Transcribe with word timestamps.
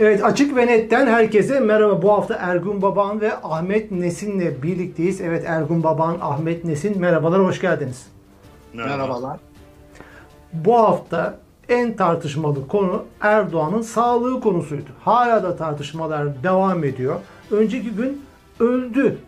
Evet 0.00 0.24
Açık 0.24 0.56
ve 0.56 0.66
Net'ten 0.66 1.06
herkese 1.06 1.60
merhaba. 1.60 2.02
Bu 2.02 2.12
hafta 2.12 2.34
Ergun 2.34 2.82
Baban 2.82 3.20
ve 3.20 3.36
Ahmet 3.42 3.90
Nesin'le 3.90 4.62
birlikteyiz. 4.62 5.20
Evet 5.20 5.44
Ergun 5.46 5.82
Baban, 5.82 6.18
Ahmet 6.20 6.64
Nesin 6.64 7.00
merhabalar, 7.00 7.44
hoş 7.44 7.60
geldiniz. 7.60 8.06
Merhaba. 8.74 8.96
Merhabalar. 8.96 9.40
Bu 10.52 10.78
hafta 10.78 11.38
en 11.68 11.96
tartışmalı 11.96 12.68
konu 12.68 13.04
Erdoğan'ın 13.20 13.82
sağlığı 13.82 14.40
konusuydu. 14.40 14.90
Hala 15.04 15.42
da 15.42 15.56
tartışmalar 15.56 16.42
devam 16.42 16.84
ediyor. 16.84 17.16
Önceki 17.50 17.90
gün 17.90 18.22
öldü 18.60 19.18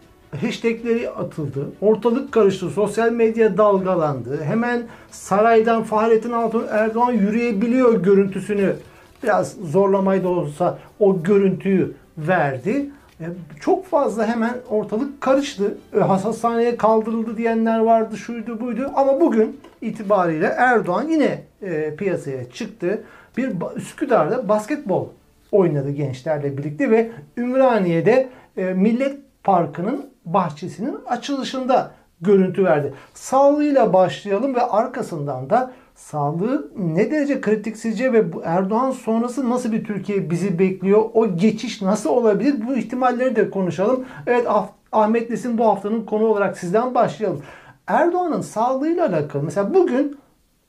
hashtagleri 0.40 1.10
atıldı. 1.10 1.66
Ortalık 1.80 2.32
karıştı. 2.32 2.70
Sosyal 2.70 3.12
medya 3.12 3.56
dalgalandı. 3.56 4.44
Hemen 4.44 4.82
saraydan 5.10 5.82
Fahrettin 5.82 6.32
Altun 6.32 6.66
Erdoğan 6.70 7.12
yürüyebiliyor 7.12 8.02
görüntüsünü 8.02 8.76
biraz 9.22 9.52
zorlamayı 9.52 10.24
da 10.24 10.28
olsa 10.28 10.78
o 11.00 11.22
görüntüyü 11.22 11.94
verdi. 12.18 12.90
E, 13.20 13.26
çok 13.60 13.86
fazla 13.86 14.26
hemen 14.26 14.54
ortalık 14.70 15.20
karıştı. 15.20 15.78
E, 15.96 15.98
hastaneye 15.98 16.76
kaldırıldı 16.76 17.36
diyenler 17.36 17.78
vardı, 17.78 18.16
şuydu 18.16 18.60
buydu. 18.60 18.90
Ama 18.94 19.20
bugün 19.20 19.60
itibariyle 19.80 20.46
Erdoğan 20.46 21.08
yine 21.08 21.42
e, 21.62 21.94
piyasaya 21.96 22.50
çıktı. 22.50 23.02
Bir 23.36 23.52
Üsküdar'da 23.76 24.48
basketbol 24.48 25.06
oynadı 25.52 25.90
gençlerle 25.90 26.58
birlikte 26.58 26.90
ve 26.90 27.10
Ümraniye'de 27.36 28.28
Millet 28.56 29.16
Parkı'nın 29.44 30.06
bahçesinin 30.24 30.98
açılışında 31.06 31.90
görüntü 32.20 32.64
verdi. 32.64 32.94
Sağlığıyla 33.14 33.92
başlayalım 33.92 34.54
ve 34.54 34.62
arkasından 34.62 35.50
da 35.50 35.72
sağlığı 35.98 36.70
ne 36.76 37.10
derece 37.10 37.40
kritik 37.40 37.76
sizce 37.76 38.12
ve 38.12 38.24
Erdoğan 38.44 38.90
sonrası 38.90 39.50
nasıl 39.50 39.72
bir 39.72 39.84
Türkiye 39.84 40.30
bizi 40.30 40.58
bekliyor? 40.58 41.04
O 41.14 41.36
geçiş 41.36 41.82
nasıl 41.82 42.10
olabilir? 42.10 42.66
Bu 42.66 42.76
ihtimalleri 42.76 43.36
de 43.36 43.50
konuşalım. 43.50 44.04
Evet 44.26 44.44
ah 44.48 44.68
Ahmet 44.92 45.30
Nesin 45.30 45.58
bu 45.58 45.64
haftanın 45.64 46.04
konu 46.04 46.24
olarak 46.24 46.58
sizden 46.58 46.94
başlayalım. 46.94 47.42
Erdoğan'ın 47.86 48.40
sağlığıyla 48.40 49.08
alakalı 49.08 49.42
mesela 49.42 49.74
bugün 49.74 50.18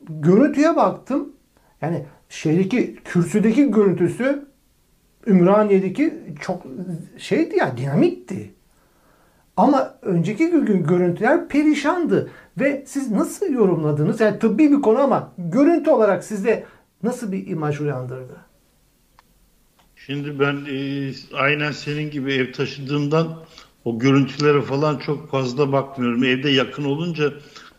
görüntüye 0.09 0.75
baktım. 0.75 1.33
Yani 1.81 2.05
şeydeki 2.29 2.95
kürsüdeki 3.05 3.71
görüntüsü 3.71 4.45
Ümraniye'deki 5.27 6.13
çok 6.41 6.63
şeydi 7.17 7.57
ya 7.57 7.77
dinamikti. 7.77 8.53
Ama 9.57 9.95
önceki 10.01 10.49
gün 10.49 10.83
görüntüler 10.83 11.47
perişandı. 11.47 12.31
Ve 12.59 12.83
siz 12.87 13.11
nasıl 13.11 13.53
yorumladınız? 13.53 14.19
Yani 14.21 14.39
tıbbi 14.39 14.71
bir 14.71 14.81
konu 14.81 14.99
ama 14.99 15.33
görüntü 15.37 15.89
olarak 15.89 16.23
sizde 16.23 16.65
nasıl 17.03 17.31
bir 17.31 17.47
imaj 17.47 17.81
uyandırdı? 17.81 18.35
Şimdi 19.95 20.39
ben 20.39 20.57
e, 20.69 21.11
aynen 21.33 21.71
senin 21.71 22.11
gibi 22.11 22.33
ev 22.33 22.51
taşıdığımdan 22.53 23.27
o 23.85 23.99
görüntülere 23.99 24.61
falan 24.61 24.97
çok 24.97 25.31
fazla 25.31 25.71
bakmıyorum. 25.71 26.23
Evde 26.23 26.49
yakın 26.49 26.83
olunca 26.83 27.33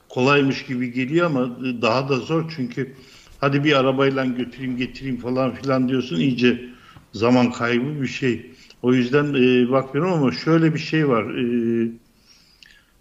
kolaymış 0.08 0.66
gibi 0.66 0.92
geliyor 0.92 1.26
ama 1.26 1.44
e, 1.44 1.82
daha 1.82 2.08
da 2.08 2.16
zor 2.16 2.52
çünkü 2.56 2.94
hadi 3.40 3.64
bir 3.64 3.72
arabayla 3.72 4.24
götüreyim 4.24 4.76
getireyim 4.76 5.16
falan 5.16 5.54
filan 5.54 5.88
diyorsun 5.88 6.16
iyice 6.16 6.70
zaman 7.12 7.52
kaybı 7.52 8.02
bir 8.02 8.06
şey. 8.06 8.50
O 8.82 8.94
yüzden 8.94 9.34
e, 9.34 9.70
bakmıyorum 9.70 10.12
ama 10.12 10.32
şöyle 10.32 10.74
bir 10.74 10.78
şey 10.78 11.08
var. 11.08 11.24
E, 11.24 11.44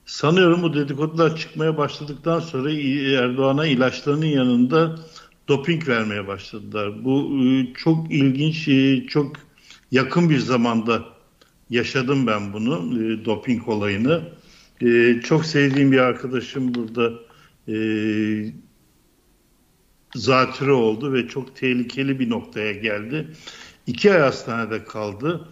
sanıyorum 0.10 0.64
bu 0.64 0.74
dedikodular 0.74 1.38
çıkmaya 1.38 1.78
başladıktan 1.78 2.40
sonra 2.40 2.72
Erdoğan'a 3.24 3.66
ilaçlarının 3.66 4.26
yanında 4.26 4.96
doping 5.48 5.88
vermeye 5.88 6.28
başladılar. 6.28 7.06
Bu 7.06 7.40
e, 7.44 7.74
çok 7.74 8.12
ilginç, 8.12 8.68
e, 8.68 9.08
çok 9.08 9.36
yakın 9.92 10.30
bir 10.30 10.40
zamanda 10.40 11.04
yaşadım 11.70 12.28
ben 12.28 12.54
bunu, 12.54 13.04
e, 13.04 13.26
doping 13.26 13.68
olayını. 13.68 14.22
Çok 15.24 15.46
sevdiğim 15.46 15.92
bir 15.92 15.98
arkadaşım 15.98 16.76
burada 16.76 17.12
zatürre 20.16 20.72
oldu 20.72 21.14
ve 21.14 21.28
çok 21.28 21.56
tehlikeli 21.56 22.20
bir 22.20 22.30
noktaya 22.30 22.72
geldi. 22.72 23.28
İki 23.88 24.14
ay 24.14 24.20
hastanede 24.20 24.84
kaldı. 24.84 25.50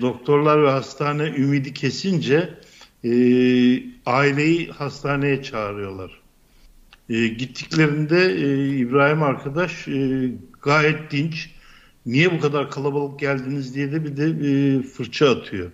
Doktorlar 0.00 0.62
ve 0.62 0.70
hastane 0.70 1.22
ümidi 1.22 1.74
kesince 1.74 2.57
e, 3.04 3.10
aileyi 4.06 4.70
hastaneye 4.70 5.42
çağırıyorlar. 5.42 6.20
E, 7.08 7.26
gittiklerinde 7.26 8.24
e, 8.24 8.76
İbrahim 8.76 9.22
arkadaş 9.22 9.88
e, 9.88 10.30
gayet 10.62 11.10
dinç. 11.10 11.50
Niye 12.06 12.32
bu 12.32 12.40
kadar 12.40 12.70
kalabalık 12.70 13.20
geldiniz 13.20 13.74
diye 13.74 13.92
de 13.92 14.04
bir 14.04 14.16
de 14.16 14.24
e, 14.48 14.82
fırça 14.82 15.30
atıyor. 15.30 15.70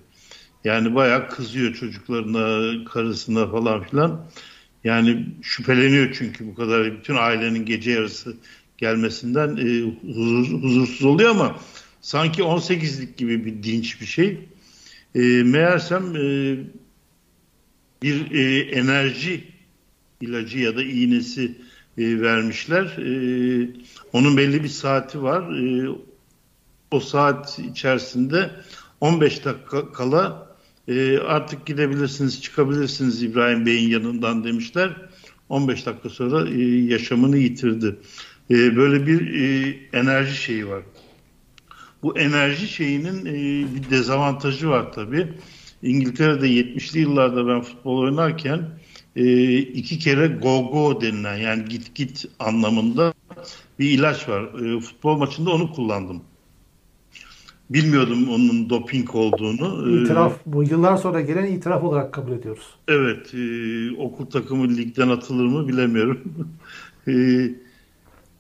Yani 0.64 0.94
bayağı 0.94 1.28
kızıyor 1.28 1.74
çocuklarına, 1.74 2.84
karısına 2.84 3.50
falan 3.50 3.82
filan. 3.82 4.26
Yani 4.84 5.26
şüpheleniyor 5.42 6.16
çünkü 6.18 6.46
bu 6.46 6.54
kadar 6.54 6.98
bütün 6.98 7.16
ailenin 7.16 7.66
gece 7.66 7.90
yarısı 7.90 8.36
gelmesinden 8.78 9.56
e, 9.56 9.94
huzur, 10.12 10.62
huzursuz 10.62 11.04
oluyor 11.04 11.30
ama 11.30 11.56
sanki 12.00 12.42
18'lik 12.42 13.16
gibi 13.16 13.44
bir 13.44 13.62
dinç 13.62 14.00
bir 14.00 14.06
şey. 14.06 14.48
E, 15.14 15.20
meğersem 15.42 16.16
e, 16.16 16.56
bir 18.04 18.30
e, 18.30 18.60
enerji 18.60 19.44
ilacı 20.20 20.58
ya 20.58 20.76
da 20.76 20.82
iğnesi 20.82 21.58
e, 21.98 22.20
vermişler. 22.20 22.84
E, 22.84 23.08
onun 24.12 24.36
belli 24.36 24.62
bir 24.62 24.68
saati 24.68 25.22
var. 25.22 25.56
E, 25.58 25.88
o 26.90 27.00
saat 27.00 27.58
içerisinde 27.58 28.50
15 29.00 29.44
dakika 29.44 29.92
kala 29.92 30.56
e, 30.88 31.18
artık 31.18 31.66
gidebilirsiniz, 31.66 32.42
çıkabilirsiniz 32.42 33.22
İbrahim 33.22 33.66
Bey'in 33.66 33.88
yanından 33.88 34.44
demişler. 34.44 34.96
15 35.48 35.86
dakika 35.86 36.08
sonra 36.08 36.48
e, 36.48 36.62
yaşamını 36.84 37.38
yitirdi. 37.38 37.96
E, 38.50 38.76
böyle 38.76 39.06
bir 39.06 39.34
e, 39.42 39.76
enerji 39.92 40.36
şeyi 40.36 40.68
var. 40.68 40.82
Bu 42.02 42.18
enerji 42.18 42.68
şeyinin 42.68 43.26
e, 43.26 43.34
bir 43.74 43.90
dezavantajı 43.90 44.68
var 44.68 44.92
tabii. 44.92 45.32
İngiltere'de 45.84 46.48
70'li 46.48 47.00
yıllarda 47.00 47.46
ben 47.46 47.60
futbol 47.60 47.98
oynarken 47.98 48.68
e, 49.16 49.56
iki 49.58 49.98
kere 49.98 50.26
go 50.26 50.70
go 50.70 51.00
denilen 51.00 51.36
yani 51.36 51.64
git 51.64 51.94
git 51.94 52.24
anlamında 52.38 53.14
bir 53.78 53.90
ilaç 53.90 54.28
var. 54.28 54.42
E, 54.42 54.80
futbol 54.80 55.16
maçında 55.16 55.50
onu 55.50 55.72
kullandım. 55.72 56.22
Bilmiyordum 57.70 58.28
onun 58.28 58.70
doping 58.70 59.14
olduğunu. 59.14 59.98
E, 59.98 60.02
itiraf 60.02 60.32
bu 60.46 60.62
yıllar 60.62 60.96
sonra 60.96 61.20
gelen 61.20 61.46
itiraf 61.46 61.84
olarak 61.84 62.12
kabul 62.12 62.32
ediyoruz. 62.32 62.66
Evet, 62.88 63.34
e, 63.34 63.90
okul 63.96 64.26
takımı 64.26 64.76
ligden 64.76 65.08
atılır 65.08 65.44
mı 65.44 65.68
bilemiyorum. 65.68 66.20
e, 67.08 67.12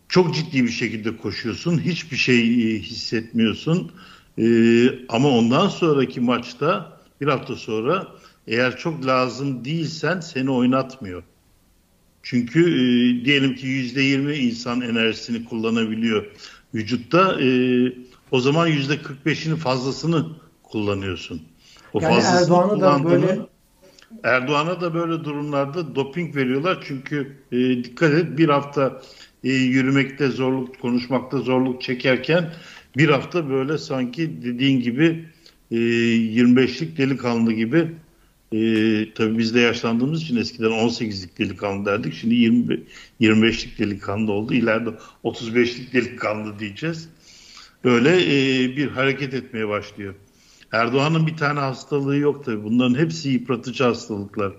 çok 0.08 0.34
ciddi 0.34 0.64
bir 0.64 0.68
şekilde 0.68 1.16
koşuyorsun, 1.16 1.78
hiçbir 1.78 2.16
şey 2.16 2.40
e, 2.40 2.78
hissetmiyorsun. 2.78 3.92
E, 4.38 4.44
ama 5.08 5.28
ondan 5.28 5.68
sonraki 5.68 6.20
maçta 6.20 6.93
bir 7.26 7.30
hafta 7.30 7.56
sonra 7.56 8.06
eğer 8.46 8.76
çok 8.76 9.06
lazım 9.06 9.64
değilsen 9.64 10.20
seni 10.20 10.50
oynatmıyor. 10.50 11.22
Çünkü 12.22 12.60
e, 12.60 13.24
diyelim 13.24 13.54
ki 13.54 13.66
yüzde 13.66 14.02
yirmi 14.02 14.34
insan 14.34 14.80
enerjisini 14.80 15.44
kullanabiliyor 15.44 16.26
vücutta. 16.74 17.40
E, 17.42 17.48
o 18.30 18.40
zaman 18.40 18.66
yüzde 18.66 19.02
kırk 19.02 19.26
beşini 19.26 19.56
fazlasını 19.56 20.26
kullanıyorsun. 20.62 21.42
O 21.92 22.00
yani 22.00 22.22
Erdoğan'ı 22.24 22.80
da 22.80 23.04
böyle 23.04 23.38
Erdoğan'a 24.22 24.80
da 24.80 24.94
böyle 24.94 25.24
durumlarda 25.24 25.94
doping 25.94 26.36
veriyorlar 26.36 26.84
çünkü 26.86 27.36
e, 27.52 27.58
dikkat 27.84 28.12
et 28.14 28.38
bir 28.38 28.48
hafta 28.48 29.02
e, 29.44 29.48
yürümekte 29.48 30.28
zorluk, 30.28 30.80
konuşmakta 30.80 31.38
zorluk 31.38 31.82
çekerken 31.82 32.52
bir 32.96 33.08
hafta 33.08 33.50
böyle 33.50 33.78
sanki 33.78 34.42
dediğin 34.42 34.80
gibi 34.80 35.24
e, 35.70 35.76
25'lik 35.76 36.98
delikanlı 36.98 37.52
gibi 37.52 37.90
e, 38.52 38.58
tabii 39.14 39.38
biz 39.38 39.54
de 39.54 39.60
yaşlandığımız 39.60 40.22
için 40.22 40.36
eskiden 40.36 40.70
18'lik 40.70 41.38
delikanlı 41.38 41.86
derdik. 41.86 42.14
Şimdi 42.14 42.34
20, 42.34 42.80
25'lik 43.20 43.78
delikanlı 43.78 44.32
oldu. 44.32 44.54
İleride 44.54 44.90
35'lik 45.24 45.92
delikanlı 45.92 46.58
diyeceğiz. 46.58 47.08
Böyle 47.84 48.10
e, 48.10 48.76
bir 48.76 48.88
hareket 48.88 49.34
etmeye 49.34 49.68
başlıyor. 49.68 50.14
Erdoğan'ın 50.72 51.26
bir 51.26 51.36
tane 51.36 51.60
hastalığı 51.60 52.16
yok 52.16 52.44
tabii. 52.44 52.64
Bunların 52.64 52.98
hepsi 52.98 53.28
yıpratıcı 53.28 53.84
hastalıklar. 53.84 54.52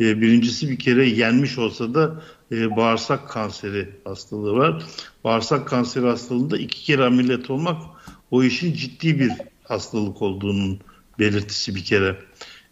E, 0.00 0.20
birincisi 0.20 0.70
bir 0.70 0.78
kere 0.78 1.08
yenmiş 1.08 1.58
olsa 1.58 1.94
da 1.94 2.22
e, 2.52 2.76
bağırsak 2.76 3.28
kanseri 3.28 3.88
hastalığı 4.04 4.52
var. 4.52 4.82
Bağırsak 5.24 5.68
kanseri 5.68 6.06
hastalığında 6.06 6.58
iki 6.58 6.84
kere 6.84 7.04
ameliyat 7.04 7.50
olmak 7.50 7.82
o 8.30 8.42
işin 8.42 8.72
ciddi 8.72 9.20
bir 9.20 9.32
hastalık 9.72 10.22
olduğunun 10.22 10.80
belirtisi 11.18 11.74
bir 11.74 11.84
kere. 11.84 12.16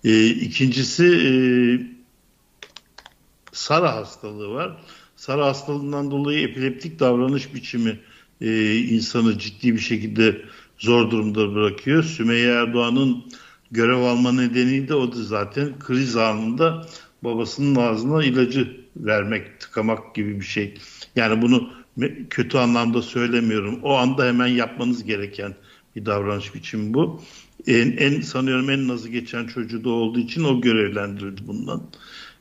E, 0.05 0.27
ikincisi 0.27 1.05
e, 1.05 1.33
Sara 3.53 3.95
hastalığı 3.95 4.51
var. 4.51 4.77
Sara 5.17 5.47
hastalığından 5.47 6.11
dolayı 6.11 6.49
epileptik 6.49 7.01
davranış 7.01 7.55
biçimi 7.55 8.01
e, 8.41 8.77
insanı 8.77 9.39
ciddi 9.39 9.75
bir 9.75 9.81
şekilde 9.81 10.43
zor 10.79 11.11
durumda 11.11 11.55
bırakıyor. 11.55 12.03
Sümeyye 12.03 12.53
Erdoğan'ın 12.53 13.25
görev 13.71 13.99
alma 13.99 14.33
nedeni 14.33 14.89
de 14.89 14.95
o 14.95 15.13
da 15.13 15.23
zaten 15.23 15.79
kriz 15.79 16.17
anında 16.17 16.87
babasının 17.23 17.75
ağzına 17.75 18.25
ilacı 18.25 18.77
vermek, 18.97 19.61
tıkamak 19.61 20.15
gibi 20.15 20.41
bir 20.41 20.45
şey. 20.45 20.75
Yani 21.17 21.43
bunu 21.43 21.71
kötü 22.31 22.59
anlamda 22.59 23.03
söylemiyorum. 23.03 23.81
O 23.83 23.97
anda 23.97 24.27
hemen 24.27 24.47
yapmanız 24.47 25.05
gereken 25.05 25.55
bir 25.97 26.07
davranış 26.07 26.55
biçimi 26.55 26.95
bu. 26.95 27.23
En, 27.67 27.97
en 27.97 28.21
sanıyorum 28.21 28.71
en 28.71 28.89
nazı 28.89 29.09
geçen 29.09 29.47
çocuğu 29.47 29.85
da 29.85 29.89
olduğu 29.89 30.19
için 30.19 30.45
o 30.45 30.61
görevlendirildi 30.61 31.47
bundan. 31.47 31.83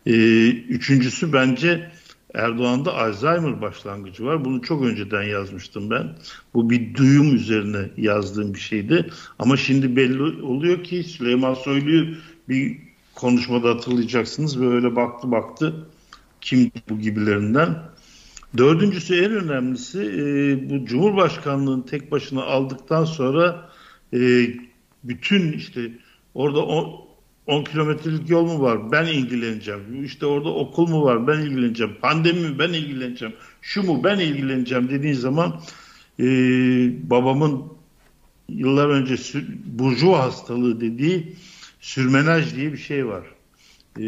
Ee, 0.06 0.48
üçüncüsü 0.50 1.34
bence 1.34 1.92
Erdoğan'da 2.34 2.96
Alzheimer 2.96 3.62
başlangıcı 3.62 4.26
var. 4.26 4.46
Bunu 4.46 4.62
çok 4.62 4.84
önceden 4.84 5.24
yazmıştım 5.24 5.90
ben. 5.90 6.16
Bu 6.54 6.70
bir 6.70 6.96
duyum 6.96 7.36
üzerine 7.36 7.90
yazdığım 7.98 8.54
bir 8.54 8.60
şeydi. 8.60 9.10
Ama 9.40 9.58
şimdi 9.58 9.96
belli 9.96 10.22
oluyor 10.42 10.84
ki 10.84 11.04
Süleyman 11.04 11.54
Soylu'yu 11.54 12.16
bir 12.50 12.78
konuşmada 13.16 13.70
hatırlayacaksınız. 13.70 14.62
Böyle 14.62 14.96
baktı 14.96 15.32
baktı 15.32 15.88
kim 16.42 16.72
bu 16.90 17.00
gibilerinden. 17.00 17.78
Dördüncüsü 18.58 19.16
en 19.16 19.32
önemlisi 19.32 20.02
e, 20.02 20.70
bu 20.70 20.86
Cumhurbaşkanlığını 20.86 21.86
tek 21.86 22.12
başına 22.12 22.44
aldıktan 22.44 23.06
sonra 23.06 23.70
e, 24.14 24.48
bütün 25.04 25.52
işte 25.52 25.92
orada 26.34 26.60
10 27.48 27.64
kilometrelik 27.64 28.30
yol 28.30 28.46
mu 28.46 28.62
var? 28.62 28.92
Ben 28.92 29.06
ilgileneceğim. 29.06 30.04
İşte 30.06 30.26
orada 30.26 30.50
okul 30.50 30.88
mu 30.88 31.04
var? 31.04 31.28
Ben 31.28 31.40
ilgileneceğim. 31.40 31.96
Pandemi 32.02 32.40
mi? 32.50 32.60
Ben 32.60 32.70
ilgileneceğim. 32.70 33.36
Şu 33.62 33.84
mu? 33.84 34.04
Ben 34.04 34.20
ilgileneceğim 34.20 34.90
dediğin 34.90 35.14
zaman 35.14 35.62
e, 36.20 36.26
babamın 37.10 37.64
yıllar 38.50 38.90
önce 38.90 39.16
burjuva 39.66 40.20
hastalığı 40.20 40.82
dediği 40.82 41.36
sürmenaj 41.80 42.56
diye 42.56 42.74
bir 42.74 42.78
şey 42.78 43.08
var. 43.08 43.24
E, 44.00 44.06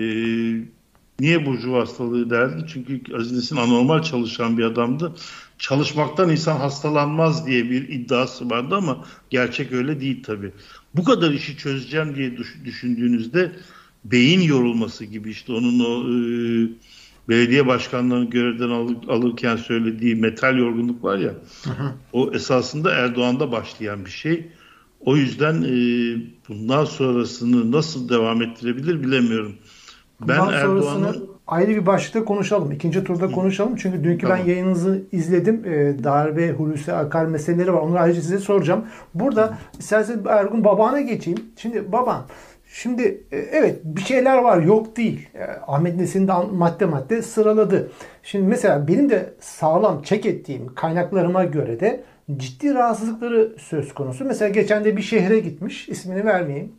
niye 1.21 1.45
burjuva 1.45 1.79
hastalığı 1.79 2.29
derdi? 2.29 2.65
Çünkü 2.73 3.15
Aziz 3.15 3.31
Nesin 3.31 3.55
anormal 3.55 4.01
çalışan 4.01 4.57
bir 4.57 4.63
adamdı. 4.63 5.15
Çalışmaktan 5.57 6.29
insan 6.29 6.57
hastalanmaz 6.57 7.47
diye 7.47 7.69
bir 7.69 7.89
iddiası 7.89 8.49
vardı 8.49 8.75
ama 8.75 9.05
gerçek 9.29 9.71
öyle 9.71 10.01
değil 10.01 10.23
tabii 10.23 10.51
bu 10.95 11.03
kadar 11.03 11.31
işi 11.31 11.57
çözeceğim 11.57 12.15
diye 12.15 12.37
düşündüğünüzde 12.65 13.51
beyin 14.05 14.41
yorulması 14.41 15.05
gibi 15.05 15.31
işte 15.31 15.53
onun 15.53 15.79
o 15.79 16.09
e, 16.09 16.69
belediye 17.29 17.67
başkanlarını 17.67 18.29
görevden 18.29 18.69
alır, 18.69 18.97
alırken 19.07 19.55
söylediği 19.55 20.15
metal 20.15 20.57
yorgunluk 20.57 21.03
var 21.03 21.17
ya 21.17 21.33
hı 21.63 21.69
hı. 21.69 21.93
o 22.13 22.31
esasında 22.33 22.91
Erdoğan'da 22.91 23.51
başlayan 23.51 24.05
bir 24.05 24.11
şey. 24.11 24.47
O 24.99 25.17
yüzden 25.17 25.63
e, 25.63 25.73
bundan 26.49 26.85
sonrasını 26.85 27.71
nasıl 27.71 28.09
devam 28.09 28.41
ettirebilir 28.41 29.03
bilemiyorum. 29.03 29.55
Ben 30.27 30.39
Erdoğan'ı 30.39 31.15
ayrı 31.47 31.69
bir 31.69 31.85
başlıkta 31.85 32.25
konuşalım. 32.25 32.71
İkinci 32.71 33.03
turda 33.03 33.31
konuşalım. 33.31 33.75
Çünkü 33.75 34.03
dünkü 34.03 34.27
tamam. 34.27 34.39
ben 34.39 34.49
yayınınızı 34.49 35.03
izledim. 35.11 35.65
E, 35.65 36.03
darbe, 36.03 36.51
Hulusi 36.51 36.93
Akar 36.93 37.25
meseleleri 37.25 37.73
var. 37.73 37.81
Onları 37.81 37.99
ayrıca 37.99 38.21
size 38.21 38.39
soracağım. 38.39 38.85
Burada 39.13 39.47
Hı. 39.47 39.53
isterseniz 39.79 40.25
Ergun 40.27 40.63
babana 40.63 41.01
geçeyim. 41.01 41.39
Şimdi 41.55 41.91
baban 41.91 42.21
Şimdi 42.73 43.23
e, 43.31 43.37
evet 43.37 43.79
bir 43.83 44.01
şeyler 44.01 44.37
var 44.37 44.61
yok 44.61 44.97
değil. 44.97 45.29
E, 45.35 45.43
Ahmet 45.67 45.95
Nesin 45.95 46.27
de 46.27 46.33
madde 46.51 46.85
madde 46.85 47.21
sıraladı. 47.21 47.91
Şimdi 48.23 48.47
mesela 48.47 48.87
benim 48.87 49.09
de 49.09 49.33
sağlam 49.39 50.01
çek 50.01 50.25
ettiğim 50.25 50.75
kaynaklarıma 50.75 51.43
göre 51.43 51.79
de 51.79 52.03
ciddi 52.37 52.73
rahatsızlıkları 52.73 53.55
söz 53.57 53.93
konusu. 53.93 54.25
Mesela 54.25 54.49
geçen 54.49 54.85
de 54.85 54.97
bir 54.97 55.01
şehre 55.01 55.39
gitmiş. 55.39 55.89
ismini 55.89 56.25
vermeyeyim 56.25 56.71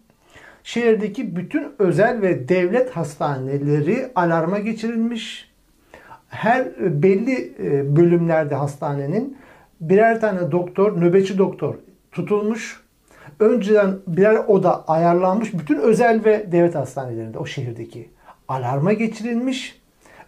şehirdeki 0.65 1.37
bütün 1.37 1.69
özel 1.79 2.23
ve 2.23 2.49
devlet 2.49 2.91
hastaneleri 2.91 4.09
alarma 4.15 4.59
geçirilmiş. 4.59 5.53
Her 6.29 6.67
belli 7.03 7.53
e, 7.63 7.97
bölümlerde 7.97 8.55
hastanenin 8.55 9.37
birer 9.81 10.21
tane 10.21 10.51
doktor, 10.51 11.01
nöbetçi 11.01 11.39
doktor 11.39 11.75
tutulmuş. 12.13 12.83
Önceden 13.41 13.99
birer 14.07 14.37
oda 14.47 14.85
ayarlanmış 14.85 15.55
bütün 15.55 15.79
özel 15.79 16.25
ve 16.25 16.53
devlet 16.53 16.75
hastanelerinde 16.75 17.39
o 17.39 17.47
şehirdeki 17.47 18.11
alarma 18.49 18.93
geçirilmiş. 18.93 19.83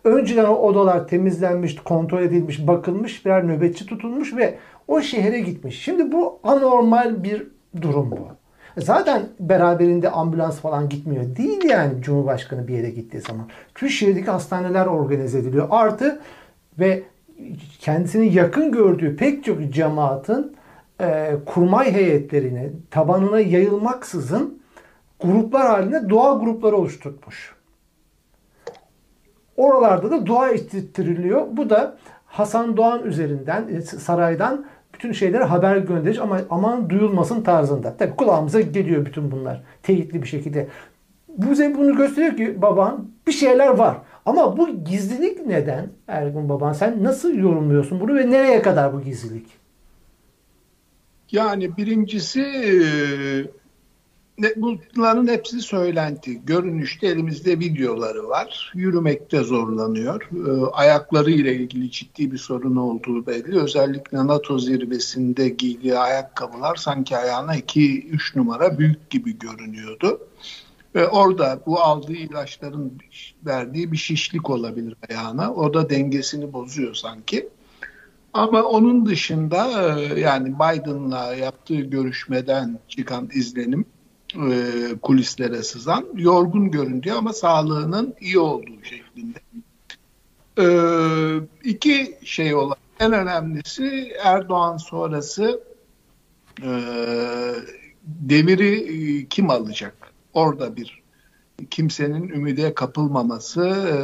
Önceden 0.04 0.44
o 0.44 0.54
odalar 0.54 1.08
temizlenmiş, 1.08 1.76
kontrol 1.76 2.22
edilmiş, 2.22 2.66
bakılmış, 2.66 3.26
birer 3.26 3.48
nöbetçi 3.48 3.86
tutulmuş 3.86 4.36
ve 4.36 4.58
o 4.88 5.00
şehre 5.00 5.40
gitmiş. 5.40 5.82
Şimdi 5.82 6.12
bu 6.12 6.40
anormal 6.42 7.24
bir 7.24 7.46
durum 7.82 8.10
bu. 8.10 8.43
Zaten 8.78 9.22
beraberinde 9.40 10.10
ambulans 10.10 10.60
falan 10.60 10.88
gitmiyor. 10.88 11.36
Değil 11.36 11.64
yani 11.64 12.02
Cumhurbaşkanı 12.02 12.68
bir 12.68 12.74
yere 12.74 12.90
gittiği 12.90 13.20
zaman. 13.20 13.48
Türkiye'deki 13.74 14.30
hastaneler 14.30 14.86
organize 14.86 15.38
ediliyor. 15.38 15.66
Artı 15.70 16.20
ve 16.78 17.02
kendisini 17.80 18.34
yakın 18.34 18.72
gördüğü 18.72 19.16
pek 19.16 19.44
çok 19.44 19.72
cemaatin 19.72 20.56
e, 21.00 21.34
kurmay 21.46 21.92
heyetlerine, 21.92 22.70
tabanına 22.90 23.40
yayılmaksızın 23.40 24.62
gruplar 25.20 25.66
halinde 25.66 26.08
dua 26.08 26.34
grupları 26.34 26.76
oluşturmuş. 26.76 27.54
Oralarda 29.56 30.10
da 30.10 30.26
dua 30.26 30.50
ettiriliyor. 30.50 31.46
Bu 31.50 31.70
da 31.70 31.96
Hasan 32.26 32.76
Doğan 32.76 33.02
üzerinden, 33.02 33.68
e, 33.68 33.80
saraydan 33.80 34.66
bütün 35.04 35.12
şeylere 35.12 35.44
haber 35.44 35.76
gönderiş 35.76 36.18
ama 36.18 36.40
aman 36.50 36.90
duyulmasın 36.90 37.42
tarzında. 37.42 37.96
Tabii 37.96 38.16
kulağımıza 38.16 38.60
geliyor 38.60 39.06
bütün 39.06 39.30
bunlar 39.30 39.62
teyitli 39.82 40.22
bir 40.22 40.26
şekilde. 40.26 40.68
Bu 41.28 41.50
bize 41.50 41.74
bunu 41.78 41.96
gösteriyor 41.96 42.36
ki 42.36 42.62
baban 42.62 43.08
bir 43.26 43.32
şeyler 43.32 43.68
var. 43.68 43.96
Ama 44.26 44.56
bu 44.56 44.84
gizlilik 44.84 45.46
neden 45.46 45.88
Ergun 46.08 46.48
baban? 46.48 46.72
Sen 46.72 47.04
nasıl 47.04 47.34
yorumluyorsun 47.34 48.00
bunu 48.00 48.14
ve 48.14 48.30
nereye 48.30 48.62
kadar 48.62 48.92
bu 48.92 49.02
gizlilik? 49.02 49.46
Yani 51.30 51.76
birincisi 51.76 52.42
bunların 54.38 55.26
hepsi 55.26 55.60
söylenti. 55.60 56.40
Görünüşte 56.46 57.06
elimizde 57.06 57.58
videoları 57.58 58.28
var. 58.28 58.72
Yürümekte 58.74 59.40
zorlanıyor. 59.40 60.28
E, 60.46 60.70
ayakları 60.72 61.30
ile 61.30 61.56
ilgili 61.56 61.90
ciddi 61.90 62.32
bir 62.32 62.38
sorun 62.38 62.76
olduğu 62.76 63.26
belli. 63.26 63.60
Özellikle 63.60 64.26
NATO 64.26 64.58
zirvesinde 64.58 65.48
giydiği 65.48 65.98
ayakkabılar 65.98 66.76
sanki 66.76 67.16
ayağına 67.16 67.56
2-3 67.56 68.38
numara 68.38 68.78
büyük 68.78 69.10
gibi 69.10 69.38
görünüyordu. 69.38 70.20
Ve 70.94 71.08
orada 71.08 71.60
bu 71.66 71.80
aldığı 71.80 72.12
ilaçların 72.12 72.92
verdiği 73.46 73.92
bir 73.92 73.96
şişlik 73.96 74.50
olabilir 74.50 74.96
ayağına. 75.10 75.54
O 75.54 75.74
da 75.74 75.90
dengesini 75.90 76.52
bozuyor 76.52 76.94
sanki. 76.94 77.48
Ama 78.32 78.62
onun 78.62 79.06
dışında 79.06 79.92
e, 79.98 80.20
yani 80.20 80.54
Biden'la 80.54 81.34
yaptığı 81.34 81.80
görüşmeden 81.80 82.78
çıkan 82.88 83.28
izlenim 83.34 83.84
e, 84.34 84.54
kulislere 85.02 85.62
sızan 85.62 86.06
yorgun 86.16 86.70
göründüğü 86.70 87.12
ama 87.12 87.32
sağlığının 87.32 88.14
iyi 88.20 88.38
olduğu 88.38 88.82
şeklinde. 88.82 89.38
E, 90.58 90.66
iki 91.64 92.18
şey 92.24 92.54
olan 92.54 92.76
en 93.00 93.12
önemlisi 93.12 94.12
Erdoğan 94.24 94.76
sonrası 94.76 95.60
e, 96.62 96.70
demiri 98.04 98.76
e, 98.76 99.26
kim 99.26 99.50
alacak? 99.50 99.94
Orada 100.32 100.76
bir 100.76 101.02
kimsenin 101.70 102.28
ümide 102.28 102.74
kapılmaması, 102.74 103.66
e, 103.66 103.96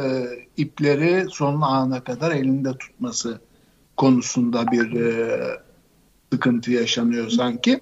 ipleri 0.61 1.25
son 1.29 1.61
ana 1.61 2.03
kadar 2.03 2.31
elinde 2.31 2.77
tutması 2.77 3.41
konusunda 3.97 4.71
bir 4.71 5.01
e, 5.01 5.39
sıkıntı 6.33 6.71
yaşanıyor 6.71 7.29
sanki. 7.29 7.81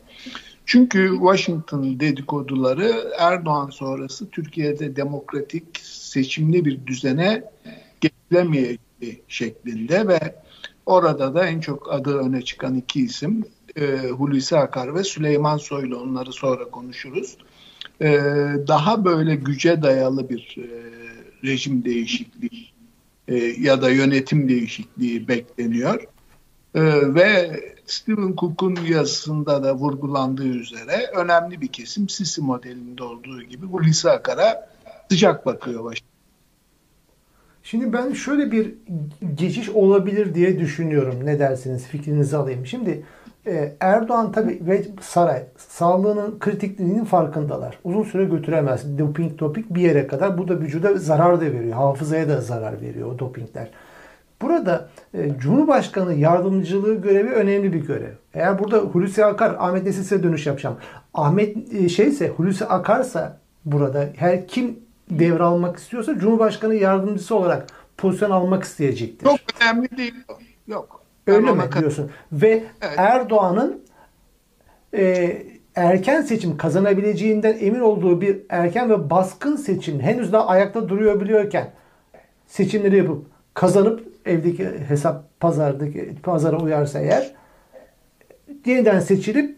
Çünkü 0.70 1.12
Washington 1.14 2.00
dedikoduları 2.00 3.14
Erdoğan 3.20 3.70
sonrası 3.70 4.30
Türkiye'de 4.30 4.96
demokratik 4.96 5.66
seçimli 5.84 6.66
bir 6.66 6.88
düzene 6.88 7.44
getirilemeyeceği 8.02 9.22
şeklinde 9.28 10.08
ve 10.08 10.36
orada 10.86 11.36
da 11.36 11.48
en 11.48 11.60
çok 11.60 11.94
adı 11.94 12.18
öne 12.18 12.42
çıkan 12.42 12.76
iki 12.76 13.02
isim 13.02 13.44
e, 13.76 14.10
Hulusi 14.10 14.58
Akar 14.58 14.96
ve 14.96 15.04
Süleyman 15.04 15.58
Soylu 15.58 16.00
onları 16.00 16.34
sonra 16.34 16.66
konuşuruz. 16.66 17.38
E, 18.02 18.08
daha 18.68 19.06
böyle 19.06 19.36
güce 19.36 19.82
dayalı 19.82 20.30
bir 20.30 20.58
e, 20.58 20.68
rejim 21.48 21.86
değişikliği 21.86 22.68
e, 23.28 23.36
ya 23.38 23.82
da 23.82 23.90
yönetim 23.90 24.50
değişikliği 24.50 25.28
bekleniyor. 25.28 26.04
E, 26.76 26.82
ve 27.16 27.60
Stephen 27.90 28.36
Cook'un 28.36 28.76
yazısında 28.76 29.64
da 29.64 29.76
vurgulandığı 29.76 30.48
üzere 30.48 31.08
önemli 31.16 31.62
bir 31.62 31.68
kesim 31.68 32.10
Sisi 32.10 32.42
modelinde 32.42 33.04
olduğu 33.04 33.42
gibi 33.42 33.66
Hulusi 33.66 34.10
Akar'a 34.10 34.70
sıcak 35.10 35.46
bakıyor 35.46 35.84
baş. 35.84 36.04
Şimdi 37.64 37.94
ben 37.94 38.14
şöyle 38.14 38.52
bir 38.52 38.74
geçiş 39.36 39.70
olabilir 39.70 40.36
diye 40.36 40.60
düşünüyorum. 40.60 41.26
Ne 41.26 41.40
dersiniz? 41.40 41.86
Fikrinizi 41.86 42.38
alayım. 42.38 42.66
Şimdi 42.66 43.04
e, 43.48 43.76
Erdoğan 43.80 44.32
tabi 44.32 44.60
ve 44.62 44.86
saray 45.02 45.44
sağlığının 45.58 46.40
kritikliğinin 46.40 47.06
farkındalar. 47.06 47.80
Uzun 47.84 48.04
süre 48.04 48.26
götüremez. 48.26 49.00
Doping 49.00 49.38
topik 49.38 49.70
bir 49.70 49.82
yere 49.82 50.08
kadar. 50.08 50.38
Bu 50.38 50.48
da 50.48 50.60
vücuda 50.60 50.98
zarar 50.98 51.42
da 51.42 51.46
veriyor. 51.46 51.74
Hafızaya 51.74 52.30
da 52.30 52.42
zarar 52.42 52.82
veriyor 52.82 53.12
o 53.12 53.20
dopingler. 53.20 53.70
Burada 54.42 54.90
e, 55.14 55.40
Cumhurbaşkanı 55.40 56.14
yardımcılığı 56.14 57.02
görevi 57.02 57.30
önemli 57.30 57.74
bir 57.74 57.80
görev. 57.80 58.14
Eğer 58.34 58.60
burada 58.60 58.78
Hulusi 58.78 59.26
Akar, 59.26 59.56
Ahmet 59.60 59.84
Nesis'e 59.84 60.24
dönüş 60.24 60.48
yapacağım. 60.48 60.78
Ahmet 61.14 61.74
e, 61.74 61.90
şeyse 61.90 62.30
Hulusi 62.30 62.66
Akarsa 62.66 63.38
burada 63.66 64.10
her 64.16 64.48
kim 64.48 64.80
devralmak 65.10 65.78
istiyorsa 65.78 66.20
Cumhurbaşkanı 66.20 66.76
yardımcısı 66.76 67.36
olarak 67.36 67.68
pozisyon 67.98 68.32
almak 68.32 68.64
isteyecektir. 68.64 69.26
Çok 69.26 69.40
önemli 69.62 69.98
değil. 69.98 70.14
Yok. 70.68 71.02
Öyle 71.28 71.52
mi 71.52 71.62
diyorsun? 71.80 72.12
Ve 72.32 72.64
evet. 72.82 72.94
Erdoğan'ın 72.98 73.82
e, 74.94 75.38
erken 75.76 76.22
seçim 76.22 76.58
kazanabileceğinden 76.58 77.58
emin 77.60 77.80
olduğu 77.80 78.22
bir 78.22 78.40
erken 78.50 78.90
ve 78.90 79.10
baskın 79.10 79.56
seçim 79.56 80.00
henüz 80.00 80.34
daha 80.34 80.48
ayakta 80.48 80.90
duruyor 80.90 81.22
biliyorken 81.22 81.72
seçimleri 82.48 82.98
yapıp 82.98 83.26
kazanıp 83.54 84.09
evdeki 84.30 84.70
hesap 84.88 85.40
pazardaki 85.40 86.16
pazara 86.24 86.58
uyarsa 86.58 87.00
eğer 87.00 87.32
yeniden 88.66 89.00
seçilip 89.00 89.58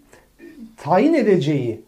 tayin 0.77 1.13
edeceği 1.13 1.85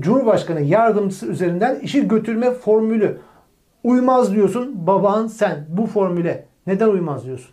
Cumhurbaşkanı 0.00 0.60
yardımcısı 0.60 1.26
üzerinden 1.26 1.80
işi 1.80 2.08
götürme 2.08 2.50
formülü 2.50 3.20
uymaz 3.84 4.32
diyorsun 4.32 4.86
baban 4.86 5.26
sen 5.26 5.66
bu 5.68 5.86
formüle 5.86 6.46
neden 6.66 6.88
uymaz 6.88 7.24
diyorsun? 7.24 7.50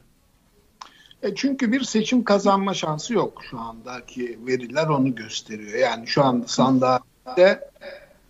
E 1.24 1.36
çünkü 1.36 1.72
bir 1.72 1.82
seçim 1.82 2.24
kazanma 2.24 2.74
şansı 2.74 3.14
yok 3.14 3.42
şu 3.50 3.60
andaki 3.60 4.40
veriler 4.48 4.88
onu 4.88 5.16
gösteriyor. 5.16 5.80
Yani 5.80 6.08
şu 6.08 6.24
anda 6.24 6.48
sandıkta 6.48 7.60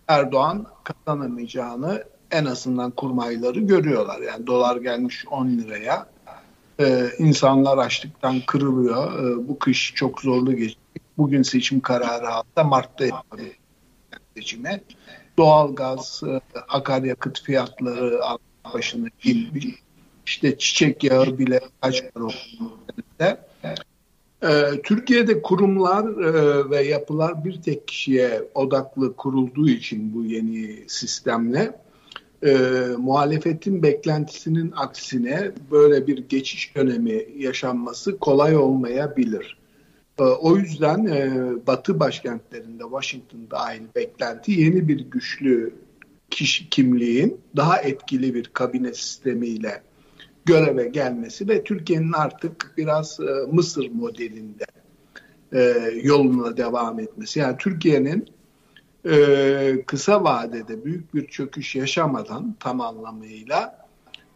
Erdoğan 0.08 0.66
kazanamayacağını 0.84 2.04
en 2.30 2.44
azından 2.44 2.90
kurmayları 2.90 3.60
görüyorlar. 3.60 4.20
Yani 4.20 4.46
dolar 4.46 4.76
gelmiş 4.76 5.24
10 5.30 5.48
liraya. 5.48 6.06
Ee, 6.80 7.10
insanlar 7.18 7.78
açlıktan 7.78 8.40
kırılıyor. 8.46 9.12
Ee, 9.12 9.48
bu 9.48 9.58
kış 9.58 9.92
çok 9.94 10.20
zorlu 10.20 10.56
geçecek. 10.56 11.02
Bugün 11.18 11.42
seçim 11.42 11.80
kararı 11.80 12.28
aldı. 12.28 12.64
Mart'ta 12.64 13.06
yapabilir 13.06 13.52
seçime. 14.36 14.80
Doğalgaz, 15.38 16.22
e, 16.26 16.40
akaryakıt 16.68 17.42
fiyatları 17.42 18.20
başına 18.74 19.08
inmiş. 19.24 19.66
İşte 20.26 20.58
çiçek 20.58 21.04
yağı 21.04 21.38
bile 21.38 21.60
kaç 21.80 22.02
para 22.14 22.24
oldu. 22.24 22.78
Ee, 24.42 24.82
Türkiye'de 24.84 25.42
kurumlar 25.42 26.04
e, 26.04 26.70
ve 26.70 26.82
yapılar 26.82 27.44
bir 27.44 27.62
tek 27.62 27.88
kişiye 27.88 28.42
odaklı 28.54 29.16
kurulduğu 29.16 29.68
için 29.68 30.14
bu 30.14 30.24
yeni 30.24 30.88
sistemle 30.88 31.83
e, 32.44 32.52
muhalefetin 32.98 33.82
beklentisinin 33.82 34.72
aksine 34.76 35.52
böyle 35.70 36.06
bir 36.06 36.18
geçiş 36.18 36.76
dönemi 36.76 37.26
yaşanması 37.36 38.18
kolay 38.18 38.56
olmayabilir. 38.56 39.58
E, 40.18 40.22
o 40.22 40.56
yüzden 40.56 41.06
e, 41.06 41.32
Batı 41.66 42.00
başkentlerinde, 42.00 42.82
Washington'da 42.82 43.58
aynı 43.58 43.86
beklenti 43.96 44.52
yeni 44.52 44.88
bir 44.88 45.00
güçlü 45.00 45.74
kişi 46.30 46.70
kimliğin 46.70 47.40
daha 47.56 47.78
etkili 47.78 48.34
bir 48.34 48.44
kabine 48.44 48.94
sistemiyle 48.94 49.82
göreve 50.44 50.88
gelmesi 50.88 51.48
ve 51.48 51.64
Türkiye'nin 51.64 52.12
artık 52.12 52.74
biraz 52.76 53.20
e, 53.20 53.52
Mısır 53.52 53.90
modelinde 53.90 54.64
e, 55.52 55.60
yoluna 56.02 56.56
devam 56.56 57.00
etmesi. 57.00 57.38
Yani 57.38 57.56
Türkiye'nin 57.58 58.33
e, 59.06 59.82
kısa 59.86 60.24
vadede 60.24 60.84
büyük 60.84 61.14
bir 61.14 61.26
çöküş 61.26 61.76
yaşamadan 61.76 62.56
tam 62.60 62.80
anlamıyla 62.80 63.86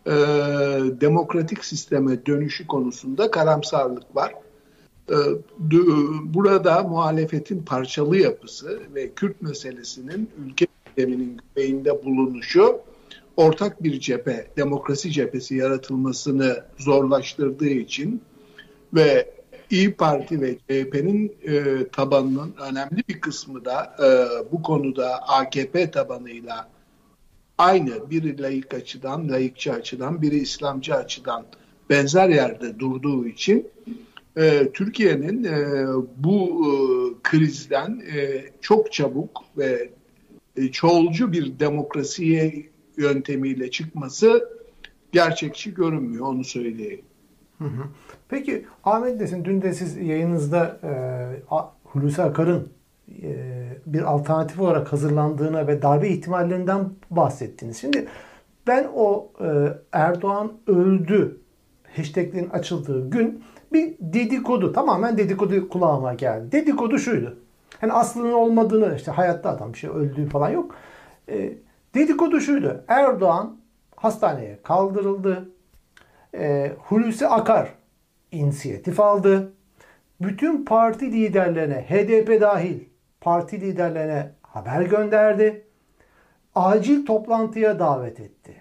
e, 0.07 0.13
demokratik 1.01 1.65
sisteme 1.65 2.27
dönüşü 2.27 2.67
konusunda 2.67 3.31
karamsarlık 3.31 4.17
var. 4.17 4.35
E, 5.11 5.17
burada 6.25 6.83
muhalefetin 6.83 7.63
parçalı 7.63 8.17
yapısı 8.17 8.81
ve 8.95 9.13
Kürt 9.13 9.43
meselesinin 9.43 10.31
ülke 10.47 10.67
sisteminin 10.87 11.41
güveyinde 11.55 12.05
bulunuşu 12.05 12.81
ortak 13.37 13.83
bir 13.83 14.01
cephe, 14.01 14.47
demokrasi 14.57 15.13
cephesi 15.13 15.55
yaratılmasını 15.57 16.65
zorlaştırdığı 16.79 17.69
için 17.69 18.23
ve 18.95 19.38
İyi 19.71 19.95
Parti 19.95 20.41
ve 20.41 20.55
CHP'nin 20.55 21.37
e, 21.43 21.89
tabanının 21.93 22.55
önemli 22.71 23.03
bir 23.09 23.21
kısmı 23.21 23.65
da 23.65 23.97
e, 23.99 24.07
bu 24.53 24.63
konuda 24.63 25.29
AKP 25.29 25.91
tabanıyla 25.91 26.69
aynı 27.59 28.11
biri 28.11 28.43
layık 28.43 28.75
açıdan, 28.75 29.29
layıkçı 29.29 29.73
açıdan, 29.73 30.23
biri 30.23 30.37
İslamcı 30.37 30.95
açıdan 30.95 31.45
benzer 31.91 32.29
yerde 32.29 32.79
durduğu 32.79 33.27
için 33.27 33.69
e, 34.37 34.73
Türkiye'nin 34.75 35.45
e, 35.45 35.87
bu 36.17 36.65
e, 36.65 36.71
krizden 37.23 38.03
e, 38.15 38.45
çok 38.61 38.93
çabuk 38.93 39.45
ve 39.57 39.91
e, 40.57 40.71
çoğulcu 40.71 41.33
bir 41.33 41.59
demokrasiye 41.59 42.67
yöntemiyle 42.97 43.71
çıkması 43.71 44.49
gerçekçi 45.13 45.75
görünmüyor 45.75 46.27
onu 46.27 46.45
söyleyeyim. 46.45 47.03
Hı 47.59 47.65
hı. 47.65 47.83
Peki 48.29 48.67
Ahmet 48.85 49.21
Desin 49.21 49.45
dün 49.45 49.63
de 49.63 49.73
siz 49.73 49.97
yayınınızda 49.97 50.79
e, 50.83 50.91
Hulusi 51.85 52.23
Akar'ın 52.23 52.73
e, 53.23 53.37
bir 53.87 54.03
alternatif 54.03 54.61
olarak 54.61 54.93
hazırlandığına 54.93 55.67
ve 55.67 55.83
darbe 55.83 56.09
ihtimallerinden 56.09 56.91
bahsettiniz. 57.11 57.81
Şimdi 57.81 58.07
ben 58.67 58.87
o 58.95 59.29
e, 59.41 59.47
Erdoğan 59.93 60.53
öldü 60.67 61.41
hashtaglerin 61.97 62.51
açıldığı 62.51 63.11
gün 63.11 63.45
bir 63.73 63.95
dedikodu 64.01 64.73
tamamen 64.73 65.19
dedikodu 65.19 65.69
kulağıma 65.69 66.15
geldi. 66.15 66.53
Dedikodu 66.53 66.99
şuydu. 66.99 67.37
Hani 67.81 67.93
aslının 67.93 68.33
olmadığını 68.33 68.97
işte 68.97 69.11
hayatta 69.11 69.51
adam 69.51 69.73
bir 69.73 69.79
şey 69.79 69.91
öldüğü 69.91 70.29
falan 70.29 70.51
yok. 70.51 70.75
E, 71.29 71.53
dedikodu 71.95 72.41
şuydu. 72.41 72.85
Erdoğan 72.89 73.57
hastaneye 73.97 74.59
kaldırıldı. 74.63 75.49
E, 76.35 76.73
Hulusi 76.79 77.29
Akar 77.29 77.78
inisiyatif 78.33 79.01
aldı. 79.01 79.53
Bütün 80.21 80.65
parti 80.65 81.13
liderlerine, 81.13 81.85
HDP 81.89 82.41
dahil 82.41 82.81
parti 83.21 83.61
liderlerine 83.61 84.31
haber 84.43 84.83
gönderdi. 84.83 85.65
Acil 86.55 87.07
toplantıya 87.07 87.79
davet 87.79 88.21
etti. 88.21 88.55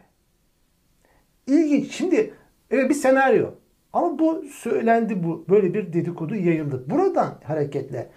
İlginç. 1.48 1.92
Şimdi 1.92 2.34
evet 2.72 2.90
bir 2.90 2.96
senaryo. 2.96 3.48
Ama 3.94 4.20
bu 4.20 4.44
söylendi 4.52 5.24
bu. 5.24 5.46
Böyle 5.50 5.74
bir 5.74 5.94
dedikodu 5.94 6.36
yayıldı. 6.36 6.90
Buradan 6.90 7.40
hareketle 7.44 8.10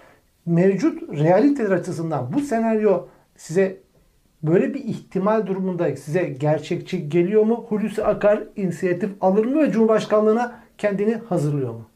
mevcut 0.46 1.02
realiteler 1.18 1.70
açısından 1.70 2.32
bu 2.32 2.40
senaryo 2.40 3.06
size 3.36 3.76
böyle 4.42 4.74
bir 4.74 4.84
ihtimal 4.84 5.46
durumunda 5.46 5.96
size 5.96 6.24
gerçekçi 6.24 7.08
geliyor 7.08 7.42
mu? 7.42 7.66
Hulusi 7.68 8.04
Akar 8.04 8.44
inisiyatif 8.56 9.10
alır 9.20 9.44
mı 9.44 9.62
ve 9.62 9.70
Cumhurbaşkanlığına 9.70 10.60
kendini 10.80 11.14
hazırlıyor 11.14 11.72
mu? 11.72 11.88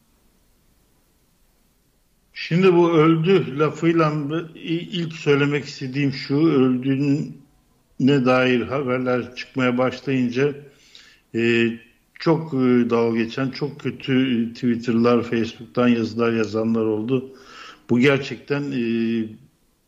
Şimdi 2.33 2.73
bu 2.73 2.91
öldü 2.91 3.59
lafıyla 3.59 4.13
ilk 4.55 5.13
söylemek 5.13 5.65
istediğim 5.65 6.11
şu 6.11 6.35
öldüğüne 6.35 8.25
dair 8.25 8.61
haberler 8.61 9.35
çıkmaya 9.35 9.77
başlayınca 9.77 10.55
e, 11.35 11.67
çok 12.19 12.53
e, 12.53 12.89
dalga 12.89 13.17
geçen, 13.17 13.49
çok 13.49 13.79
kötü 13.79 14.53
Twitter'lar, 14.53 15.23
Facebook'tan 15.23 15.87
yazılar 15.87 16.33
yazanlar 16.33 16.85
oldu. 16.85 17.35
Bu 17.89 17.99
gerçekten 17.99 18.63
e, 18.71 18.83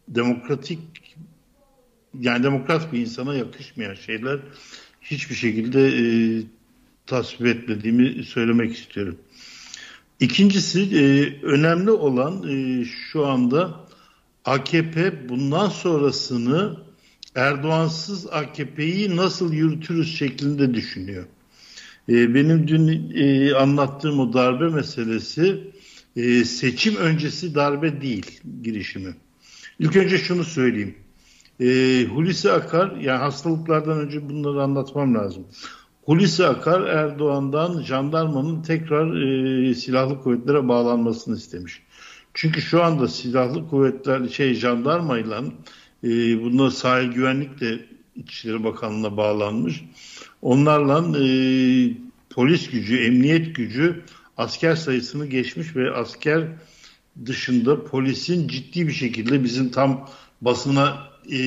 demokratik 0.08 0.80
yani 2.20 2.44
demokrat 2.44 2.94
bir 2.94 3.00
insana 3.00 3.36
yakışmayan 3.36 3.96
şeyler 3.96 4.39
hiçbir 5.01 5.36
şekilde 5.36 5.88
e, 5.88 6.04
tasvip 7.08 7.48
etmediğimi 7.48 8.24
söylemek 8.24 8.76
istiyorum. 8.76 9.18
İkincisi 10.20 10.82
e, 10.82 11.02
önemli 11.46 11.92
olan 11.92 12.44
e, 12.50 12.86
şu 12.86 13.26
anda 13.26 13.88
AKP 14.46 15.30
bundan 15.30 15.70
sonrasını 15.70 16.78
Erdoğansız 17.36 18.28
AKP'yi 18.28 19.16
nasıl 19.16 19.54
yürütürüz 19.54 20.18
şeklinde 20.18 20.74
düşünüyor. 20.74 21.26
E, 22.10 22.34
benim 22.34 22.68
dün 22.68 23.12
e, 23.16 23.54
anlattığım 23.54 24.20
o 24.20 24.34
darbe 24.34 24.70
meselesi 24.70 25.72
e, 26.16 26.44
seçim 26.44 26.96
öncesi 26.96 27.56
darbe 27.56 28.02
değil 28.02 28.42
girişimi. 28.64 29.16
İlk 29.80 29.96
önce 29.96 30.18
şunu 30.18 30.44
söyleyeyim. 30.44 30.96
E, 31.60 31.66
Hulusi 32.06 32.52
Akar, 32.52 32.96
yani 32.96 33.20
hastalıklardan 33.20 34.00
önce 34.00 34.30
bunları 34.30 34.64
anlatmam 34.64 35.16
lazım. 35.16 35.48
Hulusi 36.08 36.46
Akar 36.46 36.82
Erdoğan'dan 36.82 37.82
jandarmanın 37.82 38.62
tekrar 38.62 39.16
e, 39.16 39.76
silahlı 39.76 40.22
kuvvetlere 40.22 40.68
bağlanmasını 40.68 41.38
istemiş. 41.38 41.82
Çünkü 42.34 42.62
şu 42.62 42.84
anda 42.84 43.08
silahlı 43.08 43.70
kuvvetler 43.70 44.28
şey 44.28 44.54
jandarmayla 44.54 45.44
e, 46.04 46.10
bunda 46.44 46.72
sahil 46.72 47.12
güvenlik 47.12 47.62
de 47.62 47.86
İçişleri 48.16 48.64
Bakanlığı'na 48.64 49.18
bağlanmış. 49.18 49.84
Onlarla 50.42 51.20
e, 51.20 51.28
polis 52.30 52.70
gücü, 52.70 52.98
emniyet 52.98 53.56
gücü 53.56 54.04
asker 54.38 54.76
sayısını 54.76 55.26
geçmiş 55.26 55.76
ve 55.76 55.92
asker 55.92 56.48
dışında 57.26 57.84
polisin 57.84 58.48
ciddi 58.48 58.88
bir 58.88 58.94
şekilde 58.94 59.44
bizim 59.44 59.70
tam 59.70 60.10
basına 60.42 60.98
e, 61.32 61.40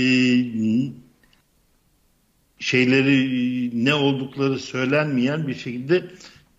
şeyleri 2.61 3.85
ne 3.85 3.95
oldukları 3.95 4.59
söylenmeyen 4.59 5.49
bir 5.49 5.55
şekilde 5.55 6.05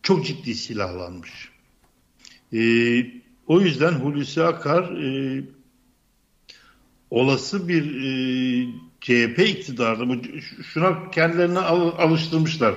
çok 0.04 0.26
ciddi 0.26 0.56
silahlanmış. 0.56 1.50
E, 2.54 2.62
o 3.48 3.62
yüzden 3.62 3.92
Hulusi 3.92 4.44
Akar 4.44 4.84
e, 4.84 5.44
olası 7.10 7.68
bir 7.68 7.84
e, 7.84 8.12
CHP 9.02 9.40
iktidarı 9.40 10.22
şuna 10.64 11.12
kendilerini 11.12 11.60
al, 11.60 11.92
alıştırmışlar. 11.98 12.76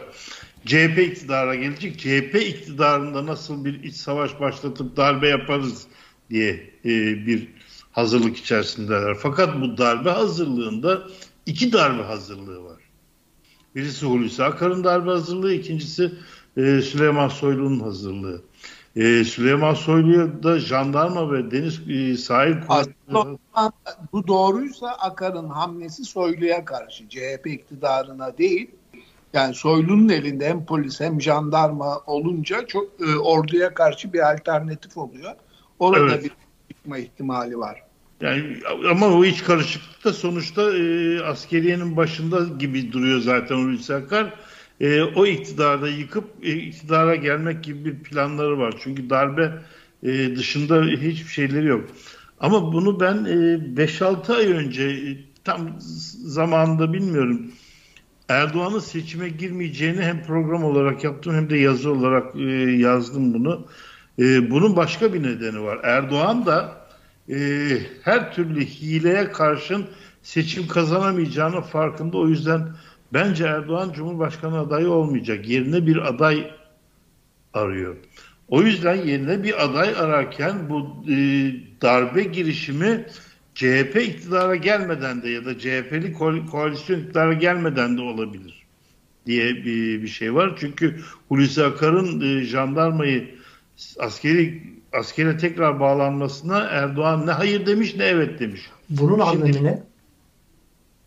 CHP 0.66 0.98
iktidara 0.98 1.54
gelecek. 1.54 1.98
CHP 1.98 2.34
iktidarında 2.34 3.26
nasıl 3.26 3.64
bir 3.64 3.82
iç 3.82 3.94
savaş 3.94 4.40
başlatıp 4.40 4.96
darbe 4.96 5.28
yaparız 5.28 5.86
diye 6.30 6.70
e, 6.84 6.90
bir 7.26 7.48
hazırlık 7.92 8.36
içerisindeler. 8.36 9.14
Fakat 9.14 9.60
bu 9.60 9.78
darbe 9.78 10.10
hazırlığında 10.10 11.08
iki 11.46 11.72
darbe 11.72 12.02
hazırlığı 12.02 12.64
var. 12.64 12.83
Birisi 13.74 14.06
Hulusi 14.06 14.44
Akar'ın 14.44 14.84
darbe 14.84 15.10
hazırlığı, 15.10 15.54
ikincisi 15.54 16.12
e, 16.56 16.80
Süleyman 16.80 17.28
Soylu'nun 17.28 17.80
hazırlığı. 17.80 18.42
E, 18.96 19.24
Süleyman 19.24 19.74
Soylu'ya 19.74 20.42
da 20.42 20.58
jandarma 20.58 21.32
ve 21.32 21.50
deniz 21.50 21.90
e, 21.90 22.16
sahil 22.16 22.54
kuvvetleri... 22.60 23.38
Bu 24.12 24.26
doğruysa 24.26 24.88
Akar'ın 24.88 25.48
hamlesi 25.48 26.04
Soylu'ya 26.04 26.64
karşı, 26.64 27.08
CHP 27.08 27.46
iktidarına 27.46 28.38
değil. 28.38 28.70
Yani 29.32 29.54
Soylu'nun 29.54 30.08
elinde 30.08 30.48
hem 30.48 30.64
polis 30.64 31.00
hem 31.00 31.20
jandarma 31.20 31.98
olunca 32.06 32.66
çok 32.66 32.88
e, 33.00 33.16
orduya 33.16 33.74
karşı 33.74 34.12
bir 34.12 34.32
alternatif 34.32 34.96
oluyor. 34.96 35.32
Orada 35.78 36.14
evet. 36.14 36.24
bir 36.24 36.30
çıkma 36.74 36.98
ihtimali 36.98 37.58
var. 37.58 37.82
Yani 38.20 38.56
ama 38.90 39.06
o 39.06 39.24
iç 39.24 39.44
karışıklıkta 39.44 40.12
sonuçta 40.12 40.76
e, 40.76 41.20
askeriyenin 41.20 41.96
başında 41.96 42.44
gibi 42.58 42.92
duruyor 42.92 43.20
zaten 43.20 43.56
Hulusi 43.56 43.94
Akar. 43.94 44.34
E, 44.80 45.02
o 45.02 45.26
iktidarda 45.26 45.88
yıkıp 45.88 46.24
e, 46.42 46.52
iktidara 46.52 47.14
gelmek 47.16 47.64
gibi 47.64 47.84
bir 47.84 48.02
planları 48.02 48.58
var. 48.58 48.74
Çünkü 48.84 49.10
darbe 49.10 49.52
e, 50.02 50.36
dışında 50.36 50.84
hiçbir 50.84 51.30
şeyleri 51.30 51.66
yok. 51.66 51.84
Ama 52.40 52.72
bunu 52.72 53.00
ben 53.00 53.24
e, 53.24 53.82
5-6 53.82 54.36
ay 54.36 54.46
önce 54.46 54.82
e, 54.82 55.18
tam 55.44 55.76
zamanında 56.24 56.92
bilmiyorum 56.92 57.50
Erdoğan'ın 58.28 58.78
seçime 58.78 59.28
girmeyeceğini 59.28 60.02
hem 60.02 60.22
program 60.22 60.64
olarak 60.64 61.04
yaptım 61.04 61.34
hem 61.34 61.50
de 61.50 61.56
yazı 61.56 61.90
olarak 61.90 62.36
e, 62.36 62.40
yazdım 62.72 63.34
bunu. 63.34 63.66
E, 64.18 64.50
bunun 64.50 64.76
başka 64.76 65.14
bir 65.14 65.22
nedeni 65.22 65.62
var. 65.62 65.78
Erdoğan 65.82 66.46
da 66.46 66.83
e, 67.30 67.36
her 68.02 68.34
türlü 68.34 68.64
hileye 68.64 69.32
karşın 69.32 69.86
seçim 70.22 70.68
kazanamayacağının 70.68 71.60
farkında. 71.60 72.18
O 72.18 72.28
yüzden 72.28 72.68
bence 73.12 73.44
Erdoğan 73.44 73.92
Cumhurbaşkanı 73.92 74.58
adayı 74.58 74.90
olmayacak. 74.90 75.48
Yerine 75.48 75.86
bir 75.86 75.96
aday 75.96 76.50
arıyor. 77.54 77.96
O 78.48 78.62
yüzden 78.62 78.94
yerine 78.94 79.42
bir 79.42 79.64
aday 79.64 79.88
ararken 79.98 80.68
bu 80.68 81.04
e, 81.10 81.14
darbe 81.82 82.22
girişimi 82.22 83.06
CHP 83.54 83.96
iktidara 83.96 84.56
gelmeden 84.56 85.22
de 85.22 85.30
ya 85.30 85.44
da 85.44 85.58
CHP'li 85.58 86.12
koalisyon 86.50 87.00
iktidara 87.00 87.32
gelmeden 87.32 87.96
de 87.96 88.02
olabilir 88.02 88.64
diye 89.26 89.54
bir, 89.54 90.02
bir 90.02 90.08
şey 90.08 90.34
var. 90.34 90.56
Çünkü 90.60 91.00
Hulusi 91.28 91.64
Akar'ın 91.64 92.20
e, 92.20 92.44
jandarmayı 92.44 93.34
askeri 93.98 94.73
askere 94.94 95.36
tekrar 95.36 95.80
bağlanmasına 95.80 96.58
Erdoğan 96.58 97.26
ne 97.26 97.30
hayır 97.30 97.66
demiş 97.66 97.96
ne 97.96 98.04
evet 98.04 98.40
demiş. 98.40 98.60
Bunun 98.90 99.18
anlamı 99.18 99.64
ne? 99.64 99.82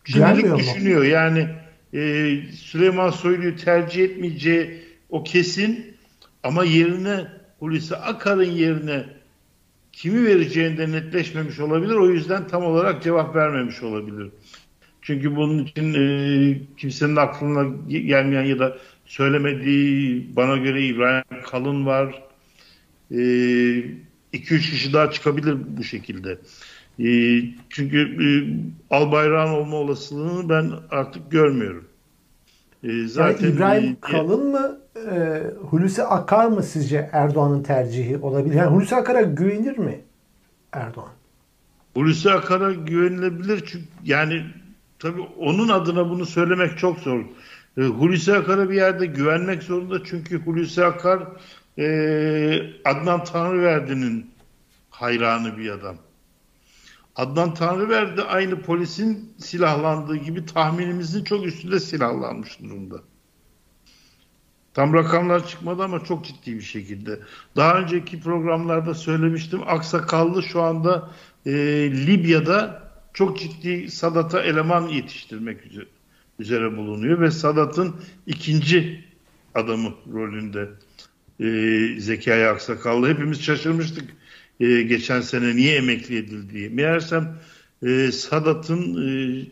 Şimdilik 0.04 0.58
düşünüyor. 0.58 0.98
Mu? 0.98 1.04
Yani 1.04 1.48
e, 1.94 2.00
Süleyman 2.52 3.10
Soylu'yu 3.10 3.56
tercih 3.56 4.04
etmeyeceği 4.04 4.82
o 5.10 5.24
kesin 5.24 5.96
ama 6.42 6.64
yerine 6.64 7.26
Hulusi 7.58 7.96
Akar'ın 7.96 8.50
yerine 8.50 9.04
kimi 9.92 10.26
vereceğinde 10.26 10.92
netleşmemiş 10.92 11.60
olabilir. 11.60 11.94
O 11.94 12.10
yüzden 12.10 12.48
tam 12.48 12.64
olarak 12.64 13.02
cevap 13.02 13.36
vermemiş 13.36 13.82
olabilir. 13.82 14.30
Çünkü 15.02 15.36
bunun 15.36 15.64
için 15.64 15.94
e, 15.94 16.60
kimsenin 16.76 17.16
aklına 17.16 17.76
gelmeyen 17.88 18.44
ya 18.44 18.58
da 18.58 18.78
söylemediği 19.06 20.26
bana 20.36 20.56
göre 20.56 20.86
İbrahim 20.86 21.42
Kalın 21.50 21.86
var. 21.86 22.27
2-3 23.10 23.96
e, 24.32 24.40
kişi 24.40 24.92
daha 24.92 25.10
çıkabilir 25.10 25.56
bu 25.76 25.84
şekilde. 25.84 26.38
E, 26.98 27.08
çünkü 27.68 27.98
e, 27.98 28.28
Albayrak'ın 28.94 29.52
olma 29.52 29.76
olasılığını 29.76 30.48
ben 30.48 30.72
artık 30.90 31.30
görmüyorum. 31.30 31.84
E, 32.84 33.06
zaten 33.06 33.46
yani 33.46 33.54
İbrahim 33.54 33.90
e, 33.90 33.96
Kalın 34.00 34.50
mı 34.50 34.78
e, 35.10 35.42
Hulusi 35.70 36.02
Akar 36.02 36.46
mı 36.46 36.62
sizce 36.62 37.10
Erdoğan'ın 37.12 37.62
tercihi 37.62 38.18
olabilir? 38.18 38.54
Yani 38.54 38.70
Hulusi 38.70 38.96
Akar'a 38.96 39.22
güvenir 39.22 39.78
mi 39.78 40.00
Erdoğan? 40.72 41.12
Hulusi 41.94 42.30
Akar'a 42.30 42.72
güvenilebilir 42.72 43.64
çünkü 43.66 43.84
yani 44.04 44.42
tabii 44.98 45.20
onun 45.20 45.68
adına 45.68 46.10
bunu 46.10 46.26
söylemek 46.26 46.78
çok 46.78 46.98
zor. 46.98 47.24
Hulusi 47.76 48.34
Akar'a 48.34 48.70
bir 48.70 48.76
yerde 48.76 49.06
güvenmek 49.06 49.62
zorunda 49.62 50.04
çünkü 50.04 50.44
Hulusi 50.44 50.84
Akar 50.84 51.22
e, 51.78 51.86
Adnan 52.84 53.24
Tanrıverdi'nin 53.24 54.30
hayranı 54.90 55.58
bir 55.58 55.70
adam. 55.70 55.96
Adnan 57.16 57.54
Tanrıverdi 57.54 58.22
aynı 58.22 58.62
polisin 58.62 59.32
silahlandığı 59.38 60.16
gibi 60.16 60.46
tahminimizin 60.46 61.24
çok 61.24 61.46
üstünde 61.46 61.80
silahlanmış 61.80 62.60
durumda. 62.62 62.96
Tam 64.74 64.94
rakamlar 64.94 65.48
çıkmadı 65.48 65.82
ama 65.82 66.04
çok 66.04 66.24
ciddi 66.24 66.56
bir 66.56 66.62
şekilde. 66.62 67.20
Daha 67.56 67.78
önceki 67.78 68.20
programlarda 68.20 68.94
söylemiştim. 68.94 69.60
Aksakallı 69.66 70.42
şu 70.42 70.62
anda 70.62 71.10
e, 71.46 71.52
Libya'da 72.06 72.82
çok 73.14 73.38
ciddi 73.38 73.90
Sadat'a 73.90 74.42
eleman 74.42 74.88
yetiştirmek 74.88 75.66
üzere, 75.66 75.86
üzere 76.38 76.76
bulunuyor 76.76 77.20
ve 77.20 77.30
Sadat'ın 77.30 77.96
ikinci 78.26 79.04
adamı 79.54 79.94
rolünde 80.12 80.68
e, 81.40 81.46
Zekai 82.00 82.46
Aksakallı. 82.46 83.08
Hepimiz 83.08 83.42
şaşırmıştık 83.42 84.10
e, 84.60 84.82
geçen 84.82 85.20
sene 85.20 85.56
niye 85.56 85.76
emekli 85.76 86.16
edildiği. 86.16 86.70
Meğersem 86.70 87.38
e, 87.86 88.12
Sadat'ın 88.12 89.08
e, 89.08 89.46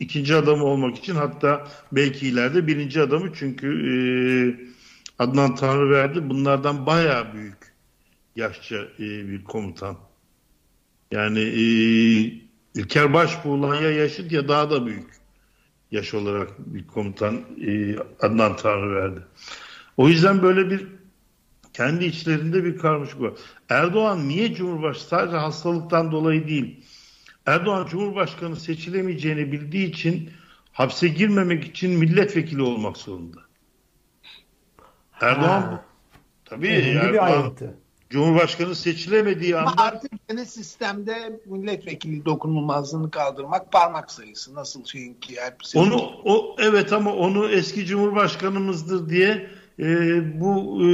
ikinci 0.00 0.34
adamı 0.34 0.64
olmak 0.64 0.98
için 0.98 1.14
hatta 1.14 1.68
belki 1.92 2.28
ileride 2.28 2.66
birinci 2.66 3.00
adamı 3.00 3.32
çünkü 3.34 3.68
e, 3.68 3.94
Adnan 5.18 5.54
Tanrıverdi 5.54 6.28
bunlardan 6.28 6.86
bayağı 6.86 7.34
büyük 7.34 7.74
yaşça 8.36 8.76
e, 8.76 9.28
bir 9.28 9.44
komutan. 9.44 9.96
Yani 11.10 11.40
e, 11.40 11.62
İlker 12.74 13.12
Başbuğ'la 13.12 13.76
ya 13.76 13.90
yaşıt 13.90 14.32
ya 14.32 14.48
daha 14.48 14.70
da 14.70 14.86
büyük 14.86 15.10
yaş 15.90 16.14
olarak 16.14 16.48
bir 16.58 16.86
komutan 16.86 17.40
e, 17.66 17.96
Adnan 18.20 18.56
Tanrıverdi. 18.56 19.20
O 19.96 20.08
yüzden 20.08 20.42
böyle 20.42 20.70
bir 20.70 20.86
kendi 21.72 22.04
içlerinde 22.04 22.64
bir 22.64 22.78
karmaşık 22.78 23.20
var. 23.20 23.32
Erdoğan 23.68 24.28
niye 24.28 24.54
Cumhurbaşkanı 24.54 25.08
sadece 25.08 25.36
hastalıktan 25.36 26.12
dolayı 26.12 26.48
değil 26.48 26.84
Erdoğan 27.46 27.86
Cumhurbaşkanı 27.86 28.56
seçilemeyeceğini 28.56 29.52
bildiği 29.52 29.90
için 29.90 30.30
hapse 30.72 31.08
girmemek 31.08 31.64
için 31.64 31.90
milletvekili 31.90 32.62
olmak 32.62 32.96
zorunda. 32.96 33.40
Erdoğan 35.20 35.60
ha. 35.60 35.84
tabii 36.44 36.68
Erdoğan, 36.68 37.12
bir 37.12 37.24
ayrıntı. 37.24 37.74
Cumhurbaşkanı 38.10 38.74
seçilemediği 38.74 39.56
anda... 39.56 39.70
Ama 39.70 39.82
artık 39.82 40.12
yeni 40.30 40.46
sistemde 40.46 41.40
milletvekili 41.46 42.24
dokunulmazlığını 42.24 43.10
kaldırmak 43.10 43.72
parmak 43.72 44.10
sayısı. 44.10 44.54
Nasıl 44.54 44.84
şeyin 44.84 45.14
ki. 45.14 45.36
Onu, 45.74 45.96
o, 46.24 46.56
evet 46.58 46.92
ama 46.92 47.14
onu 47.14 47.48
eski 47.48 47.86
Cumhurbaşkanımızdır 47.86 49.08
diye 49.08 49.50
e, 49.78 49.86
bu 50.40 50.82
e, 50.82 50.86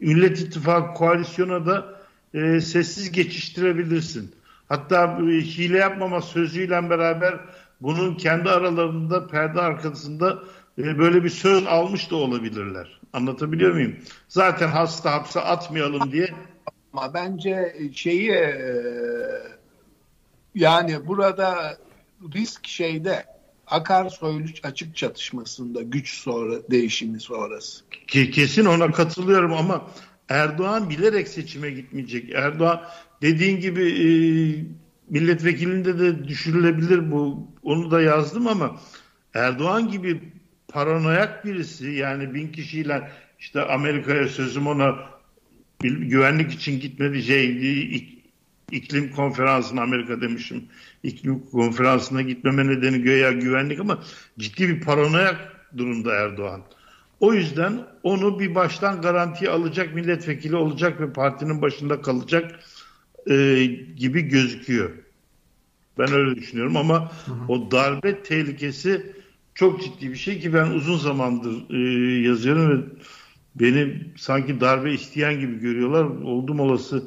Millet 0.00 0.40
İttifakı 0.40 0.94
koalisyona 0.94 1.66
da 1.66 2.00
e, 2.34 2.60
sessiz 2.60 3.12
geçiştirebilirsin. 3.12 4.34
Hatta 4.68 5.18
hile 5.18 5.78
yapmama 5.78 6.20
sözüyle 6.20 6.90
beraber 6.90 7.40
bunun 7.80 8.14
kendi 8.14 8.50
aralarında 8.50 9.26
perde 9.26 9.60
arkasında 9.60 10.38
e, 10.78 10.98
böyle 10.98 11.24
bir 11.24 11.30
söz 11.30 11.66
almış 11.66 12.10
da 12.10 12.16
olabilirler. 12.16 13.00
Anlatabiliyor 13.12 13.72
muyum? 13.72 13.96
Zaten 14.28 14.68
hasta 14.68 15.12
hapse 15.12 15.40
atmayalım 15.40 16.12
diye. 16.12 16.28
Ama 16.92 17.14
bence 17.14 17.76
şeyi 17.94 18.30
e, 18.30 18.54
yani 20.54 21.06
burada 21.06 21.78
risk 22.34 22.66
şeyde 22.66 23.33
Akarsoylu 23.66 24.46
açık 24.62 24.96
çatışmasında 24.96 25.82
güç 25.82 26.14
sonra 26.14 26.54
değişimi 26.70 27.20
sonrası. 27.20 27.84
Kesin 28.06 28.64
ona 28.64 28.90
katılıyorum 28.90 29.52
ama 29.52 29.90
Erdoğan 30.28 30.90
bilerek 30.90 31.28
seçime 31.28 31.70
gitmeyecek. 31.70 32.30
Erdoğan 32.30 32.82
dediğin 33.22 33.60
gibi 33.60 33.82
e, 33.82 34.06
milletvekilinde 35.10 35.98
de 35.98 36.28
düşürülebilir 36.28 37.10
bu. 37.12 37.48
Onu 37.62 37.90
da 37.90 38.02
yazdım 38.02 38.46
ama 38.46 38.80
Erdoğan 39.34 39.90
gibi 39.90 40.20
paranoyak 40.68 41.44
birisi 41.44 41.90
yani 41.90 42.34
bin 42.34 42.52
kişiyle 42.52 43.10
işte 43.38 43.62
Amerika'ya 43.62 44.28
sözüm 44.28 44.66
ona 44.66 44.96
güvenlik 45.80 46.52
için 46.52 46.80
gitmedi 46.80 47.22
şey 47.22 48.13
iklim 48.70 49.12
konferansına 49.12 49.82
Amerika 49.82 50.20
demişim 50.20 50.64
iklim 51.02 51.46
konferansına 51.52 52.22
gitmeme 52.22 52.66
nedeni 52.66 53.02
göya 53.02 53.32
güvenlik 53.32 53.80
ama 53.80 53.98
ciddi 54.38 54.68
bir 54.68 54.80
paranoyak 54.80 55.54
durumda 55.76 56.14
Erdoğan. 56.14 56.62
O 57.20 57.34
yüzden 57.34 57.86
onu 58.02 58.40
bir 58.40 58.54
baştan 58.54 59.00
garantiye 59.00 59.50
alacak 59.50 59.94
milletvekili 59.94 60.56
olacak 60.56 61.00
ve 61.00 61.12
partinin 61.12 61.62
başında 61.62 62.02
kalacak 62.02 62.60
e, 63.30 63.64
gibi 63.96 64.22
gözüküyor. 64.22 64.90
Ben 65.98 66.12
öyle 66.12 66.36
düşünüyorum 66.36 66.76
ama 66.76 67.12
hı 67.26 67.32
hı. 67.32 67.52
o 67.52 67.70
darbe 67.70 68.22
tehlikesi 68.22 69.12
çok 69.54 69.82
ciddi 69.82 70.10
bir 70.10 70.16
şey 70.16 70.40
ki 70.40 70.54
ben 70.54 70.66
uzun 70.66 70.98
zamandır 70.98 71.70
e, 71.70 71.78
yazıyorum 72.22 72.70
ve 72.70 72.84
beni 73.54 74.02
sanki 74.16 74.60
darbe 74.60 74.92
isteyen 74.92 75.40
gibi 75.40 75.58
görüyorlar. 75.58 76.04
Oldum 76.04 76.60
olası 76.60 77.04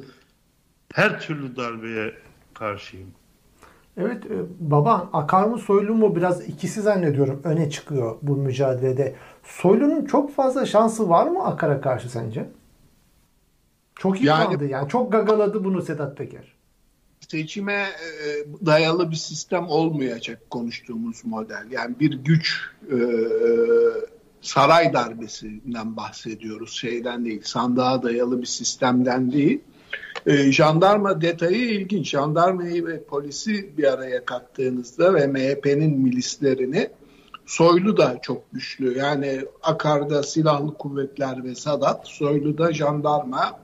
her 0.94 1.20
türlü 1.20 1.56
darbeye 1.56 2.14
karşıyım. 2.54 3.10
Evet 3.96 4.26
e, 4.26 4.36
baba 4.60 5.10
akar 5.12 5.44
mı 5.44 5.58
soylu 5.58 5.94
mu 5.94 6.16
biraz 6.16 6.48
ikisi 6.48 6.80
zannediyorum 6.80 7.40
öne 7.44 7.70
çıkıyor 7.70 8.16
bu 8.22 8.36
mücadelede. 8.36 9.14
Soylu'nun 9.44 10.04
çok 10.04 10.34
fazla 10.34 10.66
şansı 10.66 11.08
var 11.08 11.26
mı 11.26 11.44
Akar'a 11.44 11.80
karşı 11.80 12.10
sence? 12.10 12.48
Çok 13.94 14.20
yıprandı 14.20 14.62
yani, 14.64 14.72
yani 14.72 14.88
çok 14.88 15.12
gagaladı 15.12 15.64
bunu 15.64 15.82
Sedat 15.82 16.16
Peker. 16.16 16.54
Seçime 17.28 17.72
e, 17.82 18.66
dayalı 18.66 19.10
bir 19.10 19.16
sistem 19.16 19.68
olmayacak 19.68 20.50
konuştuğumuz 20.50 21.24
model. 21.24 21.66
Yani 21.70 22.00
bir 22.00 22.12
güç 22.12 22.60
e, 22.90 22.96
saray 24.40 24.92
darbesinden 24.92 25.96
bahsediyoruz 25.96 26.72
şeyden 26.72 27.24
değil 27.24 27.42
sandığa 27.44 28.02
dayalı 28.02 28.40
bir 28.40 28.46
sistemden 28.46 29.32
değil. 29.32 29.60
E, 30.26 30.52
jandarma 30.52 31.20
detayı 31.20 31.70
ilginç. 31.70 32.08
Jandarmayı 32.08 32.86
ve 32.86 33.02
polisi 33.02 33.78
bir 33.78 33.92
araya 33.92 34.24
kattığınızda 34.24 35.14
ve 35.14 35.26
MHP'nin 35.26 35.98
milislerini 35.98 36.90
Soylu 37.48 37.96
da 37.96 38.18
çok 38.22 38.52
güçlü. 38.52 38.98
Yani 38.98 39.40
Akar'da 39.62 40.22
silahlı 40.22 40.74
kuvvetler 40.74 41.44
ve 41.44 41.54
Sadat, 41.54 42.08
Soylu'da 42.08 42.72
jandarma, 42.72 43.60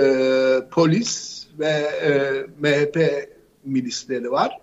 e, 0.00 0.02
polis 0.70 1.46
ve 1.58 1.68
e, 2.02 2.10
MHP 2.58 3.28
milisleri 3.64 4.30
var. 4.30 4.58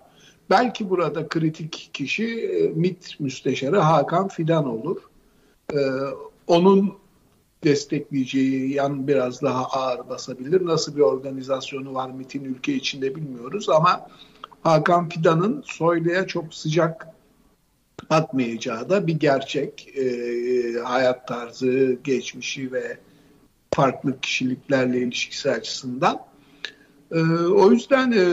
Belki 0.50 0.90
burada 0.90 1.28
kritik 1.28 1.90
kişi 1.92 2.24
e, 2.24 2.68
MİT 2.68 3.20
müsteşarı 3.20 3.78
Hakan 3.78 4.28
Fidan 4.28 4.66
olur. 4.68 4.96
E, 5.72 5.78
onun 6.46 6.94
destekleyeceği 7.64 8.74
yan 8.74 9.08
biraz 9.08 9.42
daha 9.42 9.64
ağır 9.64 10.08
basabilir. 10.08 10.66
Nasıl 10.66 10.96
bir 10.96 11.00
organizasyonu 11.00 11.94
var 11.94 12.10
MIT'in 12.10 12.44
ülke 12.44 12.74
içinde 12.74 13.16
bilmiyoruz 13.16 13.68
ama 13.68 14.06
Hakan 14.62 15.08
Fidan'ın 15.08 15.62
Soylu'ya 15.66 16.26
çok 16.26 16.54
sıcak 16.54 17.08
atmayacağı 18.10 18.90
da 18.90 19.06
bir 19.06 19.14
gerçek. 19.14 19.88
E, 19.96 20.04
hayat 20.84 21.28
tarzı, 21.28 21.98
geçmişi 22.04 22.72
ve 22.72 22.98
farklı 23.74 24.20
kişiliklerle 24.20 24.98
ilişkisi 24.98 25.50
açısından. 25.50 26.20
E, 27.12 27.20
o 27.34 27.70
yüzden 27.70 28.12
e, 28.12 28.24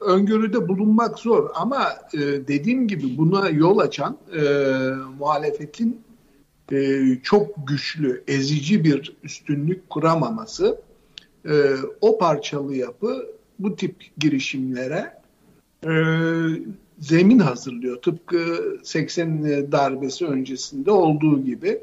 öngörüde 0.00 0.68
bulunmak 0.68 1.18
zor 1.18 1.50
ama 1.54 1.88
e, 2.14 2.18
dediğim 2.20 2.88
gibi 2.88 3.18
buna 3.18 3.48
yol 3.48 3.78
açan 3.78 4.18
e, 4.36 4.42
muhalefetin 5.18 6.00
e, 6.72 7.02
çok 7.22 7.68
güçlü, 7.68 8.24
ezici 8.28 8.84
bir 8.84 9.16
üstünlük 9.22 9.90
kuramaması 9.90 10.80
e, 11.48 11.74
o 12.00 12.18
parçalı 12.18 12.76
yapı 12.76 13.26
bu 13.58 13.76
tip 13.76 13.96
girişimlere 14.18 15.12
e, 15.84 15.92
zemin 16.98 17.38
hazırlıyor. 17.38 18.02
Tıpkı 18.02 18.78
80 18.82 19.72
darbesi 19.72 20.26
öncesinde 20.26 20.90
olduğu 20.90 21.44
gibi 21.44 21.80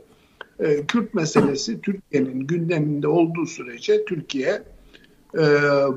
e, 0.59 0.85
Kürt 0.85 1.13
meselesi 1.13 1.81
Türkiye'nin 1.81 2.47
gündeminde 2.47 3.07
olduğu 3.07 3.45
sürece 3.45 4.05
Türkiye 4.05 4.63
e, 5.33 5.43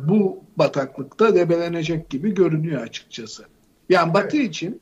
bu 0.09 0.41
bataklıkta 0.57 1.35
debelenecek 1.35 2.11
gibi 2.11 2.35
görünüyor 2.35 2.83
açıkçası. 2.83 3.45
Yani 3.89 4.15
Batı 4.15 4.37
için 4.37 4.81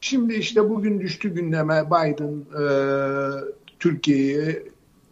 Şimdi 0.00 0.34
işte 0.34 0.70
bugün 0.70 1.00
düştü 1.00 1.34
gündeme 1.34 1.86
Biden 1.86 2.44
e, 2.60 2.64
Türkiye'yi 3.78 4.62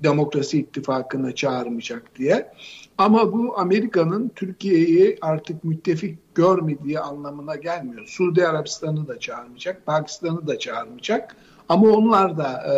demokrasi 0.02 0.58
ittifakına 0.58 1.34
çağırmayacak 1.34 2.16
diye. 2.16 2.52
Ama 2.98 3.32
bu 3.32 3.58
Amerika'nın 3.58 4.28
Türkiye'yi 4.36 5.18
artık 5.20 5.64
müttefik 5.64 6.34
görmediği 6.34 7.00
anlamına 7.00 7.56
gelmiyor. 7.56 8.06
Suudi 8.06 8.46
Arabistan'ı 8.46 9.08
da 9.08 9.18
çağırmayacak, 9.18 9.86
Pakistan'ı 9.86 10.46
da 10.46 10.58
çağırmayacak. 10.58 11.36
Ama 11.68 11.88
onlar 11.88 12.38
da 12.38 12.48
e, 12.48 12.74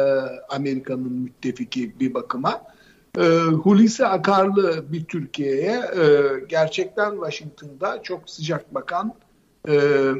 Amerika'nın 0.54 1.12
müttefiki 1.12 2.00
bir 2.00 2.14
bakıma. 2.14 2.62
E, 3.18 3.22
Hulusi 3.40 4.06
Akarlı 4.06 4.92
bir 4.92 5.04
Türkiye'ye 5.04 5.72
e, 5.76 6.04
gerçekten 6.48 7.10
Washington'da 7.10 8.02
çok 8.02 8.30
sıcak 8.30 8.74
bakan 8.74 9.14
e, 9.68 9.72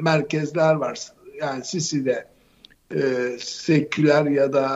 merkezler 0.03 0.75
var 0.75 1.18
yani 1.41 1.65
Sisi'de 1.65 2.27
e, 2.95 3.01
seküler 3.39 4.25
ya 4.25 4.53
da 4.53 4.67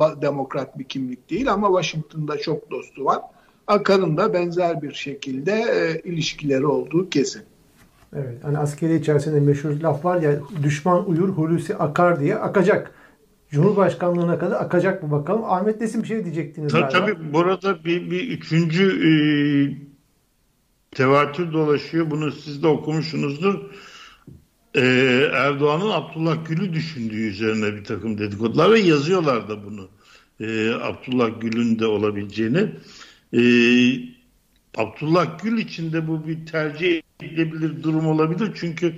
e, 0.00 0.22
demokrat 0.22 0.78
bir 0.78 0.84
kimlik 0.84 1.30
değil 1.30 1.52
ama 1.52 1.68
Washington'da 1.68 2.38
çok 2.38 2.70
dostu 2.70 3.04
var. 3.04 3.20
Akar'ın 3.66 4.16
da 4.16 4.34
benzer 4.34 4.82
bir 4.82 4.92
şekilde 4.92 5.52
e, 5.52 6.08
ilişkileri 6.08 6.66
olduğu 6.66 7.10
kesin. 7.10 7.42
Evet. 8.16 8.44
Hani 8.44 8.58
askeri 8.58 8.94
içerisinde 8.94 9.40
meşhur 9.40 9.70
laf 9.70 10.04
var 10.04 10.22
ya 10.22 10.40
düşman 10.62 11.10
uyur 11.10 11.28
Hulusi 11.28 11.76
akar 11.76 12.20
diye 12.20 12.36
akacak. 12.36 12.94
Cumhurbaşkanlığına 13.50 14.38
kadar 14.38 14.60
akacak 14.60 15.02
mı 15.02 15.10
bakalım. 15.10 15.44
Ahmet 15.44 15.80
Nesin 15.80 16.02
bir 16.02 16.08
şey 16.08 16.24
diyecektiniz 16.24 16.72
tabii, 16.72 16.80
galiba. 16.80 17.06
Tabii 17.06 17.32
burada 17.32 17.84
bir, 17.84 18.10
bir 18.10 18.28
üçüncü 18.28 18.84
e, 18.84 19.12
tevatür 20.90 21.52
dolaşıyor. 21.52 22.10
Bunu 22.10 22.32
siz 22.32 22.62
de 22.62 22.66
okumuşsunuzdur 22.66 23.60
e, 24.74 24.80
Erdoğan'ın 25.32 25.90
Abdullah 25.90 26.48
Gül'ü 26.48 26.72
düşündüğü 26.72 27.28
üzerine 27.28 27.76
bir 27.76 27.84
takım 27.84 28.18
dedikodular 28.18 28.70
ve 28.72 28.80
yazıyorlar 28.80 29.48
da 29.48 29.64
bunu. 29.64 29.88
E, 30.40 30.70
Abdullah 30.70 31.40
Gül'ün 31.40 31.78
de 31.78 31.86
olabileceğini. 31.86 32.70
E, 33.32 33.42
Abdullah 34.76 35.42
Gül 35.42 35.58
için 35.58 35.92
de 35.92 36.08
bu 36.08 36.28
bir 36.28 36.46
tercih 36.46 37.02
edilebilir 37.22 37.82
durum 37.82 38.06
olabilir. 38.06 38.52
Çünkü 38.54 38.94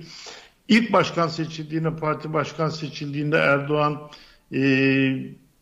ilk 0.67 0.93
başkan 0.93 1.27
seçildiğinde, 1.27 1.95
parti 1.95 2.33
başkan 2.33 2.69
seçildiğinde 2.69 3.37
Erdoğan 3.37 4.01
e, 4.53 4.59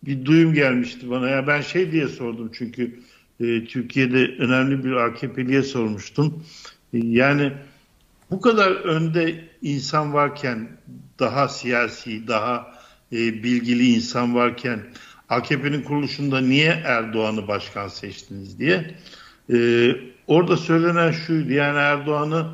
bir 0.05 0.25
duyum 0.25 0.53
gelmişti 0.53 1.09
bana. 1.09 1.29
Ya 1.29 1.47
ben 1.47 1.61
şey 1.61 1.91
diye 1.91 2.07
sordum 2.07 2.51
çünkü 2.53 2.99
e, 3.39 3.65
Türkiye'de 3.65 4.27
önemli 4.39 4.83
bir 4.83 4.91
AKP'liye 4.91 5.63
sormuştum. 5.63 6.43
E, 6.93 6.97
yani 6.97 7.53
bu 8.33 8.41
kadar 8.41 8.71
önde 8.71 9.49
insan 9.61 10.13
varken 10.13 10.67
daha 11.19 11.47
siyasi, 11.47 12.27
daha 12.27 12.73
e, 13.11 13.17
bilgili 13.17 13.93
insan 13.93 14.35
varken 14.35 14.79
AKP'nin 15.29 15.81
kuruluşunda 15.81 16.41
niye 16.41 16.81
Erdoğan'ı 16.85 17.47
başkan 17.47 17.87
seçtiniz 17.87 18.59
diye. 18.59 18.95
E, 19.53 19.57
orada 20.27 20.57
söylenen 20.57 21.11
şuydu 21.11 21.51
yani 21.51 21.77
Erdoğan'ı 21.77 22.47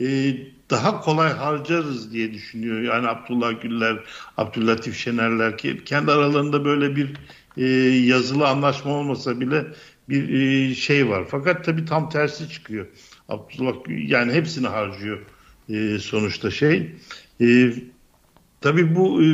e, 0.00 0.36
daha 0.70 1.00
kolay 1.00 1.32
harcarız 1.32 2.12
diye 2.12 2.32
düşünüyor. 2.32 2.80
Yani 2.80 3.08
Abdullah 3.08 3.62
Güller, 3.62 3.96
Abdüllatif 4.36 4.96
Şenerler 4.96 5.58
ki 5.58 5.84
kendi 5.84 6.12
aralarında 6.12 6.64
böyle 6.64 6.96
bir 6.96 7.14
e, 7.56 7.66
yazılı 8.06 8.48
anlaşma 8.48 8.92
olmasa 8.92 9.40
bile 9.40 9.64
bir 10.08 10.28
e, 10.40 10.74
şey 10.74 11.08
var. 11.08 11.24
Fakat 11.30 11.64
tabii 11.64 11.84
tam 11.84 12.08
tersi 12.08 12.48
çıkıyor. 12.48 12.86
Abdullah 13.28 13.74
yani 14.08 14.32
hepsini 14.32 14.66
harcıyor 14.66 15.18
e, 15.68 15.98
sonuçta 15.98 16.50
şey. 16.50 16.96
E, 17.40 17.72
tabii 18.60 18.96
bu 18.96 19.22
e, 19.22 19.26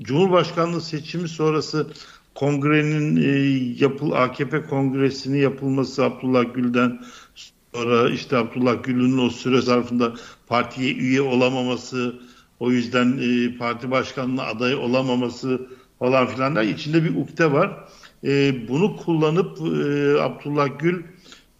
Cumhurbaşkanlığı 0.00 0.80
seçimi 0.80 1.28
sonrası 1.28 1.86
kongrenin 2.34 3.16
e, 3.16 3.28
yapıl 3.84 4.12
AKP 4.12 4.62
kongresinin 4.62 5.38
yapılması 5.38 6.04
Abdullah 6.04 6.54
Gül'den 6.54 7.00
sonra 7.74 8.10
işte 8.10 8.36
Abdullah 8.36 8.82
Gül'ün 8.82 9.18
o 9.18 9.30
süre 9.30 9.60
zarfında 9.60 10.14
partiye 10.46 10.94
üye 10.94 11.22
olamaması, 11.22 12.20
o 12.60 12.70
yüzden 12.70 13.18
e, 13.22 13.58
parti 13.58 13.90
başkanlığı 13.90 14.44
adayı 14.44 14.78
olamaması 14.78 15.68
falan 15.98 16.26
filan 16.26 16.56
da 16.56 16.62
içinde 16.62 17.04
bir 17.04 17.16
ukde 17.16 17.52
var. 17.52 17.84
E, 18.24 18.54
bunu 18.68 18.96
kullanıp 18.96 19.58
e, 19.58 20.20
Abdullah 20.22 20.68
Gül 20.78 21.02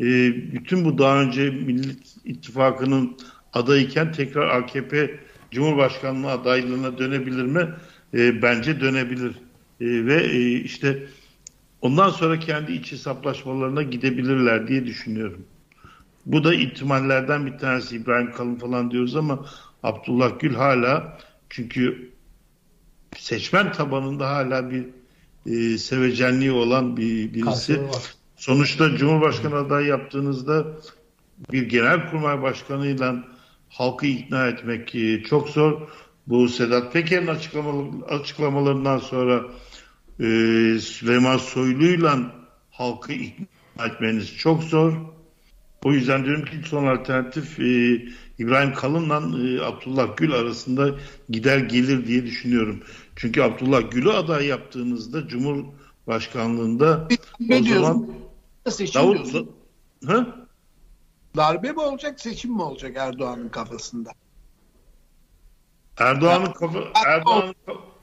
e, 0.01 0.05
bütün 0.53 0.85
bu 0.85 0.99
daha 0.99 1.23
önce 1.23 1.51
Millet 1.51 2.17
İttifakı'nın 2.25 3.17
adayken 3.53 4.13
tekrar 4.13 4.49
AKP 4.49 5.21
Cumhurbaşkanlığı 5.51 6.31
adaylığına 6.31 6.99
dönebilir 6.99 7.45
mi? 7.45 7.69
E, 8.15 8.43
bence 8.43 8.81
dönebilir. 8.81 9.33
E, 9.81 10.07
ve 10.07 10.25
e, 10.25 10.53
işte 10.53 11.07
ondan 11.81 12.11
sonra 12.11 12.39
kendi 12.39 12.73
iç 12.73 12.93
hesaplaşmalarına 12.93 13.83
gidebilirler 13.83 14.69
diye 14.69 14.87
düşünüyorum. 14.87 15.45
Bu 16.27 16.45
da 16.45 16.55
ihtimallerden 16.55 17.47
bir 17.47 17.59
tanesi. 17.59 17.97
İbrahim 17.97 18.33
Kalın 18.33 18.57
falan 18.57 18.91
diyoruz 18.91 19.17
ama 19.17 19.47
Abdullah 19.83 20.41
Gül 20.41 20.55
hala 20.55 21.19
çünkü 21.51 22.11
seçmen 23.17 23.73
tabanında 23.73 24.31
hala 24.31 24.71
bir 24.71 24.87
e, 25.47 25.79
sevecenliği 25.79 26.53
olan 26.53 26.97
bir 26.97 27.35
birisi. 27.35 27.81
Sonuçta 28.39 28.97
Cumhurbaşkanı 28.97 29.55
adayı 29.55 29.87
yaptığınızda 29.87 30.67
bir 31.53 31.63
genel 31.63 32.11
kurmay 32.11 32.43
başkanıyla 32.43 33.25
halkı 33.69 34.07
ikna 34.07 34.47
etmek 34.49 34.95
e, 34.95 35.23
çok 35.23 35.49
zor. 35.49 35.89
Bu 36.27 36.49
Sedat 36.49 36.93
Peker'in 36.93 37.27
açıklamalarından 38.09 38.99
sonra 38.99 39.43
e, 40.21 40.25
Süleyman 40.81 41.37
Soylu'yla 41.37 42.19
halkı 42.71 43.13
ikna 43.13 43.87
etmeniz 43.87 44.37
çok 44.37 44.63
zor. 44.63 44.93
O 45.85 45.93
yüzden 45.93 46.25
diyorum 46.25 46.45
ki 46.45 46.57
son 46.65 46.87
alternatif 46.87 47.61
e, 47.61 48.03
İbrahim 48.39 48.75
Kalın'la 48.75 49.17
e, 49.17 49.65
Abdullah 49.65 50.17
Gül 50.17 50.33
arasında 50.33 50.95
gider 51.31 51.59
gelir 51.59 52.07
diye 52.07 52.27
düşünüyorum. 52.27 52.81
Çünkü 53.17 53.43
Abdullah 53.43 53.91
Gül'ü 53.91 54.11
aday 54.11 54.47
yaptığınızda 54.47 55.29
Cumhurbaşkanlığında 55.29 57.09
ne 57.41 57.57
o 57.57 57.65
diyorsun? 57.65 57.83
zaman 57.83 58.28
Seçim 58.71 59.01
Davut 59.03 59.15
diyorsun. 59.17 59.51
Hı? 60.07 60.35
Darbe 61.37 61.73
mi 61.73 61.81
olacak, 61.81 62.21
seçim 62.21 62.53
mi 62.53 62.63
olacak 62.63 62.97
Erdoğan'ın 62.97 63.49
kafasında? 63.49 64.11
Erdoğan'ın 65.99 66.53
kafa 66.53 66.79
Erdoğan'ın 67.07 67.55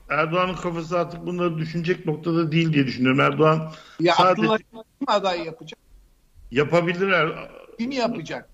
Erdoğan'ın 0.09 0.55
kafası 0.55 0.99
artık 0.99 1.25
bunları 1.25 1.57
düşünecek 1.57 2.05
noktada 2.05 2.51
değil 2.51 2.73
diye 2.73 2.87
düşünüyorum. 2.87 3.19
Erdoğan 3.19 3.71
Ya 3.99 4.13
sadece 4.15 4.41
Abdullah 4.41 4.57
kim 4.57 4.79
aday 5.07 5.45
yapacak? 5.45 5.79
yapabilir. 6.51 7.07
Er- 7.09 7.51
Kim 7.79 7.91
yapacak? 7.91 8.49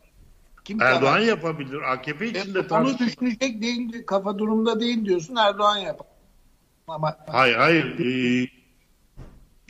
Kim 0.66 0.82
Erdoğan 0.82 1.14
karar- 1.14 1.20
yapabilir. 1.26 1.82
AKP 1.94 2.26
E, 2.26 2.30
içinde 2.30 2.60
onu 2.60 2.68
tartışma. 2.68 3.08
düşünecek 3.08 3.62
değil, 3.62 4.06
kafa 4.06 4.38
durumda 4.40 4.80
değil 4.80 5.06
diyorsun 5.06 5.36
Erdoğan 5.36 5.78
yapar. 5.78 6.08
Ama 6.88 7.18
Hayır 7.28 7.56
hayır. 7.56 8.00
Ee, 8.00 8.48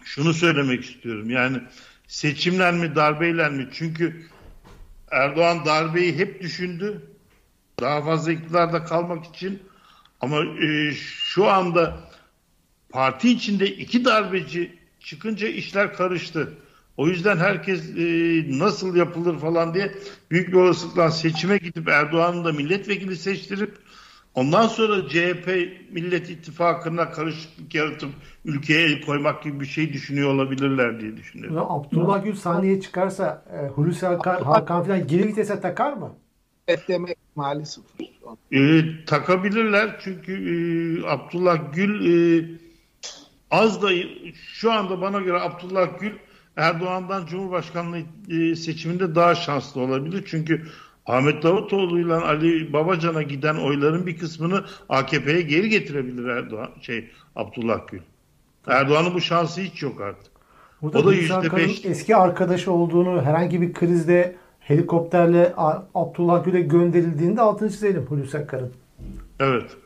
şunu 0.04 0.34
söylemek 0.34 0.84
istiyorum. 0.86 1.30
Yani 1.30 1.58
seçimler 2.12 2.74
mi 2.74 2.96
darbeyle 2.96 3.50
mi? 3.50 3.70
Çünkü 3.74 4.26
Erdoğan 5.12 5.66
darbeyi 5.66 6.18
hep 6.18 6.42
düşündü. 6.42 7.02
Daha 7.82 8.02
fazla 8.02 8.32
iktidarda 8.32 8.84
kalmak 8.84 9.26
için. 9.26 9.64
Ama 10.22 10.38
e, 10.44 10.94
şu 10.94 11.50
anda 11.50 11.98
parti 12.90 13.30
içinde 13.30 13.68
iki 13.68 14.06
darbeci 14.06 14.80
çıkınca 15.00 15.48
işler 15.48 15.94
karıştı. 15.94 16.54
O 16.98 17.08
yüzden 17.08 17.38
herkes 17.38 17.90
e, 17.98 18.04
nasıl 18.60 18.96
yapılır 18.96 19.40
falan 19.40 19.74
diye 19.74 19.96
büyük 20.32 20.48
bir 20.48 20.54
olasılıkla 20.54 21.12
seçime 21.12 21.58
gidip 21.58 21.88
Erdoğan'ı 21.88 22.46
da 22.46 22.52
milletvekili 22.52 23.16
seçtirip 23.16 23.78
ondan 24.36 24.68
sonra 24.68 25.10
CHP 25.10 25.48
Millet 25.92 26.30
İttifakı'na 26.30 27.12
karışıklık 27.12 27.76
yaratıp 27.76 28.10
ülkeye 28.46 28.86
el 28.86 29.02
koymak 29.02 29.44
gibi 29.44 29.60
bir 29.60 29.66
şey 29.66 29.94
düşünüyor 29.94 30.34
olabilirler 30.34 31.00
diye 31.00 31.18
düşünüyorum. 31.18 31.58
Ya 31.58 31.64
Abdullah 31.64 32.24
Gül 32.24 32.36
sahneye 32.36 32.82
çıkarsa 32.82 33.46
e, 33.54 33.68
Hulusi 33.68 34.08
Akar, 34.08 34.44
Hakan 34.44 34.84
falan 34.84 35.08
geri 35.08 35.28
vitese 35.28 35.62
takar 35.62 35.94
mı? 35.94 36.12
bekleme 36.68 37.12
ihtimali 37.12 37.66
sıfır. 37.66 38.06
E, 38.52 38.84
takabilirler 39.06 40.00
çünkü 40.04 40.34
e, 40.34 40.54
Abdullah 41.08 41.74
Gül 41.74 42.06
e, 42.06 42.46
az 43.52 43.82
da 43.82 43.90
şu 44.34 44.72
anda 44.72 45.02
bana 45.02 45.20
göre 45.20 45.40
Abdullah 45.40 46.00
Gül 46.00 46.12
Erdoğan'dan 46.56 47.26
Cumhurbaşkanlığı 47.26 48.02
e, 48.30 48.56
seçiminde 48.56 49.16
daha 49.16 49.36
şanslı 49.36 49.82
olabilir. 49.82 50.24
Çünkü 50.28 50.68
Ahmet 51.06 51.44
Davutoğlu 51.44 52.00
ile 52.00 52.14
Ali 52.14 52.74
Babacan'a 52.74 53.22
giden 53.22 53.56
oyların 53.56 54.06
bir 54.08 54.18
kısmını 54.18 54.64
AKP'ye 54.90 55.42
geri 55.42 55.70
getirebilir 55.70 56.26
Erdoğan 56.28 56.70
şey 56.82 57.10
Abdullah 57.36 57.88
Gül. 57.88 58.00
Erdoğan'ın 58.68 59.14
bu 59.14 59.22
şansı 59.22 59.62
hiç 59.62 59.82
yok 59.84 60.02
artık. 60.02 60.32
Burada 60.82 61.00
O 61.00 61.02
da 61.02 61.06
Hulusi 61.06 61.22
yüzde 61.22 61.34
Akar'ın 61.34 61.58
beş. 61.58 61.86
eski 61.86 62.16
arkadaşı 62.16 62.72
olduğunu 62.72 63.22
herhangi 63.22 63.62
bir 63.62 63.74
krizde 63.74 64.36
helikopterle 64.60 65.54
Abdullah 65.96 66.46
Gül'e 66.46 66.62
gönderildiğinde 66.62 67.42
altını 67.42 67.70
çizelim 67.70 68.06
Hulusi 68.06 68.38
Akar'ın. 68.38 68.74
Evet. 69.40 69.78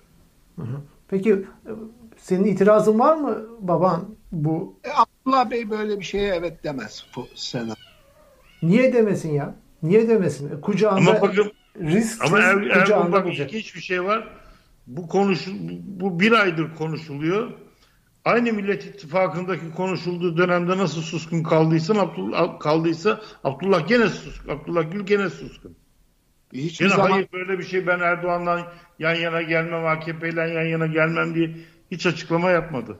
Peki 1.08 1.32
e, 1.34 1.72
senin 2.18 2.44
itirazın 2.46 3.00
var 3.00 3.16
mı 3.18 3.38
baban 3.60 4.06
bu? 4.32 4.76
E, 4.84 4.90
Abdullah 4.96 5.52
Bey 5.52 5.70
böyle 5.70 6.00
bir 6.00 6.06
şeye 6.06 6.36
evet 6.36 6.64
demez 6.64 7.06
bu 7.16 7.28
sene. 7.36 7.72
Niye 8.64 8.94
demesin 8.94 9.34
ya? 9.34 9.56
Niye 9.88 10.10
demesin? 10.10 10.58
E, 10.58 10.62
Kucağında 10.62 11.12
Ama 11.12 11.22
bakın 11.22 11.52
risk 11.82 12.26
Ama 12.26 12.40
er, 12.40 12.44
Ergun 12.44 12.80
kucağında 12.80 13.12
bak 13.12 13.26
bulacak. 13.26 13.50
ilginç 13.54 13.76
bir 13.76 13.82
şey 13.82 14.04
var. 14.04 14.28
Bu 14.88 15.08
konuş 15.08 15.48
bu 15.84 16.20
bir 16.20 16.32
aydır 16.32 16.76
konuşuluyor. 16.76 17.52
Aynı 18.26 18.54
Millet 18.54 18.86
İttifakı'ndaki 18.86 19.72
konuşulduğu 19.76 20.38
dönemde 20.38 20.78
nasıl 20.78 21.02
suskun 21.02 21.44
kaldıysa 21.44 21.94
Abdullah 21.94 22.60
kaldıysa 22.60 23.22
Abdullah 23.44 23.88
gene 23.88 24.08
suskun. 24.10 24.52
Abdullah 24.52 24.92
Gül 24.92 25.06
gene 25.06 25.30
suskun. 25.30 25.76
Hiçbir 26.54 26.86
Gene 26.86 26.96
zaman 26.96 27.12
hayır 27.12 27.28
böyle 27.34 27.60
bir 27.60 27.64
şey 27.64 27.88
ben 27.88 28.00
Erdoğan'la 28.00 28.74
yan 29.00 29.16
yana 29.16 29.42
gelmem, 29.42 29.86
AKP'yle 29.86 30.42
yan 30.42 30.66
yana 30.66 30.88
gelmem 30.88 31.36
diye 31.36 31.56
hiç 31.92 32.06
açıklama 32.06 32.50
yapmadı. 32.52 32.98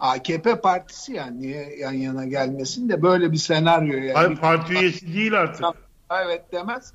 AKP 0.00 0.60
partisi 0.60 1.12
yani 1.12 1.40
niye 1.40 1.76
yan 1.78 1.92
yana 1.92 2.24
gelmesin 2.24 2.88
de 2.88 3.02
böyle 3.02 3.32
bir 3.32 3.36
senaryo 3.36 3.94
yani. 3.98 4.12
Hayır 4.12 4.36
parti 4.36 4.72
üyesi 4.72 5.14
değil 5.14 5.40
artık. 5.40 5.64
Evet 6.10 6.52
demez. 6.52 6.92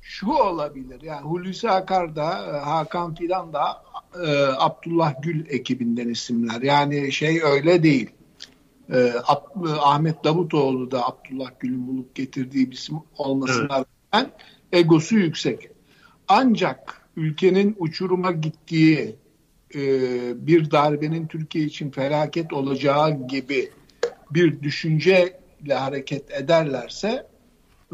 Şu 0.00 0.30
olabilir 0.30 1.02
yani 1.02 1.20
Hulusi 1.20 1.70
Akar 1.70 2.16
da 2.16 2.46
e, 2.46 2.58
Hakan 2.58 3.14
Fidan 3.14 3.52
da 3.52 3.82
e, 4.24 4.46
Abdullah 4.58 5.22
Gül 5.22 5.46
ekibinden 5.48 6.08
isimler. 6.08 6.62
Yani 6.62 7.12
şey 7.12 7.42
öyle 7.42 7.82
değil. 7.82 8.10
E, 8.90 8.94
Ab- 9.08 9.68
e, 9.68 9.80
Ahmet 9.80 10.24
Davutoğlu 10.24 10.90
da 10.90 11.08
Abdullah 11.08 11.50
Gül'ün 11.60 11.86
bulup 11.86 12.14
getirdiği 12.14 12.70
bir 12.70 12.76
isim 12.76 12.96
olmasına 13.16 13.84
rağmen 14.12 14.30
egosu 14.72 15.16
yüksek. 15.16 15.68
Ancak 16.28 17.08
ülkenin 17.16 17.76
uçuruma 17.78 18.32
gittiği 18.32 19.16
e, 19.74 19.80
bir 20.46 20.70
darbenin 20.70 21.26
Türkiye 21.26 21.64
için 21.64 21.90
felaket 21.90 22.52
olacağı 22.52 23.28
gibi 23.28 23.70
bir 24.30 24.62
düşünceyle 24.62 25.74
hareket 25.74 26.30
ederlerse 26.30 27.26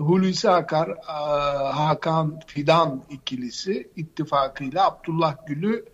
Hulusi 0.01 0.51
Akar, 0.51 0.89
e, 0.89 1.13
Hakan 1.73 2.41
Fidan 2.47 3.03
ikilisi 3.11 3.91
ittifakıyla 3.97 4.87
Abdullah 4.87 5.47
Gül'ü 5.47 5.85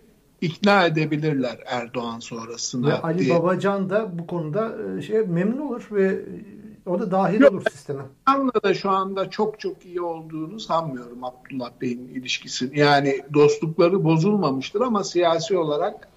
ikna 0.41 0.87
edebilirler 0.87 1.59
Erdoğan 1.67 2.21
sonrasına. 2.21 2.89
Ve 2.89 3.03
Ali 3.03 3.19
diye. 3.19 3.35
Babacan 3.35 3.91
da 3.91 4.19
bu 4.19 4.27
konuda 4.27 4.77
e, 4.99 5.03
şey 5.03 5.21
memnun 5.21 5.61
olur 5.61 5.89
ve 5.91 6.07
e, 6.07 6.91
o 6.91 7.01
da 7.01 7.11
dahil 7.11 7.41
Yok. 7.41 7.53
olur 7.53 7.63
sisteme. 7.71 8.03
Babacan'la 8.29 8.63
da 8.63 8.75
şu 8.75 8.91
anda 8.91 9.31
çok 9.31 9.61
çok 9.61 9.87
iyi 9.87 10.01
olduğunu 10.01 10.61
sanmıyorum 10.61 11.25
Abdullah 11.25 11.71
Bey'in 11.81 12.09
ilişkisi. 12.09 12.71
Yani 12.75 13.23
dostlukları 13.35 14.05
bozulmamıştır 14.05 14.81
ama 14.81 15.05
siyasi 15.05 15.57
olarak 15.59 16.09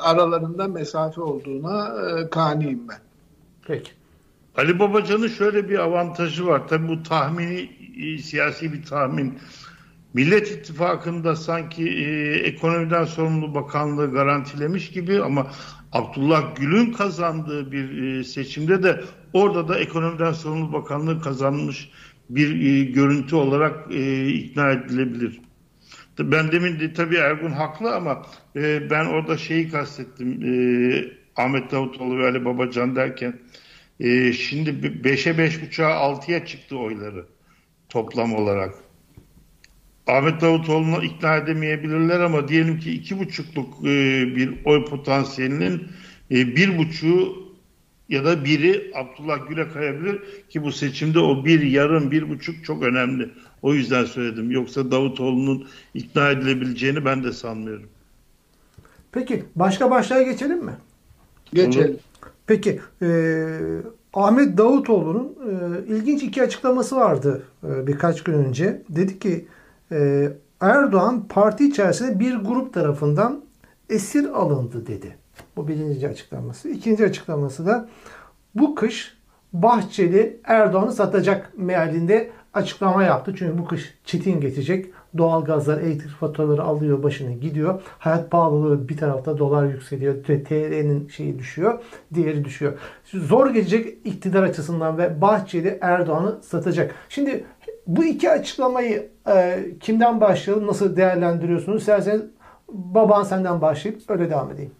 aralarında 0.00 0.68
mesafe 0.68 1.20
olduğuna 1.20 1.94
kaniyim 2.30 2.88
ben. 2.88 2.98
Peki. 3.66 3.90
Ali 4.56 4.78
Babacan'ın 4.78 5.28
şöyle 5.28 5.68
bir 5.68 5.78
avantajı 5.78 6.46
var. 6.46 6.68
Tabii 6.68 6.88
bu 6.88 7.02
tahmini 7.02 7.70
e, 8.02 8.18
siyasi 8.18 8.72
bir 8.72 8.82
tahmin. 8.82 9.38
Millet 10.14 10.50
İttifakı'nda 10.50 11.36
sanki 11.36 11.88
e, 11.88 12.34
ekonomiden 12.34 13.04
sorumlu 13.04 13.54
bakanlığı 13.54 14.12
garantilemiş 14.12 14.90
gibi 14.90 15.22
ama 15.22 15.46
Abdullah 15.92 16.56
Gül'ün 16.56 16.92
kazandığı 16.92 17.72
bir 17.72 18.02
e, 18.02 18.24
seçimde 18.24 18.82
de 18.82 19.04
orada 19.32 19.68
da 19.68 19.78
ekonomiden 19.78 20.32
sorumlu 20.32 20.72
bakanlığı 20.72 21.20
kazanmış 21.20 21.90
bir 22.30 22.64
e, 22.64 22.84
görüntü 22.84 23.36
olarak 23.36 23.92
e, 23.92 24.28
ikna 24.28 24.70
edilebilir. 24.70 25.40
Ben 26.18 26.52
demin 26.52 26.80
de, 26.80 26.92
tabii 26.92 27.16
Ergun 27.16 27.50
haklı 27.50 27.94
ama 27.94 28.22
e, 28.56 28.90
ben 28.90 29.06
orada 29.06 29.36
şeyi 29.36 29.70
kastettim. 29.70 30.42
E, 30.42 30.52
Ahmet 31.36 31.72
Davutoğlu 31.72 32.18
ve 32.18 32.26
Ali 32.26 32.44
Babacan 32.44 32.96
derken 32.96 33.38
e, 34.00 34.32
şimdi 34.32 34.70
5'e 34.70 35.32
5.5'a 35.32 35.90
6'ya 35.90 36.46
çıktı 36.46 36.78
oyları 36.78 37.26
toplam 37.88 38.34
olarak. 38.34 38.74
Ahmet 40.06 40.40
Davutoğlu'nu 40.40 41.04
ikna 41.04 41.36
edemeyebilirler 41.36 42.20
ama 42.20 42.48
diyelim 42.48 42.80
ki 42.80 42.92
iki 42.92 43.18
buçukluk 43.18 43.74
e, 43.84 43.86
bir 44.36 44.64
oy 44.64 44.84
potansiyelinin 44.84 45.88
e, 46.30 46.56
bir 46.56 46.78
buçuğu 46.78 47.46
ya 48.08 48.24
da 48.24 48.44
biri 48.44 48.92
Abdullah 48.94 49.48
Gül'e 49.48 49.68
kayabilir 49.68 50.20
ki 50.48 50.62
bu 50.62 50.72
seçimde 50.72 51.18
o 51.18 51.44
bir 51.44 51.62
yarım 51.62 52.10
bir 52.10 52.28
buçuk 52.28 52.64
çok 52.64 52.82
önemli. 52.82 53.30
O 53.62 53.74
yüzden 53.74 54.04
söyledim. 54.04 54.50
Yoksa 54.50 54.90
Davutoğlu'nun 54.90 55.68
ikna 55.94 56.30
edilebileceğini 56.30 57.04
ben 57.04 57.24
de 57.24 57.32
sanmıyorum. 57.32 57.88
Peki 59.12 59.44
başka 59.56 59.90
başlığa 59.90 60.22
geçelim 60.22 60.64
mi? 60.64 60.76
Geçelim. 61.52 61.98
Peki 62.46 62.80
e, 63.02 63.08
Ahmet 64.14 64.58
Davutoğlu'nun 64.58 65.36
e, 65.48 65.86
ilginç 65.94 66.22
iki 66.22 66.42
açıklaması 66.42 66.96
vardı 66.96 67.42
e, 67.64 67.86
birkaç 67.86 68.22
gün 68.22 68.32
önce. 68.32 68.82
Dedi 68.88 69.18
ki 69.18 69.48
e, 69.92 70.28
Erdoğan 70.60 71.28
parti 71.28 71.68
içerisinde 71.68 72.20
bir 72.20 72.34
grup 72.34 72.74
tarafından 72.74 73.42
esir 73.90 74.24
alındı 74.24 74.86
dedi. 74.86 75.16
Bu 75.56 75.68
birinci 75.68 76.08
açıklaması. 76.08 76.68
İkinci 76.68 77.04
açıklaması 77.04 77.66
da 77.66 77.88
bu 78.54 78.74
kış 78.74 79.16
Bahçeli 79.52 80.40
Erdoğan'ı 80.44 80.92
satacak 80.92 81.52
mealinde 81.56 82.30
açıklama 82.54 83.02
yaptı. 83.02 83.34
Çünkü 83.38 83.58
bu 83.58 83.64
kış 83.64 83.94
çetin 84.04 84.40
geçecek. 84.40 84.86
Doğalgazlar, 85.18 85.78
elektrik 85.78 86.10
faturaları 86.10 86.62
alıyor 86.62 87.02
başını 87.02 87.32
gidiyor. 87.32 87.82
Hayat 87.98 88.30
pahalılığı 88.30 88.88
bir 88.88 88.96
tarafta 88.96 89.38
dolar 89.38 89.66
yükseliyor. 89.66 90.24
TL'nin 90.24 91.08
şeyi 91.08 91.38
düşüyor. 91.38 91.78
Diğeri 92.14 92.44
düşüyor. 92.44 92.72
Zor 93.04 93.50
gelecek 93.50 93.98
iktidar 94.04 94.42
açısından 94.42 94.98
ve 94.98 95.20
Bahçeli 95.20 95.78
Erdoğan'ı 95.80 96.42
satacak. 96.42 96.94
Şimdi 97.08 97.44
bu 97.86 98.04
iki 98.04 98.30
açıklamayı 98.30 99.08
e, 99.28 99.64
kimden 99.80 100.20
başlayalım? 100.20 100.66
Nasıl 100.66 100.96
değerlendiriyorsunuz? 100.96 101.80
İsterseniz 101.80 102.22
baban 102.68 103.22
senden 103.22 103.60
başlayıp 103.60 104.10
öyle 104.10 104.30
devam 104.30 104.50
edeyim. 104.50 104.72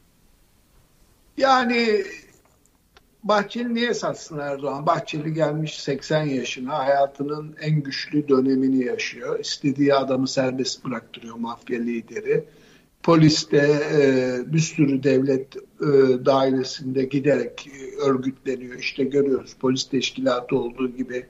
Yani 1.36 2.02
Bahçeli 3.28 3.74
niye 3.74 3.94
satsın 3.94 4.38
Erdoğan? 4.38 4.86
Bahçeli 4.86 5.34
gelmiş 5.34 5.80
80 5.80 6.22
yaşına 6.22 6.78
hayatının 6.78 7.56
en 7.60 7.82
güçlü 7.82 8.28
dönemini 8.28 8.84
yaşıyor. 8.84 9.40
İstediği 9.40 9.94
adamı 9.94 10.28
serbest 10.28 10.84
bıraktırıyor 10.84 11.36
mafya 11.36 11.80
lideri. 11.80 12.44
Polis 13.02 13.50
de 13.50 13.78
e, 13.92 14.52
bir 14.52 14.58
sürü 14.58 15.02
devlet 15.02 15.56
e, 15.56 15.86
dairesinde 16.26 17.04
giderek 17.04 17.68
e, 17.68 17.96
örgütleniyor. 17.96 18.78
İşte 18.78 19.04
görüyoruz 19.04 19.56
polis 19.60 19.88
teşkilatı 19.88 20.56
olduğu 20.56 20.88
gibi 20.88 21.26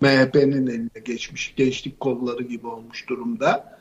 MHP'nin 0.00 0.66
eline 0.66 1.00
geçmiş. 1.04 1.54
Gençlik 1.56 2.00
kolları 2.00 2.42
gibi 2.42 2.66
olmuş 2.66 3.08
durumda. 3.08 3.78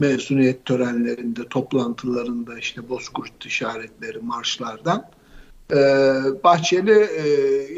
Mezuniyet 0.00 0.64
törenlerinde, 0.64 1.48
toplantılarında 1.48 2.58
işte 2.58 2.88
bozkurt 2.88 3.46
işaretleri, 3.46 4.18
marşlardan 4.18 5.10
ee, 5.72 6.44
Bahçeli 6.44 7.00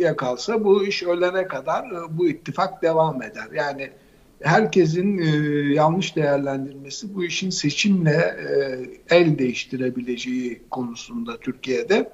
e, 0.05 0.17
kalsa 0.17 0.65
bu 0.65 0.85
iş 0.85 1.03
ölene 1.03 1.47
kadar 1.47 1.85
e, 1.85 2.19
bu 2.19 2.29
ittifak 2.29 2.83
devam 2.83 3.23
eder. 3.23 3.49
Yani 3.55 3.91
herkesin 4.43 5.19
e, 5.19 5.27
yanlış 5.75 6.17
değerlendirmesi 6.17 7.15
bu 7.15 7.25
işin 7.25 7.51
seçimle 7.51 8.37
e, 9.11 9.17
el 9.17 9.39
değiştirebileceği 9.39 10.63
konusunda 10.71 11.37
Türkiye'de. 11.37 12.13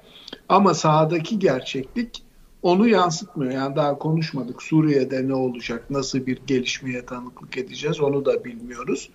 Ama 0.49 0.73
sahadaki 0.73 1.39
gerçeklik 1.39 2.23
onu 2.61 2.87
yansıtmıyor. 2.87 3.51
Yani 3.51 3.75
daha 3.75 3.97
konuşmadık. 3.97 4.63
Suriye'de 4.63 5.27
ne 5.27 5.33
olacak, 5.33 5.89
nasıl 5.89 6.25
bir 6.25 6.41
gelişmeye 6.47 7.05
tanıklık 7.05 7.57
edeceğiz 7.57 8.01
onu 8.01 8.25
da 8.25 8.45
bilmiyoruz. 8.45 9.09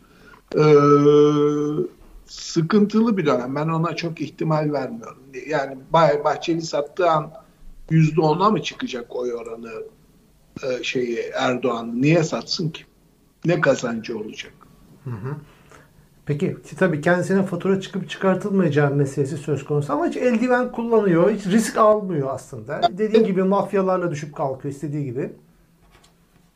Ee, 0.57 0.61
sıkıntılı 2.27 3.17
bir 3.17 3.27
dönem. 3.27 3.55
Ben 3.55 3.69
ona 3.69 3.97
çok 3.97 4.21
ihtimal 4.21 4.73
vermiyorum. 4.73 5.23
Yani 5.47 5.77
Bahçeli 6.25 6.63
sattığı 6.63 7.11
an 7.11 7.33
yüzde 7.91 8.21
ona 8.21 8.51
mı 8.51 8.63
çıkacak 8.63 9.17
oy 9.17 9.35
oranı 9.35 9.73
e, 10.63 10.83
şeyi 10.83 11.19
Erdoğan 11.35 12.03
niye 12.03 12.23
satsın 12.23 12.69
ki? 12.69 12.85
Ne 13.45 13.61
kazancı 13.61 14.19
olacak? 14.19 14.53
Hı 15.05 15.11
hı. 15.11 15.37
Peki 16.27 16.57
tabii 16.79 17.01
kendisine 17.01 17.43
fatura 17.43 17.81
çıkıp 17.81 18.11
çıkartılmayacağı 18.11 18.95
meselesi 18.95 19.37
söz 19.37 19.65
konusu 19.65 19.93
ama 19.93 20.07
hiç 20.07 20.17
eldiven 20.17 20.73
kullanıyor, 20.73 21.31
hiç 21.31 21.47
risk 21.47 21.77
almıyor 21.79 22.31
aslında. 22.35 22.81
Dediğim 22.99 23.27
gibi 23.27 23.43
mafyalarla 23.43 24.11
düşüp 24.11 24.37
kalkıyor 24.37 24.75
istediği 24.75 25.05
gibi. 25.05 25.33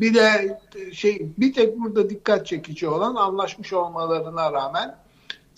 Bir 0.01 0.15
de 0.15 0.59
şey 0.93 1.27
bir 1.39 1.53
tek 1.53 1.79
burada 1.81 2.11
dikkat 2.11 2.47
çekici 2.47 2.89
olan 2.89 3.15
anlaşmış 3.15 3.73
olmalarına 3.73 4.53
rağmen 4.53 4.97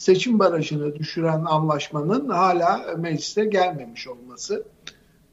seçim 0.01 0.39
barajını 0.39 0.97
düşüren 0.97 1.45
anlaşmanın 1.45 2.29
hala 2.29 2.97
meclise 2.99 3.45
gelmemiş 3.45 4.09
olması. 4.09 4.65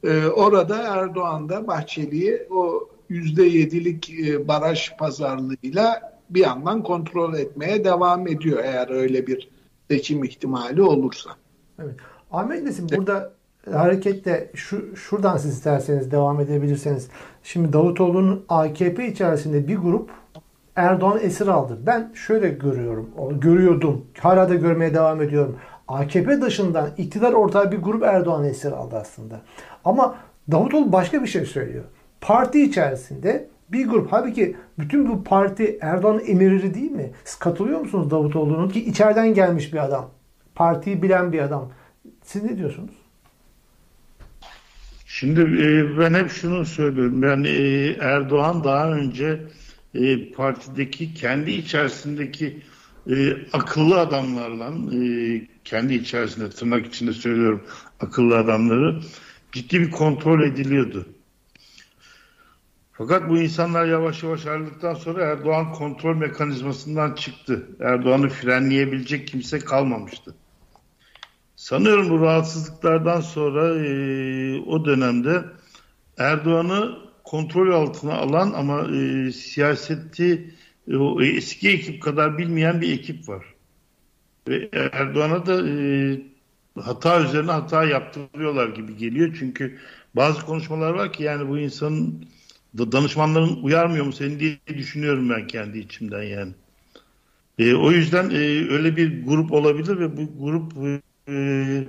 Ee, 0.04 0.26
orada 0.26 0.82
Erdoğan 0.82 1.48
da 1.48 1.66
Bahçeli'yi 1.66 2.46
o 2.50 2.88
yüzde 3.08 3.42
yedilik 3.42 4.10
e, 4.10 4.48
baraj 4.48 4.96
pazarlığıyla 4.96 6.18
bir 6.30 6.40
yandan 6.40 6.82
kontrol 6.82 7.34
etmeye 7.34 7.84
devam 7.84 8.28
ediyor 8.28 8.58
eğer 8.64 8.90
öyle 8.90 9.26
bir 9.26 9.50
seçim 9.90 10.24
ihtimali 10.24 10.82
olursa. 10.82 11.30
Evet. 11.78 11.94
Ahmet 12.30 12.62
Nesim 12.62 12.86
burada 12.96 13.32
harekette 13.72 14.50
şu 14.54 14.96
şuradan 14.96 15.36
siz 15.36 15.52
isterseniz 15.52 16.10
devam 16.10 16.40
edebilirseniz. 16.40 17.08
Şimdi 17.42 17.72
Davutoğlu'nun 17.72 18.44
AKP 18.48 19.08
içerisinde 19.08 19.68
bir 19.68 19.76
grup 19.76 20.10
Erdoğan 20.78 21.18
esir 21.22 21.46
aldı. 21.46 21.78
Ben 21.86 22.10
şöyle 22.14 22.48
görüyorum, 22.48 23.10
görüyordum. 23.40 24.06
Hala 24.18 24.48
da 24.48 24.54
görmeye 24.54 24.94
devam 24.94 25.22
ediyorum. 25.22 25.56
AKP 25.88 26.40
dışından 26.40 26.90
iktidar 26.96 27.32
ortağı 27.32 27.72
bir 27.72 27.76
grup 27.76 28.02
Erdoğan 28.02 28.44
esir 28.44 28.72
aldı 28.72 28.96
aslında. 28.96 29.40
Ama 29.84 30.16
Davutoğlu 30.50 30.92
başka 30.92 31.22
bir 31.22 31.26
şey 31.26 31.44
söylüyor. 31.44 31.84
Parti 32.20 32.62
içerisinde 32.62 33.48
bir 33.68 33.88
grup. 33.88 34.12
Halbuki 34.12 34.56
bütün 34.78 35.08
bu 35.08 35.24
parti 35.24 35.78
Erdoğan'ın 35.80 36.22
emirleri 36.26 36.74
değil 36.74 36.90
mi? 36.90 37.10
Siz 37.24 37.38
katılıyor 37.38 37.80
musunuz 37.80 38.10
Davutoğlu'nun 38.10 38.68
ki 38.68 38.84
içeriden 38.84 39.34
gelmiş 39.34 39.72
bir 39.72 39.84
adam. 39.84 40.10
Partiyi 40.54 41.02
bilen 41.02 41.32
bir 41.32 41.38
adam. 41.38 41.72
Siz 42.22 42.42
ne 42.42 42.58
diyorsunuz? 42.58 42.94
Şimdi 45.06 45.40
e, 45.40 45.98
ben 45.98 46.14
hep 46.14 46.30
şunu 46.30 46.64
söylüyorum. 46.64 47.22
Yani 47.22 47.48
e, 47.48 47.92
Erdoğan 48.00 48.64
daha 48.64 48.90
önce 48.90 49.40
e, 49.98 50.32
partideki 50.32 51.14
kendi 51.14 51.50
içerisindeki 51.50 52.62
e, 53.10 53.36
akıllı 53.52 54.00
adamlarla 54.00 54.72
e, 54.96 55.42
kendi 55.64 55.94
içerisinde 55.94 56.50
tırnak 56.50 56.86
içinde 56.86 57.12
söylüyorum 57.12 57.62
akıllı 58.00 58.38
adamları 58.38 59.00
ciddi 59.52 59.80
bir 59.80 59.90
kontrol 59.90 60.42
ediliyordu. 60.42 61.06
Fakat 62.92 63.28
bu 63.28 63.38
insanlar 63.38 63.86
yavaş 63.86 64.22
yavaş 64.22 64.46
ayrıldıktan 64.46 64.94
sonra 64.94 65.24
Erdoğan 65.24 65.72
kontrol 65.72 66.16
mekanizmasından 66.16 67.14
çıktı. 67.14 67.68
Erdoğan'ı 67.80 68.28
frenleyebilecek 68.28 69.28
kimse 69.28 69.58
kalmamıştı. 69.58 70.34
Sanıyorum 71.56 72.10
bu 72.10 72.20
rahatsızlıklardan 72.20 73.20
sonra 73.20 73.84
e, 73.84 74.60
o 74.60 74.84
dönemde 74.84 75.44
Erdoğan'ı 76.18 77.07
kontrol 77.28 77.72
altına 77.72 78.14
alan 78.14 78.52
ama 78.52 78.96
e, 78.96 79.32
siyaseti 79.32 80.54
e, 80.88 81.24
eski 81.36 81.68
ekip 81.68 82.02
kadar 82.02 82.38
bilmeyen 82.38 82.80
bir 82.80 82.92
ekip 82.92 83.28
var. 83.28 83.44
Ve 84.48 84.68
Erdoğan'a 84.72 85.46
da 85.46 85.68
e, 85.68 85.74
hata 86.80 87.22
üzerine 87.22 87.50
hata 87.50 87.84
yaptırıyorlar 87.84 88.68
gibi 88.68 88.96
geliyor. 88.96 89.36
Çünkü 89.38 89.78
bazı 90.16 90.46
konuşmalar 90.46 90.90
var 90.94 91.12
ki 91.12 91.22
yani 91.22 91.48
bu 91.48 91.58
insanın 91.58 92.24
da 92.78 92.92
danışmanların 92.92 93.62
uyarmıyor 93.62 94.06
mu 94.06 94.12
seni 94.12 94.40
diye 94.40 94.58
düşünüyorum 94.68 95.30
ben 95.30 95.46
kendi 95.46 95.78
içimden 95.78 96.22
yani. 96.22 96.52
E, 97.58 97.74
o 97.74 97.90
yüzden 97.90 98.30
e, 98.30 98.38
öyle 98.72 98.96
bir 98.96 99.24
grup 99.24 99.52
olabilir 99.52 100.00
ve 100.00 100.16
bu 100.16 100.44
grup 100.44 100.72
e, 101.28 101.84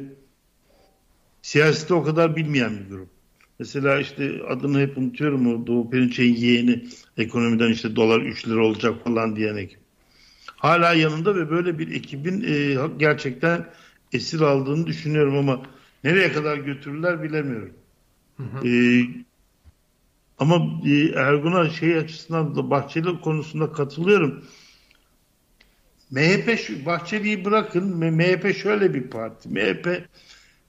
siyaseti 1.42 1.94
o 1.94 2.04
kadar 2.04 2.36
bilmeyen 2.36 2.80
bir 2.80 2.90
grup. 2.90 3.19
Mesela 3.60 4.00
işte 4.00 4.42
adını 4.50 4.80
hep 4.80 4.98
unutuyorum 4.98 5.48
o 5.48 5.68
Doğu 5.68 5.90
Perinçek'in 5.90 6.36
yeğeni 6.36 6.84
ekonomiden 7.18 7.72
işte 7.72 7.96
dolar 7.96 8.22
3 8.22 8.48
lira 8.48 8.66
olacak 8.66 9.04
falan 9.04 9.36
diyen 9.36 9.56
ekip. 9.56 9.80
Hala 10.56 10.94
yanında 10.94 11.36
ve 11.36 11.50
böyle 11.50 11.80
bir 11.80 11.96
ekibin 11.96 12.44
e, 12.48 12.78
gerçekten 12.98 13.70
esir 14.14 14.42
aldığını 14.42 14.88
düşünüyorum 14.88 15.38
ama 15.38 15.62
nereye 16.04 16.32
kadar 16.32 16.58
götürürler 16.58 17.24
bilemiyorum. 17.24 17.74
Hı 18.38 18.44
hı. 18.44 18.68
E, 18.68 19.04
ama 20.40 20.82
e, 20.86 21.10
Ergun'a 21.16 21.70
şey 21.70 21.98
açısından 21.98 22.56
da 22.56 22.70
Bahçeli 22.70 23.22
konusunda 23.22 23.72
katılıyorum. 23.72 24.44
MHP 26.12 26.60
Bahçeli'yi 26.86 27.46
bırakın. 27.46 27.98
MHP 27.98 28.56
şöyle 28.56 28.94
bir 28.94 29.04
parti. 29.04 29.50
MHP 29.50 30.08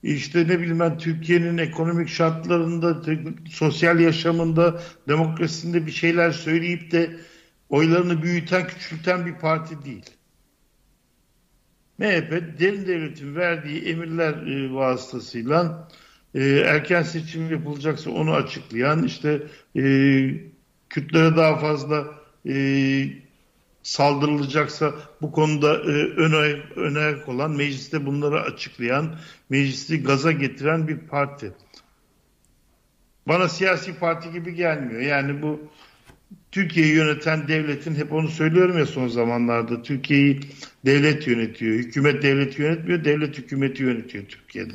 işte 0.03 0.47
ne 0.47 0.59
bileyim 0.59 0.79
ben 0.79 0.97
Türkiye'nin 0.97 1.57
ekonomik 1.57 2.09
şartlarında, 2.09 3.01
sosyal 3.49 3.99
yaşamında, 3.99 4.81
demokrasisinde 5.07 5.85
bir 5.85 5.91
şeyler 5.91 6.31
söyleyip 6.31 6.91
de 6.91 7.17
oylarını 7.69 8.23
büyüten, 8.23 8.67
küçülten 8.67 9.25
bir 9.25 9.35
parti 9.35 9.85
değil. 9.85 10.05
MHP 11.97 12.59
derin 12.59 12.85
devletin 12.87 13.35
verdiği 13.35 13.81
emirler 13.81 14.33
e, 14.33 14.73
vasıtasıyla 14.73 15.87
e, 16.35 16.43
erken 16.45 17.03
seçim 17.03 17.51
yapılacaksa 17.51 18.11
onu 18.11 18.33
açıklayan, 18.33 19.03
işte 19.03 19.43
e, 19.75 19.83
Kürtlere 20.89 21.35
daha 21.37 21.59
fazla 21.59 22.05
e, 22.47 22.53
saldırılacaksa 23.83 24.93
bu 25.21 25.31
konuda 25.31 25.73
e, 25.73 25.91
öne, 26.17 26.61
öne 26.75 27.15
olan, 27.27 27.51
mecliste 27.51 28.05
bunları 28.05 28.41
açıklayan, 28.41 29.15
meclisi 29.49 30.03
gaza 30.03 30.31
getiren 30.31 30.87
bir 30.87 30.97
parti. 30.97 31.53
Bana 33.27 33.49
siyasi 33.49 33.99
parti 33.99 34.31
gibi 34.31 34.55
gelmiyor. 34.55 35.01
Yani 35.01 35.41
bu 35.41 35.61
Türkiye'yi 36.51 36.93
yöneten 36.93 37.47
devletin 37.47 37.95
hep 37.95 38.13
onu 38.13 38.27
söylüyorum 38.27 38.77
ya 38.77 38.85
son 38.85 39.07
zamanlarda 39.07 39.81
Türkiye'yi 39.81 40.39
devlet 40.85 41.27
yönetiyor. 41.27 41.73
Hükümet 41.75 42.23
devleti 42.23 42.61
yönetmiyor, 42.61 43.03
devlet 43.05 43.37
hükümeti 43.37 43.83
yönetiyor 43.83 44.25
Türkiye'de. 44.25 44.73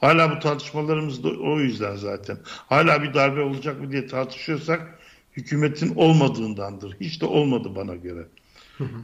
Hala 0.00 0.36
bu 0.36 0.38
tartışmalarımız 0.38 1.24
da 1.24 1.28
o 1.28 1.60
yüzden 1.60 1.96
zaten. 1.96 2.38
Hala 2.44 3.02
bir 3.02 3.14
darbe 3.14 3.40
olacak 3.40 3.80
mı 3.80 3.92
diye 3.92 4.06
tartışıyorsak 4.06 4.97
hükümetin 5.38 5.94
olmadığındandır. 5.94 6.96
Hiç 7.00 7.20
de 7.20 7.26
olmadı 7.26 7.72
bana 7.76 7.94
göre. 7.94 8.26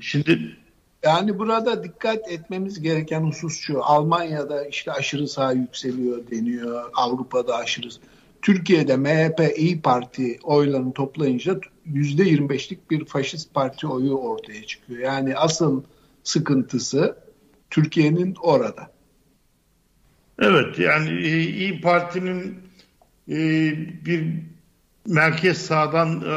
Şimdi 0.00 0.56
yani 1.02 1.38
burada 1.38 1.84
dikkat 1.84 2.28
etmemiz 2.32 2.82
gereken 2.82 3.20
husus 3.20 3.60
şu. 3.60 3.84
Almanya'da 3.84 4.66
işte 4.66 4.92
aşırı 4.92 5.28
sağ 5.28 5.52
yükseliyor 5.52 6.30
deniyor. 6.30 6.90
Avrupa'da 6.94 7.56
aşırı 7.56 7.88
Türkiye'de 8.42 8.96
MHP 8.96 9.58
İyi 9.58 9.80
Parti 9.80 10.38
oylarını 10.42 10.92
toplayınca 10.92 11.60
yüzde 11.86 12.22
25'lik 12.22 12.90
bir 12.90 13.04
faşist 13.04 13.54
parti 13.54 13.86
oyu 13.86 14.12
ortaya 14.12 14.66
çıkıyor. 14.66 15.00
Yani 15.00 15.36
asıl 15.36 15.82
sıkıntısı 16.24 17.16
Türkiye'nin 17.70 18.34
orada. 18.42 18.90
Evet 20.38 20.78
yani 20.78 21.20
İyi 21.20 21.80
Parti'nin 21.80 22.58
e, 23.28 23.36
bir 24.06 24.53
merkez 25.06 25.58
sağdan 25.58 26.20
e, 26.20 26.30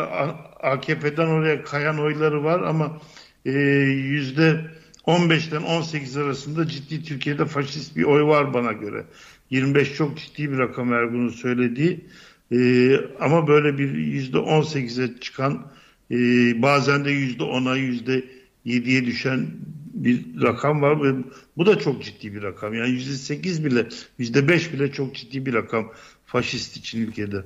AKP'den 0.68 1.28
oraya 1.28 1.63
kayan 1.63 1.99
oyları 1.99 2.43
var 2.43 2.61
ama 2.61 3.01
yüzde 3.45 4.61
15'ten 5.07 5.61
18 5.61 6.18
arasında 6.18 6.68
ciddi 6.68 7.03
Türkiye'de 7.03 7.45
faşist 7.45 7.97
bir 7.97 8.03
oy 8.03 8.24
var 8.24 8.53
bana 8.53 8.72
göre. 8.72 9.05
25 9.49 9.93
çok 9.93 10.18
ciddi 10.18 10.51
bir 10.51 10.57
rakam 10.57 10.93
Ergun'un 10.93 11.30
söylediği. 11.30 12.05
E, 12.51 12.91
ama 13.20 13.47
böyle 13.47 13.78
bir 13.78 13.91
yüzde 13.91 14.38
18'e 14.38 15.20
çıkan 15.20 15.68
e, 16.11 16.15
bazen 16.61 17.05
de 17.05 17.11
yüzde 17.11 17.43
10'a 17.43 17.76
yüzde 17.76 18.26
7'ye 18.65 19.05
düşen 19.05 19.47
bir 19.93 20.41
rakam 20.41 20.82
var 20.82 21.03
ve 21.03 21.15
bu 21.57 21.65
da 21.65 21.80
çok 21.80 22.03
ciddi 22.03 22.34
bir 22.34 22.43
rakam. 22.43 22.74
Yani 22.74 22.89
yüzde 22.89 23.13
8 23.13 23.65
bile 23.65 23.88
yüzde 24.18 24.47
5 24.47 24.74
bile 24.74 24.91
çok 24.91 25.15
ciddi 25.15 25.45
bir 25.45 25.53
rakam 25.53 25.91
faşist 26.26 26.78
için 26.78 27.01
ülkede. 27.07 27.43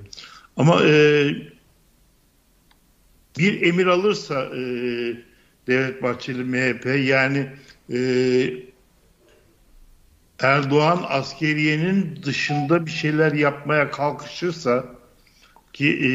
Ama 0.57 0.83
e, 0.85 1.25
bir 3.37 3.61
emir 3.61 3.85
alırsa 3.85 4.43
e, 4.43 4.61
Devlet 5.67 6.03
Bahçeli 6.03 6.43
MHP 6.43 6.85
yani 7.07 7.47
e, 7.93 7.99
Erdoğan 10.39 11.05
askeriyenin 11.07 12.19
dışında 12.23 12.85
bir 12.85 12.91
şeyler 12.91 13.31
yapmaya 13.31 13.91
kalkışırsa 13.91 14.85
ki 15.73 15.87
e, 15.87 16.11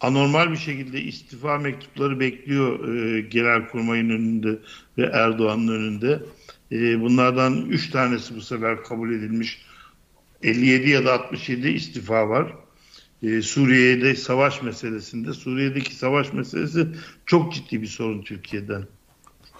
anormal 0.00 0.50
bir 0.50 0.56
şekilde 0.56 1.02
istifa 1.02 1.58
mektupları 1.58 2.20
bekliyor 2.20 2.94
e, 2.94 3.20
Genelkurmay'ın 3.20 4.10
önünde 4.10 4.58
ve 4.98 5.04
Erdoğan'ın 5.12 5.68
önünde. 5.68 6.22
E, 6.72 7.00
bunlardan 7.00 7.66
3 7.66 7.90
tanesi 7.90 8.36
bu 8.36 8.40
sefer 8.40 8.82
kabul 8.82 9.12
edilmiş. 9.12 9.62
57 10.42 10.90
ya 10.90 11.04
da 11.04 11.12
67 11.12 11.68
istifa 11.68 12.28
var. 12.28 12.52
E, 13.22 13.42
Suriye'de 13.42 14.14
savaş 14.14 14.62
meselesinde. 14.62 15.32
Suriye'deki 15.32 15.94
savaş 15.94 16.32
meselesi 16.32 16.86
çok 17.26 17.52
ciddi 17.54 17.82
bir 17.82 17.86
sorun 17.86 18.22
Türkiye'den. 18.22 18.82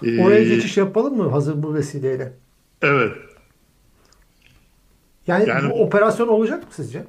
E, 0.02 0.22
Oraya 0.22 0.44
geçiş 0.44 0.76
yapalım 0.76 1.16
mı 1.16 1.30
hazır 1.30 1.62
bu 1.62 1.74
vesileyle? 1.74 2.32
Evet. 2.82 3.16
Yani, 5.26 5.48
yani 5.48 5.70
bu 5.70 5.84
operasyon 5.84 6.28
olacak 6.28 6.62
mı 6.62 6.68
sizce? 6.70 7.04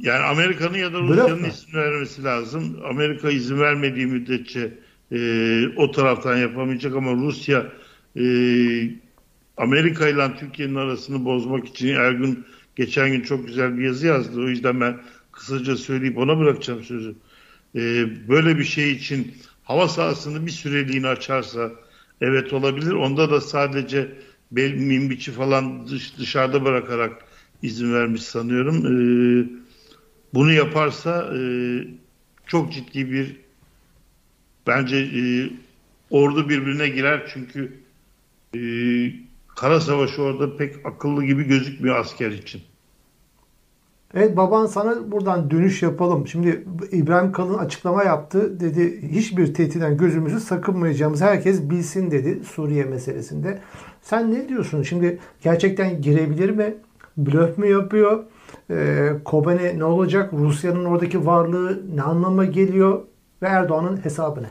Yani 0.00 0.24
Amerika'nın 0.24 0.78
ya 0.78 0.92
da 0.92 1.00
Rusya'nın 1.00 1.44
izin 1.44 1.74
vermesi 1.74 2.24
lazım. 2.24 2.78
Amerika 2.90 3.30
izin 3.30 3.60
vermediği 3.60 4.06
müddetçe 4.06 4.78
e, 5.12 5.18
o 5.76 5.90
taraftan 5.90 6.36
yapamayacak 6.36 6.96
ama 6.96 7.12
Rusya 7.12 7.72
e, 8.16 8.24
Amerika 9.56 10.08
ile 10.08 10.36
Türkiye'nin 10.40 10.74
arasını 10.74 11.24
bozmak 11.24 11.68
için 11.68 11.88
Ergun 11.88 12.46
geçen 12.76 13.10
gün 13.12 13.20
çok 13.20 13.46
güzel 13.46 13.78
bir 13.78 13.84
yazı 13.84 14.06
yazdı. 14.06 14.40
O 14.40 14.48
yüzden 14.48 14.80
ben 14.80 15.00
kısaca 15.32 15.76
söyleyip 15.76 16.18
ona 16.18 16.38
bırakacağım 16.38 16.84
sözü. 16.84 17.14
E, 17.74 17.80
böyle 18.28 18.58
bir 18.58 18.64
şey 18.64 18.92
için 18.92 19.34
hava 19.64 19.88
sahasını 19.88 20.46
bir 20.46 20.50
süreliğine 20.50 21.08
açarsa 21.08 21.72
evet 22.20 22.52
olabilir. 22.52 22.92
Onda 22.92 23.30
da 23.30 23.40
sadece 23.40 24.08
bel 24.52 24.72
minbiçi 24.72 25.32
falan 25.32 25.88
dış, 25.88 26.18
dışarıda 26.18 26.64
bırakarak 26.64 27.24
izin 27.62 27.94
vermiş 27.94 28.22
sanıyorum. 28.22 28.86
Ee, 28.86 29.46
bunu 30.34 30.52
yaparsa 30.52 31.32
e, 31.36 31.40
çok 32.46 32.72
ciddi 32.72 33.12
bir 33.12 33.36
bence 34.66 34.96
e, 34.96 35.50
ordu 36.10 36.48
birbirine 36.48 36.88
girer 36.88 37.30
çünkü 37.34 37.72
e, 38.54 38.60
kara 39.56 39.80
savaşı 39.80 40.22
orada 40.22 40.56
pek 40.56 40.86
akıllı 40.86 41.24
gibi 41.24 41.44
gözükmüyor 41.44 41.96
asker 41.96 42.30
için. 42.30 42.62
Evet 44.14 44.36
baban 44.36 44.66
sana 44.66 45.12
buradan 45.12 45.50
dönüş 45.50 45.82
yapalım. 45.82 46.26
Şimdi 46.26 46.64
İbrahim 46.92 47.32
Kalın 47.32 47.58
açıklama 47.58 48.04
yaptı. 48.04 48.60
Dedi 48.60 49.08
hiçbir 49.12 49.54
tehditten 49.54 49.96
gözümüzü 49.96 50.40
sakınmayacağımız 50.40 51.20
herkes 51.20 51.70
bilsin 51.70 52.10
dedi 52.10 52.44
Suriye 52.44 52.84
meselesinde. 52.84 53.58
Sen 54.02 54.34
ne 54.34 54.48
diyorsun? 54.48 54.82
Şimdi 54.82 55.18
gerçekten 55.42 56.02
girebilir 56.02 56.50
mi? 56.50 56.74
Blöf 57.16 57.58
mü 57.58 57.68
yapıyor? 57.68 58.24
Ee, 58.70 59.08
Kobane 59.24 59.78
ne 59.78 59.84
olacak? 59.84 60.32
Rusya'nın 60.32 60.84
oradaki 60.84 61.26
varlığı 61.26 61.96
ne 61.96 62.02
anlama 62.02 62.44
geliyor? 62.44 63.00
Ve 63.42 63.46
Erdoğan'ın 63.46 64.04
hesabı 64.04 64.42
ne? 64.42 64.50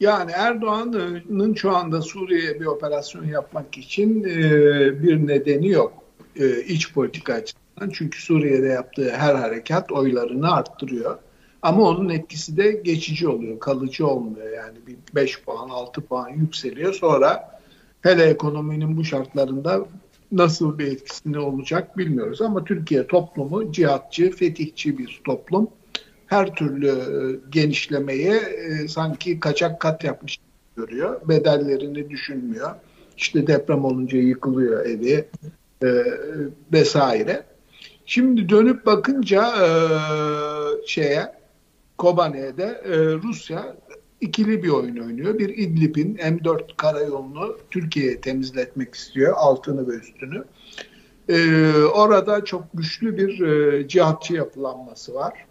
Yani 0.00 0.30
Erdoğan'ın 0.34 1.54
şu 1.54 1.76
anda 1.76 2.02
Suriye'ye 2.02 2.60
bir 2.60 2.66
operasyon 2.66 3.24
yapmak 3.24 3.78
için 3.78 4.24
e, 4.24 5.02
bir 5.02 5.26
nedeni 5.26 5.68
yok. 5.68 5.92
E, 6.36 6.62
iç 6.62 6.92
politika 6.92 7.34
açısından. 7.34 7.90
Çünkü 7.92 8.22
Suriye'de 8.22 8.66
yaptığı 8.66 9.10
her 9.10 9.34
harekat 9.34 9.92
oylarını 9.92 10.52
arttırıyor. 10.52 11.18
Ama 11.62 11.82
onun 11.82 12.08
etkisi 12.08 12.56
de 12.56 12.72
geçici 12.72 13.28
oluyor, 13.28 13.58
kalıcı 13.58 14.06
olmuyor. 14.06 14.52
Yani 14.52 14.78
bir 14.86 14.96
5 15.14 15.42
puan, 15.42 15.68
6 15.68 16.00
puan 16.00 16.28
yükseliyor. 16.28 16.92
Sonra 16.92 17.60
hele 18.02 18.24
ekonominin 18.24 18.96
bu 18.96 19.04
şartlarında 19.04 19.86
nasıl 20.32 20.78
bir 20.78 20.86
etkisi 20.86 21.32
ne 21.32 21.38
olacak 21.38 21.98
bilmiyoruz. 21.98 22.42
Ama 22.42 22.64
Türkiye 22.64 23.06
toplumu 23.06 23.72
cihatçı, 23.72 24.30
fetihçi 24.30 24.98
bir 24.98 25.20
toplum. 25.24 25.68
Her 26.26 26.54
türlü 26.54 26.88
e, 26.88 27.40
genişlemeye 27.50 28.36
e, 28.36 28.88
sanki 28.88 29.40
kaçak 29.40 29.80
kat 29.80 30.04
yapmış 30.04 30.38
görüyor. 30.76 31.28
Bedellerini 31.28 32.10
düşünmüyor. 32.10 32.70
İşte 33.16 33.46
deprem 33.46 33.84
olunca 33.84 34.18
yıkılıyor 34.18 34.86
evi 34.86 35.24
e, 35.82 35.88
vesaire. 36.72 37.42
Şimdi 38.06 38.48
dönüp 38.48 38.86
bakınca 38.86 39.42
e, 39.42 39.68
şeye 40.86 41.32
Kobane'de 41.98 42.82
e, 42.84 42.96
Rusya 42.96 43.76
ikili 44.20 44.62
bir 44.62 44.68
oyun 44.68 44.96
oynuyor. 44.96 45.38
Bir 45.38 45.48
İdlib'in 45.48 46.16
M4 46.16 46.76
karayolunu 46.76 47.58
Türkiye'ye 47.70 48.20
temizletmek 48.20 48.94
istiyor. 48.94 49.34
Altını 49.36 49.88
ve 49.88 49.92
üstünü. 49.94 50.44
Ee, 51.28 51.72
orada 51.94 52.44
çok 52.44 52.64
güçlü 52.74 53.16
bir 53.16 53.40
e, 53.40 53.88
cihatçı 53.88 54.34
yapılanması 54.34 55.14
var. 55.14 55.46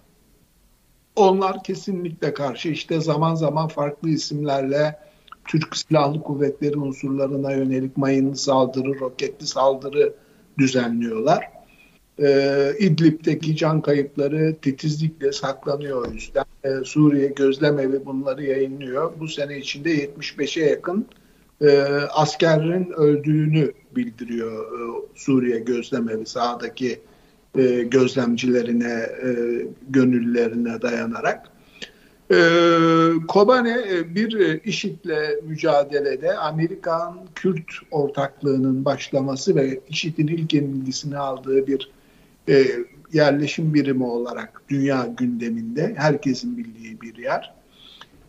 Onlar 1.15 1.63
kesinlikle 1.63 2.33
karşı 2.33 2.69
işte 2.69 3.01
zaman 3.01 3.35
zaman 3.35 3.67
farklı 3.67 4.09
isimlerle 4.09 4.99
Türk 5.47 5.75
Silahlı 5.77 6.21
Kuvvetleri 6.23 6.77
unsurlarına 6.77 7.51
yönelik 7.51 7.97
mayınlı 7.97 8.35
saldırı, 8.35 8.99
roketli 8.99 9.47
saldırı 9.47 10.13
düzenliyorlar. 10.57 11.49
e, 12.19 12.73
İdlib'deki 12.79 13.55
can 13.55 13.81
kayıpları 13.81 14.55
titizlikle 14.61 15.31
saklanıyor 15.31 16.07
o 16.07 16.11
yüzden. 16.11 16.45
E, 16.63 16.69
Suriye 16.83 17.27
Gözlemevi 17.27 18.05
bunları 18.05 18.43
yayınlıyor. 18.43 19.13
Bu 19.19 19.27
sene 19.27 19.57
içinde 19.57 20.05
75'e 20.05 20.65
yakın 20.65 21.07
e, 21.61 21.81
askerin 22.13 22.91
öldüğünü 22.91 23.73
bildiriyor 23.95 24.65
e, 24.65 25.07
Suriye 25.15 25.59
Gözlemevi 25.59 26.25
sahadaki 26.25 26.99
e, 27.57 27.83
gözlemcilerine, 27.83 28.93
e, 29.23 29.31
gönüllerine 29.89 30.81
dayanarak. 30.81 31.47
E, 32.31 32.37
Kobane 33.27 33.77
e, 33.91 34.15
bir 34.15 34.39
e, 34.39 34.59
IŞİD'le 34.59 35.43
mücadelede 35.47 36.37
Amerikan 36.37 37.19
Kürt 37.35 37.71
ortaklığının 37.91 38.85
başlaması 38.85 39.55
ve 39.55 39.79
IŞİD'in 39.89 40.27
ilk 40.27 40.53
yenilgisini 40.53 41.17
aldığı 41.17 41.67
bir 41.67 41.91
e, 42.49 42.65
yerleşim 43.13 43.73
birimi 43.73 44.03
olarak 44.03 44.61
dünya 44.69 45.07
gündeminde 45.17 45.93
herkesin 45.97 46.57
bildiği 46.57 47.01
bir 47.01 47.15
yer. 47.17 47.53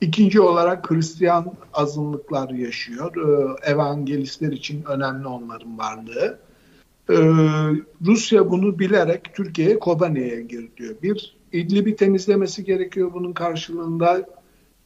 İkinci 0.00 0.40
olarak 0.40 0.90
Hristiyan 0.90 1.52
azınlıklar 1.72 2.50
yaşıyor. 2.50 3.16
E, 3.16 3.70
evangelistler 3.70 4.52
için 4.52 4.84
önemli 4.84 5.26
onların 5.26 5.78
varlığı. 5.78 6.38
E, 7.10 7.16
Rusya 8.06 8.50
bunu 8.50 8.78
bilerek 8.78 9.34
Türkiye'ye 9.34 9.78
Kobane'ye 9.78 10.42
gir 10.42 10.68
diyor. 10.76 10.94
Bir, 11.02 11.36
İdlib'i 11.52 11.96
temizlemesi 11.96 12.64
gerekiyor 12.64 13.10
bunun 13.14 13.32
karşılığında. 13.32 14.26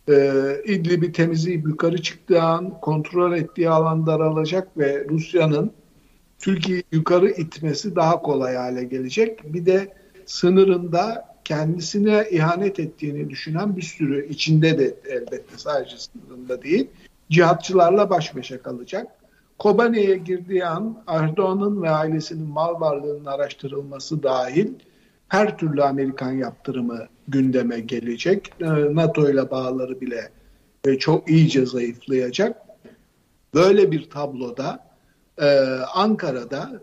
E, 0.09 0.33
İdlib'i 0.65 1.13
temizleyip 1.13 1.67
yukarı 1.67 2.03
çıktığı 2.03 2.43
an 2.43 2.81
kontrol 2.81 3.33
ettiği 3.33 3.71
alan 3.71 4.07
daralacak 4.07 4.79
ve 4.79 5.07
Rusya'nın 5.09 5.73
Türkiye'yi 6.39 6.85
yukarı 6.93 7.31
itmesi 7.31 7.97
daha 7.97 8.23
kolay 8.23 8.55
hale 8.55 8.85
gelecek. 8.85 9.55
Bir 9.55 9.67
de 9.67 9.95
sınırında 10.27 11.29
kendisine 11.45 12.27
ihanet 12.31 12.81
ettiğini 12.81 13.31
düşünen 13.31 13.77
bir 13.77 13.83
sürü 13.83 14.29
içinde 14.29 14.79
de 14.79 14.95
elbette 15.07 15.57
sadece 15.57 15.97
sınırında 15.99 16.63
değil 16.63 16.87
cihatçılarla 17.31 18.11
baş 18.11 18.37
başa 18.37 18.63
kalacak. 18.63 19.07
Kobane'ye 19.59 20.17
girdiği 20.17 20.67
an 20.67 21.03
Erdoğan'ın 21.07 21.83
ve 21.83 21.91
ailesinin 21.91 22.49
mal 22.49 22.81
varlığının 22.81 23.25
araştırılması 23.25 24.23
dahil 24.23 24.69
her 25.29 25.59
türlü 25.59 25.83
Amerikan 25.83 26.33
yaptırımı 26.33 27.09
gündeme 27.29 27.81
gelecek. 27.81 28.53
Ee, 28.61 28.67
NATO 28.95 29.31
ile 29.31 29.51
bağları 29.51 30.01
bile 30.01 30.31
e, 30.85 30.99
çok 30.99 31.31
iyice 31.31 31.67
zayıflayacak. 31.67 32.57
Böyle 33.55 33.91
bir 33.93 34.11
tabloda 34.11 34.87
e, 35.41 35.47
Ankara'da 35.95 36.83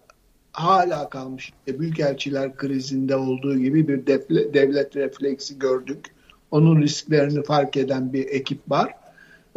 hala 0.52 1.10
kalmış 1.10 1.54
büyükelçiler 1.68 2.56
krizinde 2.56 3.16
olduğu 3.16 3.58
gibi 3.58 3.88
bir 3.88 4.08
devlet 4.54 4.96
refleksi 4.96 5.60
gördük. 5.60 6.06
Onun 6.52 6.82
risklerini 6.82 7.44
fark 7.44 7.78
eden 7.78 8.14
bir 8.14 8.28
ekip 8.28 8.72
var. 8.72 8.94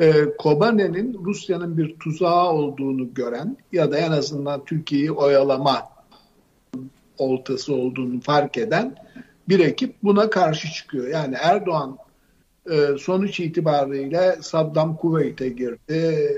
Ee, 0.01 0.13
Kobane'nin 0.39 1.25
Rusya'nın 1.25 1.79
bir 1.79 1.97
tuzağı 1.99 2.51
olduğunu 2.51 3.15
gören 3.15 3.57
ya 3.73 3.93
da 3.93 3.99
en 3.99 4.13
azından 4.13 4.65
Türkiye'yi 4.65 5.13
oyalama 5.13 5.89
oltası 7.19 7.75
olduğunu 7.75 8.21
fark 8.21 8.59
eden 8.59 8.95
bir 9.49 9.61
ekip 9.61 9.95
buna 10.03 10.31
karşı 10.31 10.73
çıkıyor. 10.73 11.09
Yani 11.09 11.35
Erdoğan 11.41 11.99
e, 12.71 12.99
sonuç 12.99 13.41
itibariyle 13.41 14.37
Saddam 14.41 14.97
Kuveyt'e 14.97 15.49
girdi. 15.49 16.29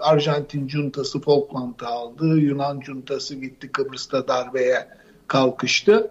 Arjantin 0.00 0.66
cuntası 0.66 1.20
Falkland'ı 1.20 1.86
aldı. 1.86 2.38
Yunan 2.38 2.80
cuntası 2.80 3.34
gitti 3.34 3.72
Kıbrıs'ta 3.72 4.28
darbeye 4.28 4.88
kalkıştı. 5.26 6.10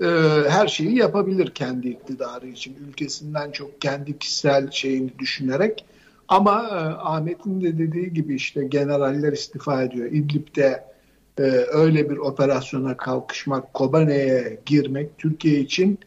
Ee, 0.00 0.06
her 0.48 0.68
şeyi 0.68 0.98
yapabilir 0.98 1.50
kendi 1.50 1.88
iktidarı 1.88 2.46
için. 2.46 2.76
Ülkesinden 2.88 3.50
çok 3.50 3.80
kendi 3.80 4.18
kişisel 4.18 4.70
şeyini 4.70 5.18
düşünerek. 5.18 5.84
Ama 6.28 6.62
e, 6.62 6.74
Ahmet'in 7.02 7.60
de 7.60 7.78
dediği 7.78 8.12
gibi 8.12 8.34
işte 8.34 8.64
generaller 8.64 9.32
istifa 9.32 9.82
ediyor. 9.82 10.06
İdlib'de 10.06 10.84
e, 11.38 11.42
öyle 11.72 12.10
bir 12.10 12.16
operasyona 12.16 12.96
kalkışmak, 12.96 13.74
Kobane'ye 13.74 14.60
girmek 14.66 15.18
Türkiye 15.18 15.60
için 15.60 15.98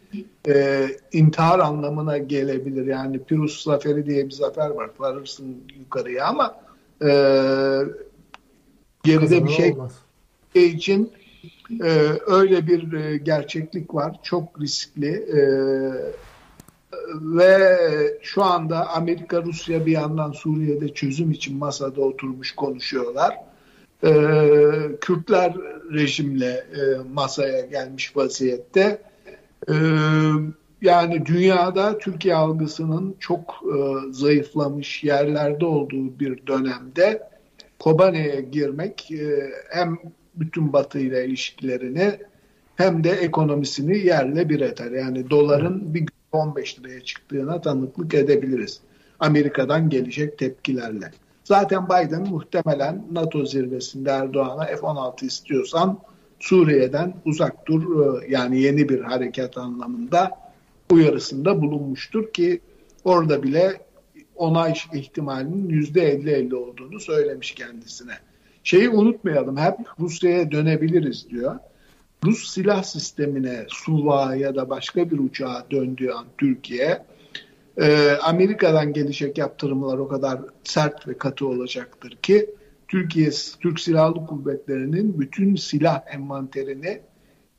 e, 0.47 0.88
intihar 1.11 1.59
anlamına 1.59 2.17
gelebilir. 2.17 2.86
Yani 2.86 3.24
Pirus 3.24 3.63
Zaferi 3.63 4.05
diye 4.05 4.26
bir 4.26 4.32
zafer 4.32 4.69
var. 4.69 4.89
Varırsın 4.99 5.57
yukarıya 5.80 6.26
ama 6.26 6.55
e, 7.01 7.09
geride 9.03 9.43
bir 9.43 9.49
şey 9.49 9.72
olmaz. 9.72 9.99
için 10.55 11.11
e, 11.84 11.89
öyle 12.28 12.67
bir 12.67 12.93
e, 12.93 13.17
gerçeklik 13.17 13.93
var. 13.93 14.19
Çok 14.24 14.61
riskli 14.61 15.09
e, 15.09 15.41
ve 17.22 17.78
şu 18.22 18.43
anda 18.43 18.89
Amerika, 18.89 19.43
Rusya 19.43 19.86
bir 19.86 19.91
yandan 19.91 20.32
Suriye'de 20.32 20.93
çözüm 20.93 21.32
için 21.32 21.58
masada 21.58 22.02
oturmuş 22.02 22.52
konuşuyorlar. 22.56 23.38
E, 24.04 24.12
Kürtler 25.02 25.54
rejimle 25.93 26.47
e, 26.49 26.82
masaya 27.14 27.62
gelmiş 27.62 28.18
vaziyette. 28.18 29.02
E, 29.70 29.74
yani 30.82 31.26
dünyada 31.26 31.97
Türkiye 31.97 32.36
algısının 32.36 33.16
çok 33.20 33.64
e, 33.66 33.78
zayıflamış 34.12 35.04
yerlerde 35.04 35.66
olduğu 35.66 36.20
bir 36.20 36.47
dönemde 36.47 37.30
Kobane'ye 37.80 38.41
girmek 38.41 39.12
e, 39.12 39.52
hem 39.70 39.99
bütün 40.36 40.74
Batı 40.74 40.99
ile 40.99 41.26
ilişkilerini 41.26 42.12
hem 42.76 43.04
de 43.04 43.12
ekonomisini 43.12 43.97
yerle 43.97 44.49
bir 44.49 44.62
eder. 44.62 44.91
Yani 44.91 45.30
doların 45.30 45.93
bir 45.93 46.06
15 46.32 46.79
liraya 46.79 47.01
çıktığına 47.01 47.61
tanıklık 47.61 48.13
edebiliriz. 48.13 48.79
Amerika'dan 49.19 49.89
gelecek 49.89 50.38
tepkilerle. 50.38 51.11
Zaten 51.43 51.86
Biden 51.86 52.29
muhtemelen 52.29 53.05
NATO 53.11 53.45
zirvesinde 53.45 54.09
Erdoğan'a 54.09 54.65
F-16 54.65 55.25
istiyorsan 55.25 55.99
Suriye'den 56.39 57.13
uzak 57.25 57.67
dur 57.67 58.05
e, 58.05 58.32
yani 58.32 58.61
yeni 58.61 58.89
bir 58.89 59.01
harekat 59.01 59.57
anlamında 59.57 60.32
uyarısında 60.91 61.61
bulunmuştur 61.61 62.34
ki 62.34 62.61
orada 63.03 63.43
bile 63.43 63.82
onay 64.36 64.73
ihtimalinin 64.93 65.69
yüzde 65.69 66.15
50-50 66.15 66.55
olduğunu 66.55 66.99
söylemiş 66.99 67.51
kendisine. 67.51 68.13
Şeyi 68.63 68.89
unutmayalım 68.89 69.57
hep 69.57 69.75
Rusya'ya 69.99 70.51
dönebiliriz 70.51 71.29
diyor. 71.29 71.55
Rus 72.26 72.49
silah 72.49 72.84
sistemine 72.84 73.65
Suva 73.67 74.36
ya 74.36 74.55
da 74.55 74.69
başka 74.69 75.11
bir 75.11 75.19
uçağa 75.19 75.65
döndüğü 75.72 76.09
an 76.09 76.26
Türkiye 76.38 77.05
e, 77.78 78.11
Amerika'dan 78.11 78.93
gelecek 78.93 79.38
yaptırımlar 79.38 79.97
o 79.97 80.07
kadar 80.07 80.39
sert 80.63 81.07
ve 81.07 81.17
katı 81.17 81.47
olacaktır 81.47 82.17
ki 82.22 82.49
Türkiye 82.88 83.30
Türk 83.59 83.80
Silahlı 83.80 84.26
Kuvvetleri'nin 84.26 85.19
bütün 85.19 85.55
silah 85.55 86.01
envanterini 86.13 87.01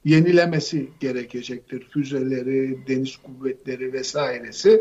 yenilemesi 0.05 0.89
gerekecektir. 1.01 1.89
Füzeleri, 1.91 2.79
deniz 2.89 3.17
kuvvetleri 3.17 3.93
vesairesi. 3.93 4.81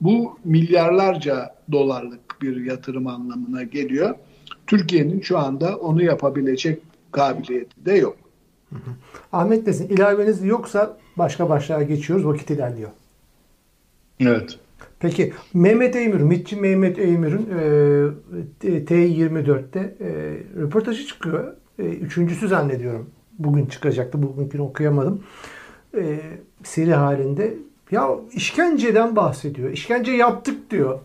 Bu 0.00 0.38
milyarlarca 0.44 1.56
dolarlık 1.72 2.42
bir 2.42 2.64
yatırım 2.64 3.06
anlamına 3.06 3.62
geliyor. 3.62 4.14
Türkiye'nin 4.66 5.20
şu 5.20 5.38
anda 5.38 5.76
onu 5.76 6.02
yapabilecek 6.02 6.82
kabiliyeti 7.12 7.86
de 7.86 7.92
yok. 7.92 8.21
Hı 8.72 8.76
hı. 8.76 8.94
Ahmet 9.32 9.66
Nesin 9.66 9.88
ilaveniz 9.88 10.44
yoksa 10.44 10.96
başka 11.16 11.48
başlığa 11.48 11.82
geçiyoruz. 11.82 12.26
Vakit 12.26 12.50
ilerliyor. 12.50 12.90
Evet. 14.20 14.58
Peki 15.00 15.32
Mehmet 15.54 15.96
Eymür, 15.96 16.20
MİTçi 16.20 16.56
Mehmet 16.56 16.98
Eymür'ün 16.98 17.48
e, 18.64 18.78
T24'te 18.80 19.80
e, 20.00 20.08
röportajı 20.60 21.06
çıkıyor. 21.06 21.54
E, 21.78 21.82
üçüncüsü 21.82 22.48
zannediyorum. 22.48 23.10
Bugün 23.38 23.66
çıkacaktı. 23.66 24.22
Bugünkünü 24.22 24.62
okuyamadım. 24.62 25.22
E, 25.96 26.20
seri 26.64 26.94
halinde. 26.94 27.54
Ya 27.90 28.08
işkenceden 28.32 29.16
bahsediyor. 29.16 29.70
İşkence 29.70 30.12
yaptık 30.12 30.70
diyor. 30.70 30.98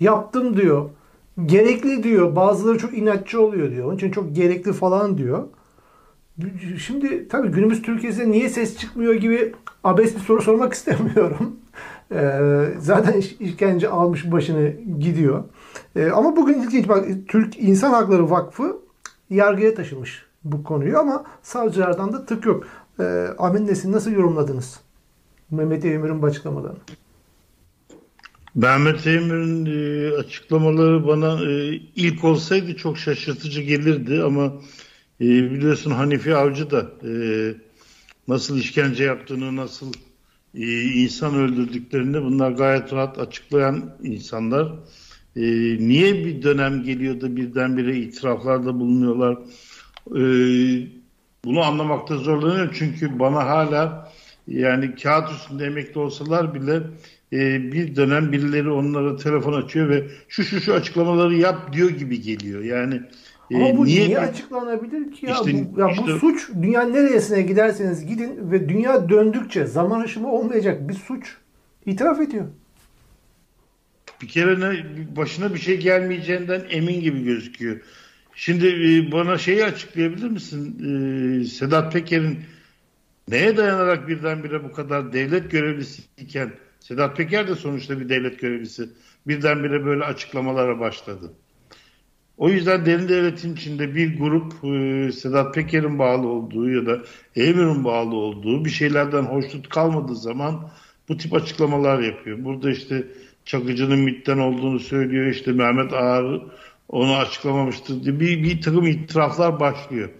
Yaptım 0.00 0.56
diyor. 0.56 0.90
Gerekli 1.46 2.02
diyor. 2.02 2.36
Bazıları 2.36 2.78
çok 2.78 2.98
inatçı 2.98 3.40
oluyor 3.42 3.70
diyor. 3.70 3.86
Onun 3.86 3.96
için 3.96 4.10
çok 4.10 4.36
gerekli 4.36 4.72
falan 4.72 5.18
diyor. 5.18 5.44
Şimdi 6.78 7.28
tabii 7.28 7.48
günümüz 7.48 7.82
Türkiye'de 7.82 8.30
niye 8.30 8.48
ses 8.48 8.78
çıkmıyor 8.78 9.14
gibi 9.14 9.54
abes 9.84 10.14
bir 10.14 10.20
soru 10.20 10.42
sormak 10.42 10.72
istemiyorum. 10.74 11.56
Ee, 12.12 12.40
zaten 12.78 13.22
işkence 13.40 13.88
almış 13.88 14.32
başını 14.32 14.72
gidiyor. 15.00 15.44
Ee, 15.96 16.06
ama 16.06 16.36
bugün 16.36 16.62
ilginç 16.62 16.88
bak 16.88 17.06
Türk 17.28 17.58
İnsan 17.58 17.90
Hakları 17.90 18.30
Vakfı 18.30 18.76
yargıya 19.30 19.74
taşımış 19.74 20.24
bu 20.44 20.64
konuyu 20.64 20.98
ama 20.98 21.24
savcılardan 21.42 22.12
da 22.12 22.26
tık 22.26 22.46
yok. 22.46 22.66
Ee, 23.00 23.26
Amin 23.38 23.66
Nesin 23.66 23.92
nasıl 23.92 24.10
yorumladınız? 24.10 24.80
Mehmet 25.50 25.84
Emir'in 25.84 26.22
bu 26.22 26.26
açıklamalarını. 26.26 26.78
Mehmet 28.54 29.06
Emir'in 29.06 29.66
e, 29.66 30.16
açıklamaları 30.16 31.06
bana 31.06 31.50
e, 31.50 31.74
ilk 31.96 32.24
olsaydı 32.24 32.76
çok 32.76 32.98
şaşırtıcı 32.98 33.60
gelirdi 33.60 34.22
ama 34.22 34.52
e, 35.20 35.24
biliyorsun 35.24 35.90
Hanifi 35.90 36.36
Avcı 36.36 36.70
da 36.70 36.90
e, 37.08 37.12
nasıl 38.28 38.58
işkence 38.58 39.04
yaptığını, 39.04 39.56
nasıl 39.56 39.92
e, 40.54 40.82
insan 40.82 41.34
öldürdüklerini 41.34 42.22
bunlar 42.22 42.50
gayet 42.50 42.92
rahat 42.92 43.18
açıklayan 43.18 43.96
insanlar. 44.02 44.72
E, 45.36 45.42
niye 45.78 46.14
bir 46.14 46.42
dönem 46.42 46.82
geliyor 46.82 47.20
da 47.20 47.36
birdenbire 47.36 47.96
itiraflarda 47.96 48.80
bulunuyorlar? 48.80 49.38
E, 50.16 50.22
bunu 51.44 51.62
anlamakta 51.62 52.16
zorlanıyorum 52.16 52.72
çünkü 52.74 53.18
bana 53.18 53.46
hala 53.46 54.12
yani 54.48 54.94
kağıt 54.94 55.30
üstünde 55.30 55.66
emekli 55.66 56.00
olsalar 56.00 56.54
bile 56.54 56.82
e, 57.32 57.72
bir 57.72 57.96
dönem 57.96 58.32
birileri 58.32 58.70
onlara 58.70 59.16
telefon 59.16 59.52
açıyor 59.52 59.88
ve 59.88 60.06
şu 60.28 60.44
şu 60.44 60.60
şu 60.60 60.74
açıklamaları 60.74 61.34
yap 61.34 61.72
diyor 61.72 61.90
gibi 61.90 62.22
geliyor. 62.22 62.62
Yani 62.62 63.02
ama 63.54 63.68
e, 63.68 63.76
bu 63.76 63.84
niye, 63.84 64.06
niye 64.06 64.18
açıklanabilir 64.18 65.12
ki 65.12 65.26
ya? 65.26 65.32
İşte, 65.32 65.74
bu, 65.76 65.80
ya 65.80 65.90
işte, 65.90 66.02
bu 66.02 66.18
suç 66.18 66.48
dünya 66.62 66.82
neresine 66.82 67.42
giderseniz 67.42 68.06
gidin 68.06 68.50
ve 68.50 68.68
dünya 68.68 69.08
döndükçe 69.08 69.66
zaman 69.66 70.00
aşımı 70.00 70.32
olmayacak 70.32 70.88
bir 70.88 70.94
suç 70.94 71.36
itiraf 71.86 72.20
ediyor. 72.20 72.46
Bir 74.22 74.28
kere 74.28 74.60
ne, 74.60 74.84
başına 75.16 75.54
bir 75.54 75.58
şey 75.58 75.80
gelmeyeceğinden 75.80 76.62
emin 76.70 77.00
gibi 77.00 77.24
gözüküyor. 77.24 77.80
Şimdi 78.34 78.66
e, 78.66 79.12
bana 79.12 79.38
şeyi 79.38 79.64
açıklayabilir 79.64 80.30
misin? 80.30 80.78
E, 80.80 81.44
Sedat 81.44 81.92
Peker'in 81.92 82.38
neye 83.28 83.56
dayanarak 83.56 84.08
birdenbire 84.08 84.64
bu 84.64 84.72
kadar 84.72 85.12
devlet 85.12 85.50
görevlisi 85.50 86.02
iken 86.18 86.50
Sedat 86.80 87.16
Peker 87.16 87.48
de 87.48 87.54
sonuçta 87.54 88.00
bir 88.00 88.08
devlet 88.08 88.40
görevlisi 88.40 88.88
birdenbire 89.26 89.84
böyle 89.84 90.04
açıklamalara 90.04 90.80
başladı. 90.80 91.32
O 92.38 92.48
yüzden 92.48 92.86
derin 92.86 93.08
devletin 93.08 93.54
içinde 93.54 93.94
bir 93.94 94.18
grup 94.18 94.52
e, 94.64 95.12
Sedat 95.12 95.54
Peker'in 95.54 95.98
bağlı 95.98 96.28
olduğu 96.28 96.70
ya 96.70 96.86
da 96.86 97.02
Emir'in 97.36 97.84
bağlı 97.84 98.14
olduğu 98.14 98.64
bir 98.64 98.70
şeylerden 98.70 99.22
hoşnut 99.22 99.68
kalmadığı 99.68 100.16
zaman 100.16 100.70
bu 101.08 101.16
tip 101.16 101.34
açıklamalar 101.34 102.00
yapıyor. 102.00 102.44
Burada 102.44 102.70
işte 102.70 103.06
Çakıcı'nın 103.44 103.98
MİT'ten 103.98 104.38
olduğunu 104.38 104.80
söylüyor. 104.80 105.26
İşte 105.26 105.52
Mehmet 105.52 105.92
Ağar 105.92 106.42
onu 106.88 107.16
açıklamamıştır 107.16 108.04
diye 108.04 108.20
bir, 108.20 108.42
bir 108.42 108.60
takım 108.60 108.86
itiraflar 108.86 109.60
başlıyor. 109.60 110.10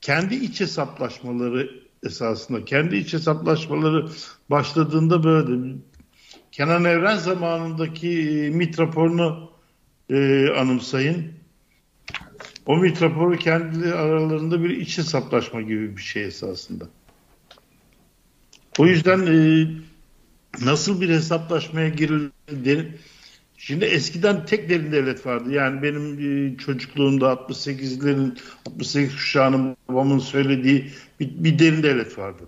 Kendi 0.00 0.34
iç 0.34 0.60
hesaplaşmaları 0.60 1.70
esasında 2.02 2.64
kendi 2.64 2.96
iç 2.96 3.12
hesaplaşmaları 3.12 4.08
başladığında 4.50 5.24
böyle 5.24 5.74
Kenan 6.52 6.84
Evren 6.84 7.16
zamanındaki 7.16 8.08
e, 8.20 8.50
MİT 8.50 8.80
raporunu 8.80 9.55
e, 10.10 10.48
anımsayın. 10.56 11.32
O 12.66 12.76
MİT 12.76 13.02
raporu 13.02 13.36
kendi 13.36 13.94
aralarında 13.94 14.64
bir 14.64 14.70
iç 14.70 14.98
hesaplaşma 14.98 15.62
gibi 15.62 15.96
bir 15.96 16.02
şey 16.02 16.24
esasında. 16.24 16.88
O 18.78 18.86
yüzden 18.86 19.26
e, 19.26 19.66
nasıl 20.64 21.00
bir 21.00 21.08
hesaplaşmaya 21.08 21.88
girildi? 21.88 22.98
Şimdi 23.58 23.84
eskiden 23.84 24.46
tek 24.46 24.68
derin 24.68 24.92
devlet 24.92 25.26
vardı. 25.26 25.52
Yani 25.52 25.82
benim 25.82 26.18
e, 26.18 26.56
çocukluğumda 26.56 27.26
68'lerin 27.26 28.38
68 28.66 29.12
kuşağının 29.12 29.76
babamın 29.88 30.18
söylediği 30.18 30.90
bir, 31.20 31.44
bir 31.44 31.58
derin 31.58 31.82
devlet 31.82 32.18
vardı. 32.18 32.42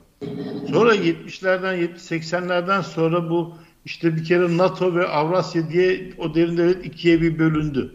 Sonra 0.71 0.95
70'lerden 0.95 1.89
80'lerden 1.97 2.83
sonra 2.83 3.31
bu 3.31 3.57
işte 3.89 4.17
bir 4.17 4.25
kere 4.25 4.57
NATO 4.57 4.95
ve 4.95 5.07
Avrasya 5.07 5.71
diye 5.71 6.13
o 6.19 6.35
derin 6.35 6.57
devlet 6.57 6.87
ikiye 6.87 7.21
bir 7.21 7.39
bölündü. 7.39 7.95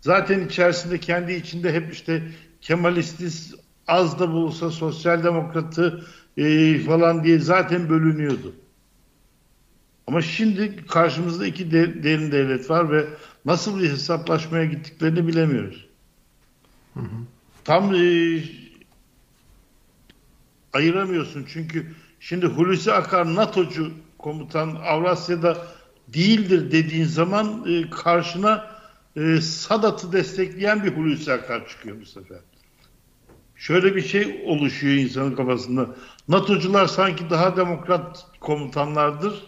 Zaten 0.00 0.46
içerisinde 0.46 1.00
kendi 1.00 1.32
içinde 1.32 1.72
hep 1.72 1.92
işte 1.92 2.22
Kemalistiz 2.60 3.54
az 3.86 4.18
da 4.18 4.32
bulsa 4.32 4.70
sosyal 4.70 5.24
demokratı 5.24 6.06
e, 6.36 6.78
falan 6.78 7.24
diye 7.24 7.38
zaten 7.38 7.88
bölünüyordu. 7.88 8.54
Ama 10.06 10.22
şimdi 10.22 10.86
karşımızda 10.86 11.46
iki 11.46 11.70
de, 11.70 12.02
derin 12.02 12.32
devlet 12.32 12.70
var 12.70 12.92
ve 12.92 13.06
nasıl 13.44 13.80
bir 13.80 13.90
hesaplaşmaya 13.90 14.64
gittiklerini 14.64 15.26
bilemiyoruz. 15.26 15.86
Hı 16.94 17.00
hı. 17.00 17.16
Tam 17.64 17.94
e, 17.94 18.42
ayıramıyorsun 20.72 21.46
çünkü 21.48 21.86
şimdi 22.28 22.46
Hulusi 22.46 22.92
Akar 22.92 23.34
NATO'cu 23.34 23.90
komutan 24.18 24.74
Avrasya'da 24.84 25.66
değildir 26.08 26.70
dediğin 26.72 27.04
zaman 27.04 27.64
e, 27.68 27.90
karşına 27.90 28.70
e, 29.16 29.40
Sadat'ı 29.40 30.12
destekleyen 30.12 30.84
bir 30.84 30.96
Hulusi 30.96 31.32
Akar 31.32 31.68
çıkıyor 31.68 32.00
bu 32.00 32.06
sefer. 32.06 32.38
Şöyle 33.56 33.96
bir 33.96 34.02
şey 34.02 34.42
oluşuyor 34.46 34.94
insanın 34.94 35.36
kafasında. 35.36 35.96
NATO'cular 36.28 36.86
sanki 36.86 37.30
daha 37.30 37.56
demokrat 37.56 38.26
komutanlardır 38.40 39.44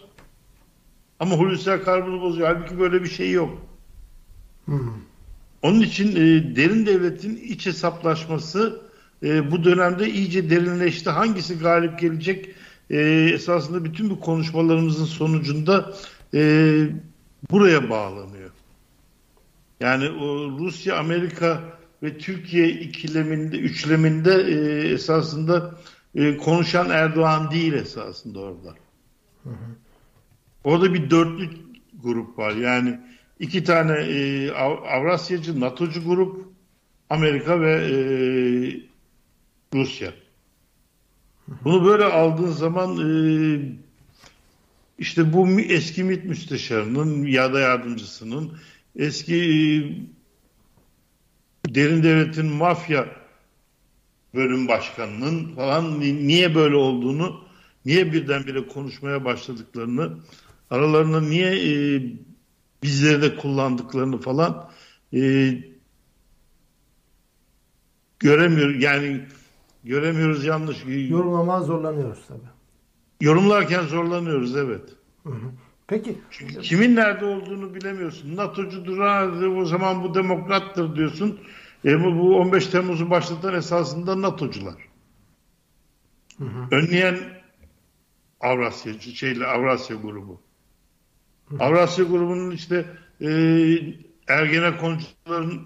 ama 1.19 1.35
Hulusi 1.35 1.71
Akar 1.71 2.07
bunu 2.07 2.21
bozuyor. 2.21 2.47
Halbuki 2.47 2.79
böyle 2.79 3.03
bir 3.03 3.09
şey 3.09 3.31
yok. 3.31 3.61
Hmm. 4.65 4.93
Onun 5.61 5.81
için 5.81 6.11
e, 6.11 6.55
derin 6.55 6.85
devletin 6.85 7.35
iç 7.35 7.65
hesaplaşması 7.65 8.81
e, 9.23 9.51
bu 9.51 9.63
dönemde 9.63 10.09
iyice 10.09 10.49
derinleşti. 10.49 11.09
Hangisi 11.09 11.59
galip 11.59 11.99
gelecek? 11.99 12.55
E, 12.89 12.99
esasında 13.33 13.83
bütün 13.83 14.09
bu 14.09 14.19
konuşmalarımızın 14.19 15.05
sonucunda 15.05 15.93
e, 16.33 16.41
buraya 17.51 17.89
bağlanıyor. 17.89 18.49
Yani 19.79 20.09
o 20.09 20.57
Rusya, 20.59 20.97
Amerika 20.97 21.79
ve 22.03 22.17
Türkiye 22.17 22.69
ikileminde, 22.69 23.57
üçleminde 23.57 24.33
e, 24.33 24.87
esasında 24.93 25.75
e, 26.15 26.37
konuşan 26.37 26.89
Erdoğan 26.89 27.51
değil 27.51 27.73
esasında 27.73 28.39
orada. 28.39 28.75
Hı 29.43 29.49
hı. 29.49 29.75
Orada 30.63 30.93
bir 30.93 31.09
dörtlü 31.09 31.49
grup 32.03 32.37
var. 32.37 32.51
Yani 32.51 32.99
iki 33.39 33.63
tane 33.63 33.93
e, 33.93 34.51
Avrasyacı, 34.51 35.59
NATO'cu 35.59 36.03
grup, 36.03 36.45
Amerika 37.09 37.61
ve 37.61 37.71
e, 37.71 37.95
Rusya. 39.73 40.13
Bunu 41.63 41.85
böyle 41.85 42.05
aldığın 42.05 42.51
zaman 42.51 42.97
e, 42.97 43.09
işte 44.99 45.33
bu 45.33 45.49
eski 45.49 46.03
MİT 46.03 46.25
müsteşarının 46.25 47.25
ya 47.25 47.53
da 47.53 47.59
yardımcısının 47.59 48.57
eski 48.95 49.35
e, 49.35 49.47
derin 51.75 52.03
devletin 52.03 52.45
mafya 52.45 53.07
bölüm 54.35 54.67
başkanının 54.67 55.55
falan 55.55 55.99
niye 55.99 56.55
böyle 56.55 56.75
olduğunu, 56.75 57.43
niye 57.85 58.13
birdenbire 58.13 58.67
konuşmaya 58.67 59.25
başladıklarını 59.25 60.17
aralarında 60.69 61.21
niye 61.21 61.51
e, 61.51 62.01
bizleri 62.83 63.21
de 63.21 63.35
kullandıklarını 63.35 64.21
falan 64.21 64.69
e, 65.13 65.53
göremiyor. 68.19 68.75
Yani 68.75 69.21
göremiyoruz 69.83 70.45
yanlış. 70.45 70.77
Yorumlama 70.87 71.61
zorlanıyoruz 71.61 72.27
tabii. 72.27 72.49
Yorumlarken 73.21 73.81
zorlanıyoruz 73.81 74.55
evet. 74.55 74.89
Hı 75.23 75.29
hı. 75.29 75.51
Peki. 75.87 76.17
Çünkü 76.31 76.61
kimin 76.61 76.95
nerede 76.95 77.25
olduğunu 77.25 77.75
bilemiyorsun. 77.75 78.37
NATO'cu 78.37 78.85
durar 78.85 79.41
o 79.61 79.65
zaman 79.65 80.03
bu 80.03 80.13
demokrattır 80.13 80.95
diyorsun. 80.95 81.39
E 81.85 82.03
bu, 82.03 82.17
bu 82.17 82.37
15 82.37 82.67
Temmuz'u 82.67 83.09
başlatan 83.09 83.53
esasında 83.53 84.21
NATO'cular. 84.21 84.75
Hı 86.37 86.43
hı. 86.43 86.75
Önleyen 86.75 87.19
Avrasyacı, 88.39 89.15
şeyle 89.15 89.45
Avrasya 89.45 89.95
grubu. 89.95 90.41
Avrasya 91.59 92.05
grubunun 92.05 92.51
işte 92.51 92.85
e, 93.21 93.29
Ergenekoncuların 94.27 95.61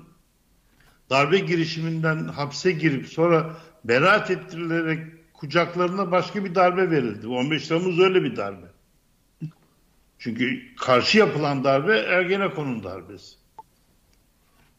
darbe 1.09 1.39
girişiminden 1.39 2.27
hapse 2.27 2.71
girip 2.71 3.07
sonra 3.07 3.55
beraat 3.85 4.31
ettirilerek 4.31 5.33
kucaklarına 5.33 6.11
başka 6.11 6.45
bir 6.45 6.55
darbe 6.55 6.91
verildi. 6.91 7.27
15 7.27 7.67
Temmuz 7.67 7.99
öyle 7.99 8.23
bir 8.23 8.35
darbe. 8.35 8.65
Çünkü 10.19 10.75
karşı 10.75 11.17
yapılan 11.17 11.63
darbe 11.63 11.97
Ergenekon'un 11.97 12.83
darbesi. 12.83 13.35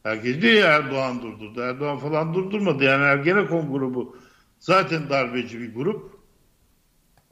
Herkes 0.03 0.41
diyor 0.41 0.53
ya 0.53 0.67
Erdoğan 0.67 1.21
durdurdu. 1.21 1.61
Erdoğan 1.61 1.97
falan 1.97 2.33
durdurmadı. 2.33 2.83
Yani 2.83 3.03
Ergenekon 3.03 3.71
grubu 3.71 4.17
zaten 4.59 5.09
darbeci 5.09 5.59
bir 5.61 5.73
grup. 5.73 6.15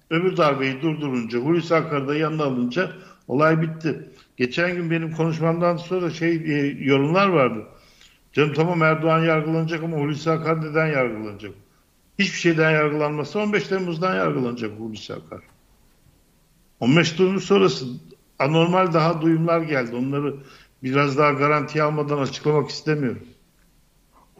Öbür 0.09 0.37
darbeyi 0.37 0.81
durdurunca, 0.81 1.39
Hulusi 1.39 1.75
Akar'ı 1.75 2.07
da 2.07 2.15
yanına 2.15 2.43
alınca 2.43 2.91
Olay 3.27 3.61
bitti. 3.61 4.09
Geçen 4.37 4.75
gün 4.75 4.91
benim 4.91 5.11
konuşmamdan 5.11 5.77
sonra 5.77 6.09
şey 6.09 6.35
e, 6.35 6.77
yorumlar 6.79 7.27
vardı. 7.27 7.67
Canım 8.33 8.53
tamam 8.53 8.83
Erdoğan 8.83 9.23
yargılanacak 9.23 9.83
ama 9.83 9.97
Hulusi 9.97 10.31
Akar 10.31 10.61
neden 10.61 10.87
yargılanacak? 10.87 11.51
Hiçbir 12.19 12.37
şeyden 12.37 12.71
yargılanmasa 12.71 13.39
15 13.39 13.67
Temmuz'dan 13.67 14.15
yargılanacak 14.15 14.79
Hulusi 14.79 15.13
Akar. 15.13 15.41
15 16.79 17.11
Temmuz 17.11 17.43
sonrası 17.43 17.85
anormal 18.39 18.93
daha 18.93 19.21
duyumlar 19.21 19.61
geldi. 19.61 19.95
Onları 19.95 20.35
biraz 20.83 21.17
daha 21.17 21.31
garanti 21.31 21.83
almadan 21.83 22.17
açıklamak 22.17 22.69
istemiyorum. 22.69 23.23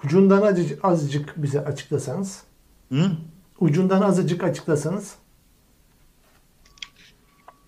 Ucundan 0.04 0.42
azıcık, 0.42 0.86
azıcık 0.86 1.34
bize 1.38 1.66
açıklasanız. 1.66 2.44
Hı? 2.92 3.12
Ucundan 3.60 4.02
azıcık 4.02 4.44
açıklasanız. 4.44 5.16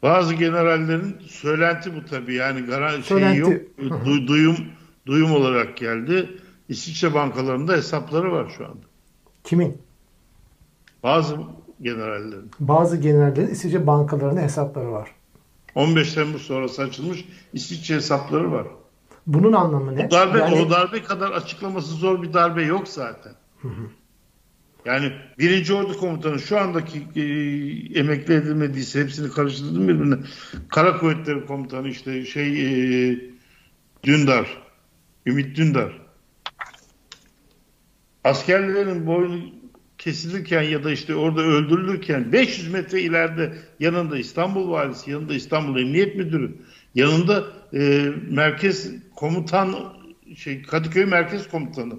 Bazı 0.04 0.34
generallerin 0.34 1.18
söylenti 1.28 1.96
bu 1.96 2.06
tabii 2.06 2.34
yani 2.34 2.62
garan 2.62 3.02
Söylenti. 3.02 3.36
şeyi 3.36 3.40
yok. 3.40 3.62
Du- 3.80 4.28
duyum 4.28 4.58
duyum 5.06 5.32
olarak 5.32 5.78
geldi. 5.78 6.38
İsviçre 6.70 7.14
bankalarında 7.14 7.74
hesapları 7.74 8.32
var 8.32 8.54
şu 8.58 8.66
anda. 8.66 8.86
Kimin? 9.44 9.85
Bazı 11.06 11.38
generallerin. 11.82 12.52
Bazı 12.60 12.98
generallerin 12.98 13.48
İsviçre 13.48 13.88
bankalarında 13.88 14.42
hesapları 14.42 14.92
var. 14.92 15.12
15 15.76 16.14
Temmuz 16.14 16.42
sonrası 16.42 16.82
açılmış 16.82 17.26
İsviçre 17.54 17.96
hesapları 17.96 18.52
var. 18.52 18.68
Bunun 19.28 19.54
anlamı 19.54 19.96
ne? 19.96 20.06
O 20.06 20.12
darbe 20.12 20.38
Yani- 20.38 20.56
o 20.56 20.70
darbe 20.70 21.04
kadar 21.04 21.32
açıklaması 21.32 21.88
zor 21.88 22.22
bir 22.22 22.34
darbe 22.34 22.64
yok 22.64 22.88
zaten. 22.88 23.34
Yani 24.86 25.12
birinci 25.40 25.74
ordu 25.74 25.98
komutanı 25.98 26.40
şu 26.40 26.60
andaki 26.60 27.08
e, 27.16 27.24
emekli 28.00 28.34
edilmediyse 28.34 29.02
hepsini 29.02 29.32
karıştırdım 29.32 29.88
birbirine. 29.88 30.16
Kara 30.70 30.98
kuvvetleri 30.98 31.46
komutanı 31.46 31.88
işte 31.88 32.26
şey 32.26 32.48
e, 33.12 33.20
Dündar, 34.04 34.64
Ümit 35.26 35.58
Dündar. 35.58 36.02
Askerlerin 38.24 39.08
boynu 39.08 39.55
kesilirken 39.98 40.62
ya 40.62 40.84
da 40.84 40.92
işte 40.92 41.16
orada 41.16 41.42
öldürülürken 41.42 42.32
500 42.32 42.72
metre 42.72 43.02
ileride 43.02 43.54
yanında 43.80 44.18
İstanbul 44.18 44.70
valisi, 44.72 45.12
yanında 45.12 45.34
İstanbul 45.34 45.80
Emniyet 45.80 46.16
Müdürü, 46.16 46.56
yanında 46.96 47.44
e, 47.74 48.12
merkez 48.30 48.92
komutan 49.16 49.96
şey 50.38 50.62
Kadıköy 50.62 51.06
Merkez 51.06 51.50
Komutanı. 51.50 51.94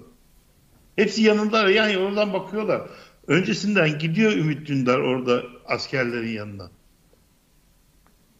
Hepsi 0.95 1.23
yanında 1.23 1.69
yani 1.69 1.97
oradan 1.97 2.33
bakıyorlar. 2.33 2.89
Öncesinden 3.27 3.99
gidiyor 3.99 4.31
Ümit 4.31 4.67
Dündar 4.67 4.99
orada 4.99 5.43
askerlerin 5.65 6.31
yanına. 6.31 6.71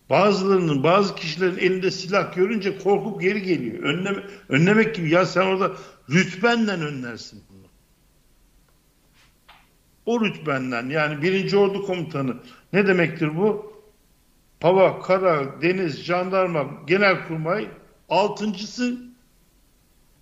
Bazılarının, 0.09 0.83
bazı 0.83 1.15
kişilerin 1.15 1.57
elinde 1.57 1.91
silah 1.91 2.35
görünce 2.35 2.77
korkup 2.77 3.21
geri 3.21 3.41
geliyor. 3.41 3.83
Önleme, 3.83 4.23
önlemek 4.49 4.95
gibi 4.95 5.09
ya 5.09 5.25
sen 5.25 5.41
orada 5.41 5.71
rütbenden 6.09 6.81
önlersin. 6.81 7.43
O 10.07 10.21
rütbenden 10.21 10.89
yani 10.89 11.21
birinci 11.21 11.57
ordu 11.57 11.85
komutanı 11.85 12.35
ne 12.73 12.87
demektir 12.87 13.37
bu? 13.37 13.73
Hava, 14.61 15.01
kara, 15.01 15.61
deniz, 15.61 16.03
jandarma, 16.03 16.67
genelkurmay 16.87 17.67
altıncısı 18.09 18.97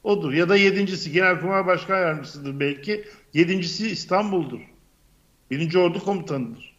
odur. 0.04 0.34
Ya 0.34 0.50
da 0.50 0.56
yedincisi 0.56 1.12
genelkurmay 1.12 1.66
başkan 1.66 2.00
yardımcısıdır 2.00 2.60
belki. 2.60 3.06
Yedincisi 3.34 3.88
İstanbul'dur. 3.88 4.60
Birinci 5.52 5.80
ordu 5.80 6.00
komutanıdır. 6.00 6.76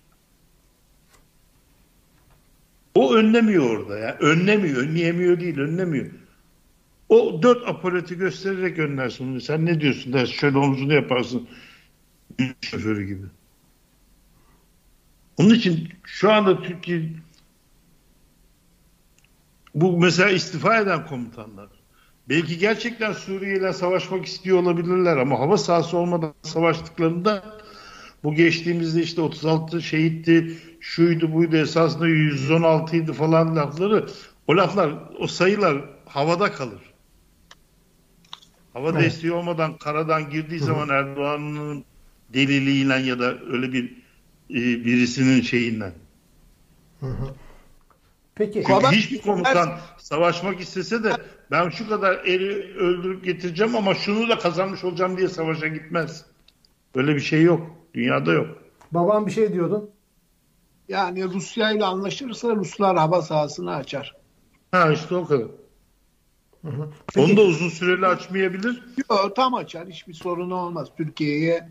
O 2.94 3.14
önlemiyor 3.14 3.78
orada 3.78 3.98
ya. 3.98 4.16
Önlemiyor. 4.20 4.82
Önleyemiyor 4.82 5.40
değil. 5.40 5.58
Önlemiyor. 5.58 6.06
O 7.08 7.42
dört 7.42 7.68
aparatı 7.68 8.14
göstererek 8.14 8.78
önlersin. 8.78 9.38
Sen 9.38 9.66
ne 9.66 9.80
diyorsun 9.80 10.12
dersin. 10.12 10.32
Şöyle 10.32 10.58
omzunu 10.58 10.94
yaparsın. 10.94 11.48
Şoförü 12.60 13.06
gibi. 13.06 13.26
Onun 15.36 15.54
için 15.54 15.88
şu 16.04 16.32
anda 16.32 16.62
Türkiye 16.62 17.10
bu 19.74 19.98
mesela 20.00 20.30
istifa 20.30 20.78
eden 20.78 21.06
komutanlar 21.06 21.68
belki 22.28 22.58
gerçekten 22.58 23.12
Suriye 23.12 23.56
ile 23.56 23.72
savaşmak 23.72 24.26
istiyor 24.26 24.58
olabilirler 24.58 25.16
ama 25.16 25.38
hava 25.38 25.58
sahası 25.58 25.96
olmadan 25.96 26.34
savaştıklarında 26.42 27.60
bu 28.24 28.34
geçtiğimizde 28.34 29.02
işte 29.02 29.20
36 29.20 29.82
şehitti, 29.82 30.58
şuydu 30.80 31.32
buydu 31.32 31.56
esasında 31.56 32.08
116 32.08 32.96
idi 32.96 33.12
falan 33.12 33.56
lafları 33.56 34.06
o 34.46 34.56
laflar, 34.56 34.94
o 35.18 35.26
sayılar 35.26 35.84
havada 36.06 36.52
kalır. 36.52 36.80
Hava 38.72 38.90
Evet. 38.90 39.02
desteği 39.02 39.32
olmadan 39.32 39.78
karadan 39.78 40.30
girdiği 40.30 40.60
zaman 40.60 40.88
Erdoğan'ın 40.88 41.84
deliliğiyle 42.34 42.94
ya 42.94 43.18
da 43.18 43.38
öyle 43.40 43.72
bir 43.72 43.84
e, 44.50 44.54
birisinin 44.84 45.40
şeyinden. 45.40 45.92
Peki. 48.34 48.52
Çünkü 48.52 48.66
Kovan- 48.66 48.92
hiçbir 48.92 49.20
komutan 49.20 49.78
savaşmak 49.98 50.60
istese 50.60 51.04
de 51.04 51.12
ben 51.50 51.68
şu 51.68 51.88
kadar 51.88 52.14
eri 52.14 52.76
öldürüp 52.76 53.24
getireceğim 53.24 53.76
ama 53.76 53.94
şunu 53.94 54.28
da 54.28 54.38
kazanmış 54.38 54.84
olacağım 54.84 55.16
diye 55.16 55.28
savaşa 55.28 55.66
gitmez. 55.66 56.24
Böyle 56.94 57.14
bir 57.14 57.20
şey 57.20 57.42
yok. 57.42 57.70
Dünyada 57.94 58.32
yok. 58.32 58.46
Babam 58.92 59.26
bir 59.26 59.32
şey 59.32 59.52
diyordun. 59.52 59.90
Yani 60.88 61.24
Rusya 61.24 61.70
ile 61.70 61.84
anlaşırsa 61.84 62.56
Ruslar 62.56 62.96
hava 62.96 63.22
sahasını 63.22 63.74
açar. 63.74 64.16
Ha 64.72 64.92
işte 64.92 65.14
o 65.14 65.24
kadar. 65.26 65.46
Peki. 67.14 67.20
Onu 67.20 67.36
da 67.36 67.40
uzun 67.40 67.68
süreli 67.68 68.06
açmayabilir. 68.06 68.82
Yok, 69.10 69.36
tam 69.36 69.54
açar. 69.54 69.88
Hiçbir 69.88 70.14
sorunu 70.14 70.54
olmaz. 70.54 70.88
Türkiye'ye 70.96 71.68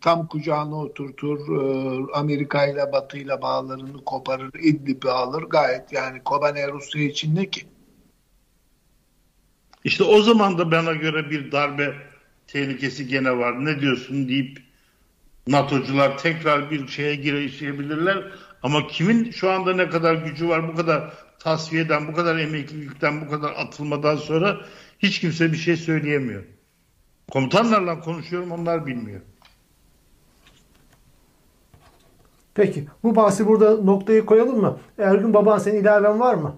tam 0.00 0.26
kucağına 0.26 0.76
oturtur. 0.76 1.38
e, 1.38 2.12
Amerika 2.12 2.66
ile 2.66 2.92
Batı 2.92 3.18
ile 3.18 3.42
bağlarını 3.42 4.04
koparır. 4.04 4.54
İdlib'i 4.54 5.10
alır. 5.10 5.42
Gayet 5.42 5.92
yani 5.92 6.22
Kobane 6.24 6.72
Rusya 6.72 7.02
için 7.02 7.36
ne 7.36 7.50
ki? 7.50 7.60
İşte 9.84 10.04
o 10.04 10.22
zaman 10.22 10.58
da 10.58 10.70
bana 10.70 10.92
göre 10.92 11.30
bir 11.30 11.52
darbe 11.52 11.94
tehlikesi 12.46 13.08
gene 13.08 13.38
var. 13.38 13.64
Ne 13.64 13.80
diyorsun 13.80 14.28
deyip 14.28 14.58
NATO'cular 15.46 16.18
tekrar 16.18 16.70
bir 16.70 16.88
şeye 16.88 17.14
girişebilirler. 17.14 18.32
Ama 18.62 18.86
kimin 18.86 19.30
şu 19.30 19.50
anda 19.50 19.74
ne 19.74 19.88
kadar 19.88 20.14
gücü 20.14 20.48
var 20.48 20.68
bu 20.68 20.76
kadar 20.76 21.12
tasfiyeden, 21.38 22.08
bu 22.08 22.12
kadar 22.12 22.38
emeklilikten, 22.38 23.26
bu 23.26 23.30
kadar 23.30 23.52
atılmadan 23.56 24.16
sonra 24.16 24.60
hiç 24.98 25.20
kimse 25.20 25.52
bir 25.52 25.56
şey 25.56 25.76
söyleyemiyor. 25.76 26.44
Komutanlarla 27.30 28.00
konuşuyorum 28.00 28.52
onlar 28.52 28.86
bilmiyor. 28.86 29.20
Peki. 32.56 32.86
Bu 33.02 33.16
bahsi 33.16 33.46
burada 33.46 33.76
noktayı 33.76 34.26
koyalım 34.26 34.60
mı? 34.60 34.78
Ergün 34.98 35.34
baban 35.34 35.58
senin 35.58 35.80
ilaven 35.80 36.20
var 36.20 36.34
mı? 36.34 36.54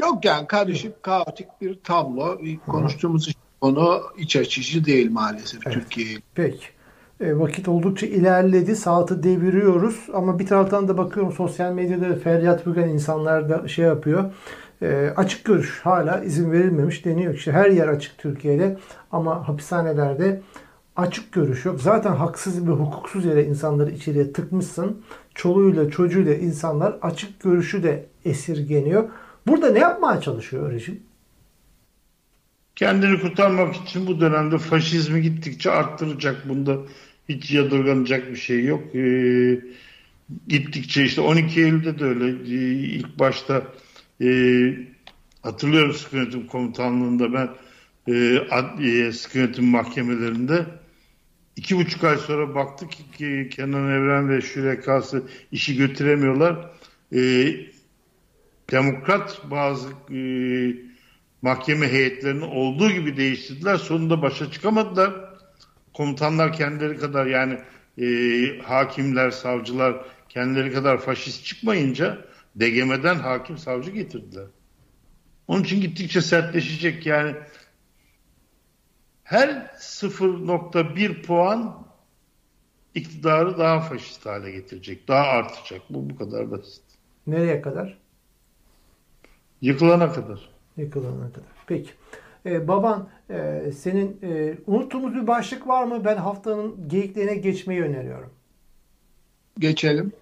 Yok 0.00 0.24
yani 0.24 0.46
karışık, 0.46 1.02
kaotik 1.02 1.48
bir 1.60 1.78
tablo. 1.84 2.38
Konuştuğumuz 2.66 3.34
konu 3.60 4.02
iç 4.18 4.36
açıcı 4.36 4.84
değil 4.84 5.10
maalesef 5.10 5.66
Evet. 5.66 5.74
Türkiye. 5.74 6.18
Peki. 6.34 6.66
E, 7.20 7.38
vakit 7.38 7.68
oldukça 7.68 8.06
ilerledi. 8.06 8.76
Saati 8.76 9.22
deviriyoruz. 9.22 10.06
Ama 10.14 10.38
bir 10.38 10.46
taraftan 10.46 10.88
da 10.88 10.98
bakıyorum 10.98 11.32
sosyal 11.32 11.72
medyada 11.72 12.14
feryat 12.14 12.66
büken 12.66 12.88
insanlar 12.88 13.48
da 13.48 13.68
şey 13.68 13.84
yapıyor. 13.84 14.32
E, 14.82 15.12
açık 15.16 15.44
görüş 15.44 15.80
hala 15.84 16.20
izin 16.24 16.52
verilmemiş 16.52 17.04
deniyor. 17.04 17.34
İşte 17.34 17.52
her 17.52 17.70
yer 17.70 17.88
açık 17.88 18.18
Türkiye'de 18.18 18.76
ama 19.12 19.48
hapishanelerde 19.48 20.42
açık 20.98 21.32
görüş 21.32 21.64
yok. 21.64 21.80
Zaten 21.80 22.12
haksız 22.12 22.68
ve 22.68 22.70
hukuksuz 22.70 23.24
yere 23.24 23.44
insanları 23.44 23.90
içeriye 23.90 24.32
tıkmışsın. 24.32 25.02
Çoluğuyla 25.34 25.90
çocuğuyla 25.90 26.34
insanlar 26.34 26.96
açık 27.02 27.40
görüşü 27.40 27.82
de 27.82 28.06
esirgeniyor. 28.24 29.08
Burada 29.46 29.70
ne 29.70 29.78
yapmaya 29.78 30.20
çalışıyor 30.20 30.72
rejim? 30.72 31.00
Kendini 32.76 33.20
kurtarmak 33.20 33.76
için 33.76 34.06
bu 34.06 34.20
dönemde 34.20 34.58
faşizmi 34.58 35.22
gittikçe 35.22 35.70
arttıracak. 35.70 36.48
Bunda 36.48 36.76
hiç 37.28 37.50
yadırganacak 37.50 38.30
bir 38.30 38.36
şey 38.36 38.64
yok. 38.64 38.94
Ee, 38.94 39.60
gittikçe 40.48 41.04
işte 41.04 41.20
12 41.20 41.60
Eylül'de 41.60 41.98
de 41.98 42.04
öyle. 42.04 42.26
Ee, 42.26 42.72
ilk 42.72 43.18
başta 43.18 43.62
e, 44.22 44.28
hatırlıyorum 45.42 45.92
sıkı 45.94 46.46
komutanlığında 46.46 47.32
ben 47.32 47.48
e, 48.82 49.12
sıkı 49.12 49.38
yönetim 49.38 49.64
mahkemelerinde 49.64 50.66
iki 51.58 51.76
buçuk 51.76 52.04
ay 52.04 52.16
sonra 52.16 52.54
baktık 52.54 52.90
ki 52.90 53.48
Kenan 53.52 53.90
Evren 53.90 54.28
ve 54.28 54.40
Şürekası 54.40 55.22
işi 55.52 55.76
götüremiyorlar. 55.76 56.70
Ee, 57.14 57.56
demokrat 58.70 59.50
bazı 59.50 59.88
e, 60.14 60.20
mahkeme 61.42 61.92
heyetlerini 61.92 62.44
olduğu 62.44 62.90
gibi 62.90 63.16
değiştirdiler. 63.16 63.76
Sonunda 63.76 64.22
başa 64.22 64.50
çıkamadılar. 64.50 65.14
Komutanlar 65.94 66.52
kendileri 66.52 66.98
kadar 66.98 67.26
yani 67.26 67.58
e, 67.98 68.08
hakimler, 68.62 69.30
savcılar 69.30 69.96
kendileri 70.28 70.72
kadar 70.72 70.98
faşist 70.98 71.44
çıkmayınca 71.44 72.24
DGM'den 72.60 73.16
hakim 73.16 73.58
savcı 73.58 73.90
getirdiler. 73.90 74.46
Onun 75.48 75.62
için 75.62 75.80
gittikçe 75.80 76.20
sertleşecek 76.20 77.06
yani 77.06 77.34
her 79.28 79.48
0.1 79.78 81.22
puan 81.22 81.86
iktidarı 82.94 83.58
daha 83.58 83.80
faşist 83.80 84.26
hale 84.26 84.50
getirecek. 84.50 85.08
Daha 85.08 85.22
artacak. 85.22 85.82
Bu 85.90 86.10
bu 86.10 86.16
kadar 86.16 86.50
basit. 86.50 86.82
Nereye 87.26 87.62
kadar? 87.62 87.98
Yıkılana 89.60 90.12
kadar. 90.12 90.50
Yıkılana 90.76 91.32
kadar. 91.32 91.48
Peki. 91.66 91.90
E, 92.46 92.68
baban 92.68 93.08
e, 93.30 93.70
senin 93.76 94.18
e, 94.22 94.54
unuttuğumuz 94.66 95.14
bir 95.14 95.26
başlık 95.26 95.68
var 95.68 95.84
mı? 95.84 96.04
Ben 96.04 96.16
haftanın 96.16 96.88
geyiklerine 96.88 97.34
geçmeyi 97.34 97.82
öneriyorum. 97.82 98.30
Geçelim. 99.58 100.12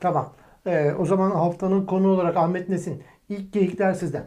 Tamam. 0.00 0.32
E, 0.66 0.92
o 0.92 1.04
zaman 1.04 1.30
haftanın 1.30 1.86
konu 1.86 2.08
olarak 2.08 2.36
Ahmet 2.36 2.68
Nesin. 2.68 3.02
İlk 3.28 3.52
geyikler 3.52 3.92
sizden. 3.92 4.26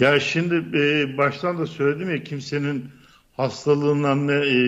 Ya 0.00 0.20
şimdi 0.20 0.78
e, 0.78 1.18
baştan 1.18 1.58
da 1.58 1.66
söyledim 1.66 2.10
ya 2.10 2.22
kimsenin 2.22 3.01
hastalığından 3.42 4.26
ne 4.26 4.34
e, 4.34 4.58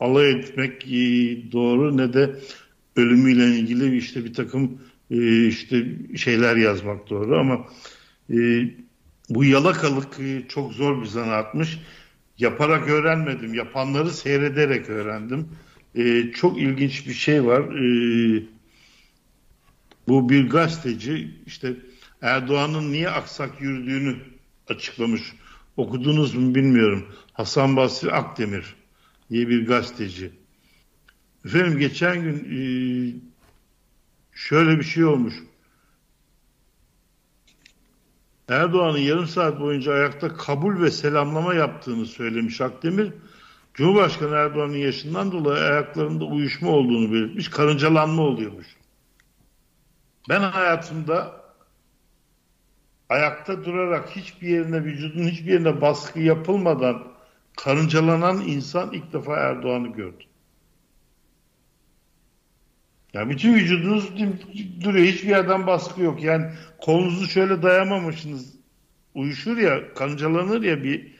alay 0.00 0.30
etmek 0.30 0.84
e, 0.84 0.92
doğru 1.52 1.96
ne 1.96 2.12
de 2.12 2.40
ölümüyle 2.96 3.46
ilgili 3.46 3.96
işte 3.96 4.24
bir 4.24 4.34
takım 4.34 4.80
e, 5.10 5.46
işte 5.46 5.86
şeyler 6.16 6.56
yazmak 6.56 7.10
doğru 7.10 7.38
ama 7.38 7.66
e, 8.30 8.36
bu 9.30 9.44
yalakalık 9.44 10.20
e, 10.20 10.48
çok 10.48 10.72
zor 10.72 11.02
bir 11.02 11.06
zanaatmış. 11.06 11.78
Yaparak 12.38 12.88
öğrenmedim. 12.88 13.54
Yapanları 13.54 14.10
seyrederek 14.10 14.90
öğrendim. 14.90 15.48
E, 15.94 16.32
çok 16.32 16.58
ilginç 16.58 17.06
bir 17.06 17.14
şey 17.14 17.44
var. 17.44 17.60
E, 17.60 18.42
bu 20.08 20.28
bir 20.28 20.50
gazeteci 20.50 21.30
işte 21.46 21.72
Erdoğan'ın 22.22 22.92
niye 22.92 23.10
aksak 23.10 23.60
yürüdüğünü 23.60 24.16
açıklamış. 24.68 25.22
Okudunuz 25.76 26.34
mu 26.34 26.54
bilmiyorum. 26.54 27.06
Hasan 27.32 27.76
Basri 27.76 28.12
Akdemir 28.12 28.74
diye 29.30 29.48
bir 29.48 29.66
gazeteci. 29.66 30.32
Efendim 31.44 31.78
geçen 31.78 32.22
gün 32.22 32.36
e, 32.36 32.58
şöyle 34.32 34.78
bir 34.78 34.84
şey 34.84 35.04
olmuş. 35.04 35.34
Erdoğan'ın 38.48 38.98
yarım 38.98 39.26
saat 39.26 39.60
boyunca 39.60 39.92
ayakta 39.92 40.36
kabul 40.36 40.82
ve 40.82 40.90
selamlama 40.90 41.54
yaptığını 41.54 42.06
söylemiş 42.06 42.60
Akdemir. 42.60 43.12
Cumhurbaşkanı 43.74 44.34
Erdoğan'ın 44.34 44.76
yaşından 44.76 45.32
dolayı 45.32 45.64
ayaklarında 45.64 46.24
uyuşma 46.24 46.70
olduğunu 46.70 47.12
belirtmiş. 47.12 47.48
Karıncalanma 47.48 48.22
oluyormuş. 48.22 48.66
Ben 50.28 50.40
hayatımda 50.40 51.43
ayakta 53.08 53.64
durarak 53.64 54.16
hiçbir 54.16 54.48
yerine 54.48 54.84
vücudun 54.84 55.28
hiçbir 55.28 55.52
yerine 55.52 55.80
baskı 55.80 56.20
yapılmadan 56.20 57.02
karıncalanan 57.56 58.40
insan 58.40 58.92
ilk 58.92 59.12
defa 59.12 59.36
Erdoğan'ı 59.36 59.88
gördü. 59.88 60.24
Yani 63.14 63.30
bütün 63.30 63.54
vücudunuz 63.54 64.10
duruyor. 64.84 65.06
Hiçbir 65.06 65.28
yerden 65.28 65.66
baskı 65.66 66.02
yok. 66.02 66.22
Yani 66.22 66.46
kolunuzu 66.78 67.26
şöyle 67.26 67.62
dayamamışsınız. 67.62 68.54
Uyuşur 69.14 69.56
ya, 69.56 69.94
karıncalanır 69.94 70.62
ya 70.62 70.82
bir 70.82 71.14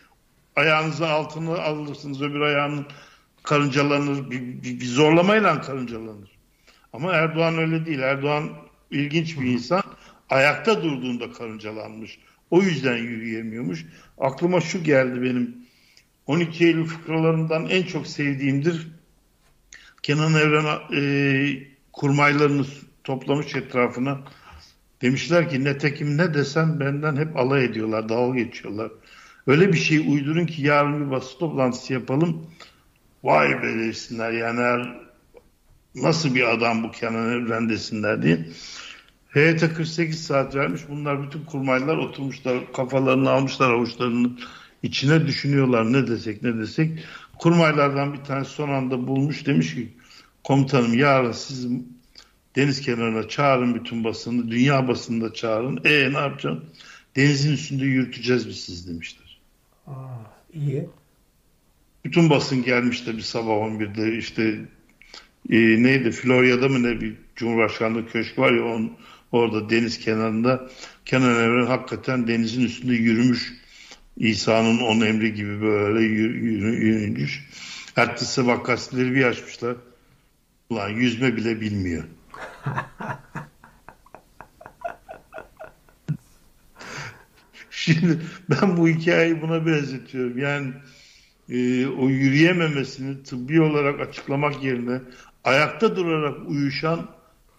ayağınızı 0.56 1.08
altına 1.08 1.62
alırsınız 1.62 2.22
öbür 2.22 2.40
ayağının 2.40 2.86
karıncalanır. 3.42 4.30
Bir, 4.30 4.40
bir, 4.62 4.80
bir 4.80 4.86
zorlamayla 4.86 5.60
karıncalanır. 5.60 6.30
Ama 6.92 7.12
Erdoğan 7.12 7.58
öyle 7.58 7.86
değil. 7.86 7.98
Erdoğan 7.98 8.50
ilginç 8.90 9.40
bir 9.40 9.46
insan. 9.46 9.82
Ayakta 10.34 10.82
durduğunda 10.82 11.32
karıncalanmış. 11.32 12.18
O 12.50 12.62
yüzden 12.62 12.96
yürüyemiyormuş. 12.96 13.86
Aklıma 14.18 14.60
şu 14.60 14.84
geldi 14.84 15.22
benim. 15.22 15.56
12 16.26 16.64
Eylül 16.64 16.86
fıkralarından 16.86 17.66
en 17.66 17.82
çok 17.82 18.06
sevdiğimdir. 18.06 18.88
Kenan 20.02 20.34
Evren 20.34 20.66
e, 20.94 21.02
kurmaylarını 21.92 22.66
toplamış 23.04 23.54
etrafına. 23.54 24.20
Demişler 25.02 25.50
ki 25.50 25.64
ne 25.64 25.78
tekim 25.78 26.18
ne 26.18 26.34
desem 26.34 26.80
benden 26.80 27.16
hep 27.16 27.36
alay 27.36 27.64
ediyorlar, 27.64 28.08
dalga 28.08 28.38
geçiyorlar. 28.38 28.90
Öyle 29.46 29.72
bir 29.72 29.78
şey 29.78 29.98
uydurun 29.98 30.46
ki 30.46 30.62
yarın 30.62 31.06
bir 31.06 31.10
basın 31.10 31.38
toplantısı 31.38 31.92
yapalım. 31.92 32.50
Vay 33.24 33.62
be 33.62 33.78
desinler 33.78 34.32
yani 34.32 34.86
nasıl 35.94 36.34
bir 36.34 36.52
adam 36.54 36.82
bu 36.82 36.90
Kenan 36.90 37.32
Evren 37.32 37.68
desinler 37.68 38.22
diye. 38.22 38.46
Heyete 39.34 39.72
48 39.72 40.24
saat 40.24 40.54
vermiş. 40.54 40.82
Bunlar 40.88 41.22
bütün 41.22 41.44
kurmaylar 41.44 41.96
oturmuşlar, 41.96 42.72
kafalarını 42.72 43.30
almışlar 43.30 43.70
avuçlarının 43.70 44.40
içine 44.82 45.26
düşünüyorlar 45.26 45.92
ne 45.92 46.06
desek 46.06 46.42
ne 46.42 46.58
desek. 46.58 47.04
Kurmaylardan 47.38 48.12
bir 48.12 48.18
tanesi 48.18 48.50
son 48.50 48.68
anda 48.68 49.06
bulmuş 49.06 49.46
demiş 49.46 49.74
ki 49.74 49.88
komutanım 50.44 50.98
yarın 50.98 51.32
siz 51.32 51.68
deniz 52.56 52.80
kenarına 52.80 53.28
çağırın 53.28 53.74
bütün 53.74 54.04
basını, 54.04 54.50
dünya 54.50 54.88
basını 54.88 55.24
da 55.24 55.34
çağırın. 55.34 55.80
E 55.84 56.12
ne 56.12 56.18
yapacaksın? 56.18 56.64
Denizin 57.16 57.52
üstünde 57.52 57.84
yürüteceğiz 57.84 58.48
biz 58.48 58.60
siz 58.60 58.88
demişler. 58.88 59.40
Aa, 59.86 59.92
iyi. 60.52 60.88
Bütün 62.04 62.30
basın 62.30 62.62
gelmiş 62.62 63.06
de 63.06 63.16
bir 63.16 63.22
sabah 63.22 63.52
11'de 63.52 64.18
işte 64.18 64.42
e, 65.50 65.58
neydi 65.82 66.10
Florya'da 66.10 66.68
mı 66.68 66.82
ne 66.82 67.00
bir 67.00 67.14
Cumhurbaşkanlığı 67.36 68.06
köşkü 68.06 68.42
var 68.42 68.52
ya 68.52 68.64
onun, 68.64 68.92
orada 69.34 69.70
deniz 69.70 69.98
kenarında 69.98 70.68
Kenan 71.04 71.34
Evren 71.34 71.66
hakikaten 71.66 72.28
denizin 72.28 72.64
üstünde 72.64 72.94
yürümüş 72.94 73.52
İsa'nın 74.16 74.78
on 74.78 75.00
emri 75.00 75.34
gibi 75.34 75.60
böyle 75.60 76.00
yürümüş. 76.00 77.48
Ertesi 77.96 78.42
gazeteleri 78.64 79.14
bir 79.14 79.24
açmışlar. 79.24 79.76
Ulan 80.70 80.88
yüzme 80.88 81.36
bile 81.36 81.60
bilmiyor. 81.60 82.04
Şimdi 87.70 88.20
ben 88.50 88.76
bu 88.76 88.88
hikayeyi 88.88 89.42
buna 89.42 89.66
benzetiyorum. 89.66 90.38
Yani 90.38 90.72
e, 91.48 91.86
o 91.86 92.08
yürüyememesini 92.08 93.22
tıbbi 93.22 93.60
olarak 93.60 94.00
açıklamak 94.00 94.64
yerine 94.64 95.00
ayakta 95.44 95.96
durarak 95.96 96.48
uyuşan, 96.48 97.08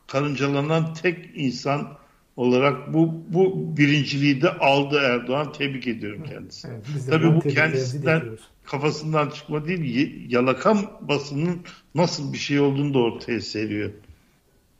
karıncalanan 0.07 0.93
tek 0.93 1.29
insan 1.35 1.97
olarak 2.35 2.93
bu 2.93 3.13
bu 3.27 3.77
birinciliği 3.77 4.41
de 4.41 4.49
aldı 4.49 4.99
Erdoğan. 5.03 5.51
Tebrik 5.51 5.87
ediyorum 5.87 6.23
kendisini. 6.23 6.71
Evet, 6.71 7.05
Tabii 7.09 7.35
bu 7.35 7.39
kendisinden 7.39 8.23
kafasından 8.65 9.29
çıkma 9.29 9.65
değil, 9.65 10.31
yalakam 10.31 10.77
basının 11.01 11.61
nasıl 11.95 12.33
bir 12.33 12.37
şey 12.37 12.59
olduğunu 12.59 12.93
da 12.93 12.99
ortaya 12.99 13.41
seriyor. 13.41 13.91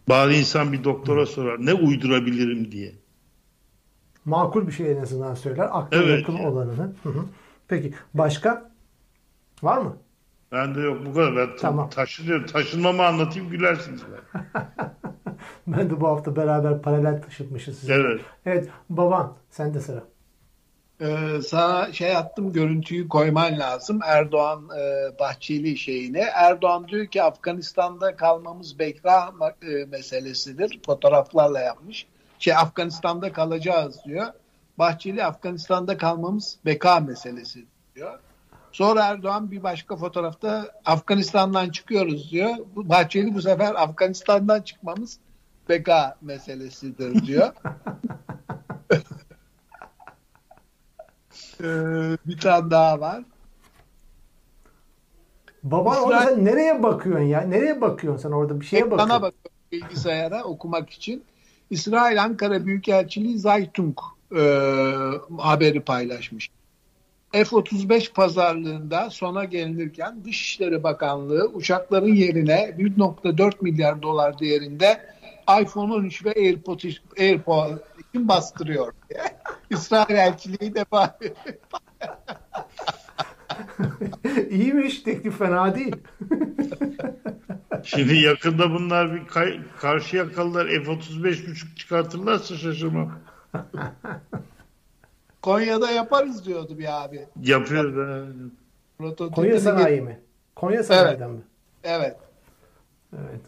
Bari 0.10 0.38
insan 0.38 0.74
bir 0.74 0.84
doktora 0.84 1.26
sorar 1.26 1.66
ne 1.66 1.74
uydurabilirim 1.74 2.72
diye. 2.72 2.92
Makul 4.26 4.68
bir 4.68 4.72
şey 4.72 4.92
en 4.92 5.02
azından 5.02 5.36
söyler. 5.36 5.68
Akla 5.72 5.98
evet. 5.98 6.20
yakın 6.20 6.44
olanını. 6.44 6.94
Hı 7.04 7.10
hı. 7.10 7.26
Peki 7.68 7.94
başka 8.14 8.72
var 9.62 9.78
mı? 9.78 9.98
Ben 10.52 10.76
de 10.76 10.80
yok 10.82 11.06
bu 11.06 11.14
kadar. 11.14 11.36
Ben 11.36 11.50
tamam. 11.58 11.90
taşınıyorum. 11.90 12.46
Taşınmamı 12.46 13.06
anlatayım 13.06 13.50
gülersiniz. 13.50 14.02
ben 14.34 14.52
de 15.68 16.02
bu 16.02 16.08
hafta 16.08 16.36
beraber 16.36 16.82
paralel 16.82 17.22
taşıtmışız 17.22 17.80
size. 17.80 17.94
Evet. 17.94 18.22
Evet 18.46 18.70
baban 18.90 19.34
sen 19.50 19.74
de 19.74 19.80
sıra. 19.80 20.04
Ee, 21.02 21.42
sana 21.48 21.94
şey 21.94 22.16
attım 22.16 22.54
görüntüyü 22.54 23.08
koyman 23.08 23.60
lazım 23.60 24.00
Erdoğan 24.04 24.70
e, 24.80 25.20
Bahçeli 25.20 25.78
şeyine. 25.78 26.20
Erdoğan 26.20 26.88
diyor 26.88 27.06
ki 27.06 27.24
Afganistan'da 27.24 28.16
kalmamız 28.16 28.80
bekra 28.80 29.34
e, 29.62 29.86
meselesidir. 29.86 30.80
Fotoğraflarla 30.86 31.60
yapmış. 31.60 32.06
Şey 32.40 32.56
Afganistan'da 32.56 33.32
kalacağız 33.32 34.00
diyor. 34.06 34.26
Bahçeli 34.78 35.26
Afganistan'da 35.26 35.98
kalmamız 35.98 36.58
beka 36.66 37.00
meselesi 37.00 37.66
diyor. 37.96 38.20
Sonra 38.72 39.04
Erdoğan 39.04 39.52
bir 39.52 39.64
başka 39.64 39.96
fotoğrafta 39.96 40.72
Afganistan'dan 40.86 41.70
çıkıyoruz 41.70 42.32
diyor. 42.32 42.56
Bahçeli 42.76 43.34
bu 43.34 43.42
sefer 43.42 43.76
Afganistan'dan 43.76 44.62
çıkmamız 44.62 45.20
beka 45.70 46.18
meselesidir 46.22 47.28
diyor. 47.28 47.52
Ee, 51.62 52.18
bir 52.26 52.38
tane 52.38 52.72
daha 52.72 53.00
var. 53.00 53.24
Baban 55.64 55.92
İsrail... 55.92 56.08
orada 56.08 56.24
sen 56.24 56.46
nereye 56.46 56.84
bakıyorsun 56.84 57.26
ya? 57.26 57.42
Nereye 57.42 57.82
bakıyorsun 57.82 58.22
sen 58.22 58.32
orada 58.32 58.62
bir 58.62 58.66
şeye 58.66 58.82
bakıyorsun? 58.82 59.10
Bana 59.10 59.22
bakıyorum 59.22 59.56
bilgisayara 59.72 60.44
okumak 60.44 60.90
için. 60.90 61.24
İsrail 61.70 62.24
Ankara 62.24 62.66
Büyükelçiliği 62.66 63.40
Zaytung 63.40 63.98
e, 64.36 64.42
haberi 65.38 65.82
paylaşmış. 65.82 66.50
F-35 67.32 68.14
pazarlığında 68.14 69.10
sona 69.10 69.44
gelinirken 69.44 70.26
Dışişleri 70.26 70.84
Bakanlığı 70.84 71.46
uçakların 71.54 72.14
yerine 72.14 72.76
1.4 72.80 73.54
milyar 73.62 74.02
dolar 74.02 74.40
değerinde 74.40 75.15
iPhone 75.62 75.94
13 75.94 76.26
ve 76.26 76.34
AirPods, 76.34 76.86
AirPods 77.20 77.80
için 78.10 78.28
bastırıyor 78.28 78.94
diye. 79.10 79.22
İsrail 79.70 80.16
elçiliği 80.16 80.76
de 80.76 80.86
İyiymiş 84.50 85.00
teklif 85.00 85.38
fena 85.38 85.76
değil. 85.76 85.96
Şimdi 87.84 88.16
yakında 88.16 88.72
bunlar 88.72 89.14
bir 89.14 89.28
kay- 89.28 89.60
karşı 89.80 90.18
yakalılar 90.18 90.66
F-35 90.68 91.52
buçuk 91.52 91.78
çıkartırlarsa 91.78 92.56
şaşırmam. 92.56 93.20
Konya'da 95.42 95.92
yaparız 95.92 96.46
diyordu 96.46 96.78
bir 96.78 97.04
abi. 97.04 97.26
Yapıyoruz. 97.42 97.96
ha. 97.96 98.26
Prototipini 98.98 99.36
Konya 99.36 99.60
Sanayi 99.60 100.02
mi? 100.02 100.20
Konya 100.56 100.84
Sanayi'den 100.84 101.30
mi? 101.32 101.42
Evet. 101.84 102.18
Evet. 103.14 103.42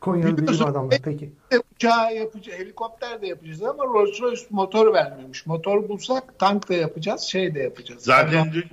Konyalı 0.00 0.24
bilim 0.24 0.36
Biliyorsun, 0.36 0.64
adamlar. 0.64 1.00
Peki. 1.04 1.32
Uçağı 1.74 2.14
yapacağız, 2.14 2.58
helikopter 2.58 3.22
de 3.22 3.26
yapacağız 3.26 3.62
ama 3.62 3.84
Rolls 3.84 4.20
Royce 4.20 4.42
motor 4.50 4.94
vermemiş. 4.94 5.46
Motor 5.46 5.88
bulsak 5.88 6.38
tank 6.38 6.68
da 6.68 6.74
yapacağız, 6.74 7.20
şey 7.20 7.54
de 7.54 7.60
yapacağız. 7.60 8.02
Zaten 8.02 8.52
dün, 8.52 8.64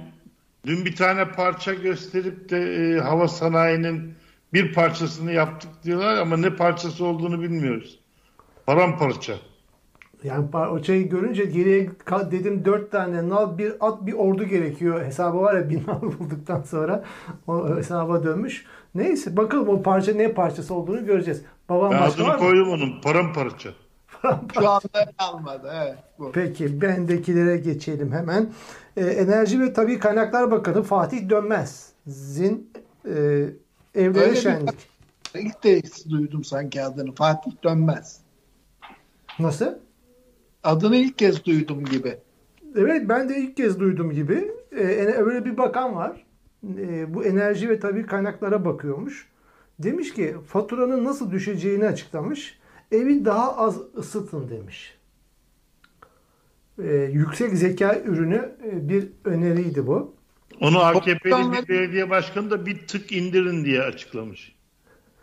dün 0.66 0.86
bir 0.86 0.96
tane 0.96 1.32
parça 1.32 1.74
gösterip 1.74 2.50
de 2.50 2.58
e, 2.58 3.00
hava 3.00 3.28
sanayinin 3.28 4.14
bir 4.54 4.74
parçasını 4.74 5.32
yaptık 5.32 5.70
diyorlar 5.84 6.18
ama 6.18 6.38
ne 6.38 6.56
parçası 6.56 7.06
olduğunu 7.06 7.42
bilmiyoruz. 7.42 8.00
Paramparça. 8.66 9.34
Yani 10.24 10.56
o 10.56 10.84
şeyi 10.84 11.10
görünce 11.10 11.46
geriye 11.46 11.90
dedim 12.32 12.66
dört 12.66 12.92
tane 12.92 13.30
nal 13.30 13.58
bir 13.58 13.74
at 13.80 14.06
bir 14.06 14.14
ordu 14.14 14.44
gerekiyor. 14.44 15.06
Hesabı 15.06 15.38
var 15.38 15.54
ya 15.54 15.70
bin 15.70 15.84
nal 15.88 16.02
bulduktan 16.02 16.62
sonra 16.62 17.04
o 17.48 17.78
hesaba 17.78 18.24
dönmüş. 18.24 18.66
Neyse 18.96 19.38
bakalım 19.38 19.70
o 19.70 19.82
parça 19.82 20.14
ne 20.14 20.34
parçası 20.34 20.74
olduğunu 20.74 21.06
göreceğiz. 21.06 21.42
Babam 21.70 21.92
Ben 21.92 22.02
başka 22.02 22.24
var 22.24 22.28
adını 22.30 22.34
mı? 22.44 22.50
koydum 22.50 22.70
onun. 22.70 23.02
Paramparça. 23.02 23.70
Şu 24.54 24.70
anda 24.70 25.12
almadı. 25.18 25.72
Evet, 25.84 25.96
bu. 26.20 26.32
Peki 26.32 26.82
bendekilere 26.82 27.58
geçelim 27.58 28.12
hemen. 28.12 28.50
Ee, 28.98 29.06
Enerji 29.06 29.60
ve 29.62 29.74
Tabii 29.74 30.00
Kaynaklar 30.00 30.52
Bakanı 30.52 30.84
Fatih 30.84 31.30
Dönmez'in 31.30 32.72
e, 33.06 33.12
evleri 33.96 34.20
Öyle 34.20 34.32
bir- 34.32 34.36
şenlik. 34.38 34.76
İlk 35.36 35.64
de 35.64 35.82
duydum 36.10 36.44
sanki 36.44 36.84
adını. 36.84 37.16
Fatih 37.16 37.52
Dönmez. 37.64 38.20
Nasıl? 39.40 39.68
Adını 40.64 40.96
ilk 40.96 41.18
kez 41.18 41.46
duydum 41.46 41.86
gibi. 41.86 42.18
Evet 42.76 43.10
ben 43.10 43.30
de 43.30 43.38
ilk 43.38 43.58
kez 43.58 43.80
duydum 43.80 44.12
gibi. 44.12 44.52
Ee, 44.72 44.84
öyle 45.18 45.46
bir 45.46 45.58
bakan 45.58 45.96
var. 45.96 46.24
Ee, 46.64 47.14
bu 47.14 47.26
enerji 47.26 47.70
ve 47.70 47.80
tabii 47.80 48.06
kaynaklara 48.06 48.66
bakıyormuş. 48.66 49.28
Demiş 49.80 50.14
ki 50.14 50.36
faturanın 50.48 51.04
nasıl 51.06 51.32
düşeceğini 51.32 51.86
açıklamış. 51.86 52.60
Evi 52.92 53.26
daha 53.26 53.58
az 53.58 53.78
ısıtın 53.98 54.50
demiş. 54.50 54.98
Ee, 56.84 56.94
yüksek 56.94 57.52
zeka 57.52 58.00
ürünü 58.00 58.56
e, 58.66 58.90
bir 58.90 59.10
öneriydi 59.26 59.88
bu. 59.88 60.14
Onu 60.62 60.80
AKP'li 60.80 61.52
bir 61.52 61.68
belediye 61.68 62.10
başkanı 62.10 62.52
da 62.52 62.66
bir 62.66 62.88
tık 62.88 63.12
indirin 63.12 63.66
diye 63.66 63.82
açıklamış. 63.82 64.56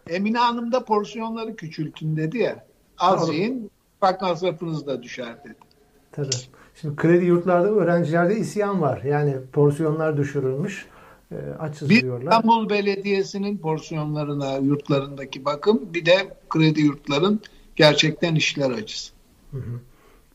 Emine 0.08 0.38
Hanım 0.38 0.72
da 0.72 0.84
porsiyonları 0.84 1.56
küçültün 1.56 2.16
dedi 2.16 2.38
ya. 2.38 2.66
Az 2.98 3.22
Doğru. 3.22 3.32
yiyin, 3.32 3.70
bak 4.02 4.22
masrafınız 4.22 4.86
da 4.86 5.02
düşer 5.02 5.44
dedi. 5.44 5.54
Tabii. 6.12 6.28
Şimdi 6.74 6.96
kredi 6.96 7.24
yurtlarda 7.24 7.68
öğrencilerde 7.68 8.36
isyan 8.36 8.80
var. 8.80 9.02
Yani 9.02 9.36
porsiyonlar 9.52 10.16
düşürülmüş. 10.16 10.86
E, 11.32 11.36
açız 11.58 11.90
Bir 11.90 12.02
diyorlar. 12.02 12.32
İstanbul 12.32 12.70
Belediyesi'nin 12.70 13.58
porsiyonlarına, 13.58 14.56
yurtlarındaki 14.56 15.44
bakım, 15.44 15.80
bir 15.94 16.06
de 16.06 16.36
kredi 16.48 16.80
yurtların 16.80 17.40
gerçekten 17.76 18.34
işler 18.34 18.70
acısı. 18.70 19.12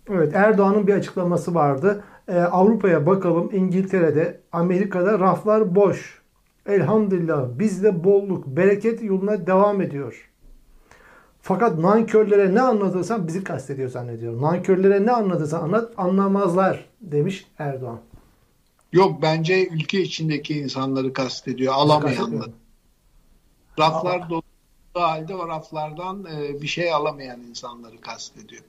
Evet 0.09 0.35
Erdoğan'ın 0.35 0.87
bir 0.87 0.93
açıklaması 0.93 1.55
vardı. 1.55 2.03
Ee, 2.27 2.39
Avrupa'ya 2.39 3.05
bakalım 3.05 3.49
İngiltere'de, 3.53 4.39
Amerika'da 4.51 5.19
raflar 5.19 5.75
boş. 5.75 6.21
Elhamdülillah 6.65 7.59
bizde 7.59 8.03
bolluk, 8.03 8.47
bereket 8.47 9.03
yoluna 9.03 9.47
devam 9.47 9.81
ediyor. 9.81 10.29
Fakat 11.41 11.79
nankörlere 11.79 12.55
ne 12.55 12.61
anlatırsan 12.61 13.27
bizi 13.27 13.43
kastediyor 13.43 13.89
zannediyorum. 13.89 14.41
Nankörlere 14.41 15.05
ne 15.05 15.11
anlatırsan 15.11 15.63
anlat 15.63 15.93
anlamazlar 15.97 16.85
demiş 17.01 17.47
Erdoğan. 17.57 17.99
Yok 18.93 19.21
bence 19.21 19.67
ülke 19.67 20.01
içindeki 20.01 20.59
insanları 20.59 21.13
kastediyor, 21.13 21.73
alamayanları. 21.73 22.51
Raflar 23.79 24.29
dolu 24.29 24.43
halde 24.93 25.35
o 25.35 25.47
raflardan 25.47 26.25
e, 26.25 26.61
bir 26.61 26.67
şey 26.67 26.93
alamayan 26.93 27.41
insanları 27.41 28.01
kastediyor. 28.01 28.63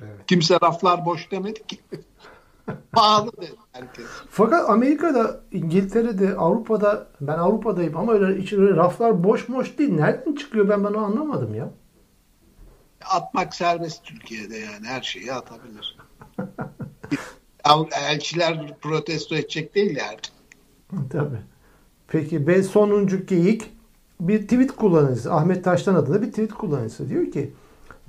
Evet. 0.00 0.26
Kimse 0.26 0.58
raflar 0.62 1.04
boş 1.04 1.30
demedi 1.30 1.66
ki. 1.66 1.78
Pahalı 2.92 3.32
dedi 3.36 3.56
herkes. 3.72 4.06
Fakat 4.30 4.70
Amerika'da, 4.70 5.40
İngiltere'de, 5.52 6.36
Avrupa'da 6.36 7.08
ben 7.20 7.38
Avrupa'dayım 7.38 7.96
ama 7.96 8.12
öyle, 8.12 8.42
hiç 8.42 8.52
öyle 8.52 8.76
raflar 8.76 9.24
boş 9.24 9.48
boş 9.48 9.78
değil. 9.78 9.92
Nereden 9.94 10.34
çıkıyor 10.34 10.68
ben 10.68 10.84
bunu 10.84 10.98
anlamadım 10.98 11.54
ya. 11.54 11.70
Atmak 13.10 13.54
serbest 13.54 14.04
Türkiye'de 14.04 14.56
yani 14.56 14.86
her 14.86 15.02
şeyi 15.02 15.32
atabilir. 15.32 15.98
Elçiler 18.10 18.74
protesto 18.80 19.34
edecek 19.34 19.74
değil 19.74 19.96
yani. 19.96 20.18
Tabii. 21.10 21.38
Peki 22.08 22.46
ve 22.46 22.62
sonuncu 22.62 23.26
geyik 23.26 23.62
bir 24.20 24.42
tweet 24.42 24.76
kullanıcısı 24.76 25.32
Ahmet 25.34 25.64
Taştan 25.64 25.94
adında 25.94 26.22
bir 26.22 26.30
tweet 26.30 26.52
kullanıcısı 26.54 27.08
diyor 27.08 27.30
ki 27.30 27.50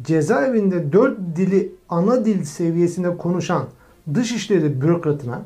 cezaevinde 0.01 0.91
dört 0.93 1.17
dili 1.35 1.71
ana 1.89 2.25
dil 2.25 2.43
seviyesinde 2.43 3.17
konuşan 3.17 3.67
dışişleri 4.13 4.81
bürokratına 4.81 5.45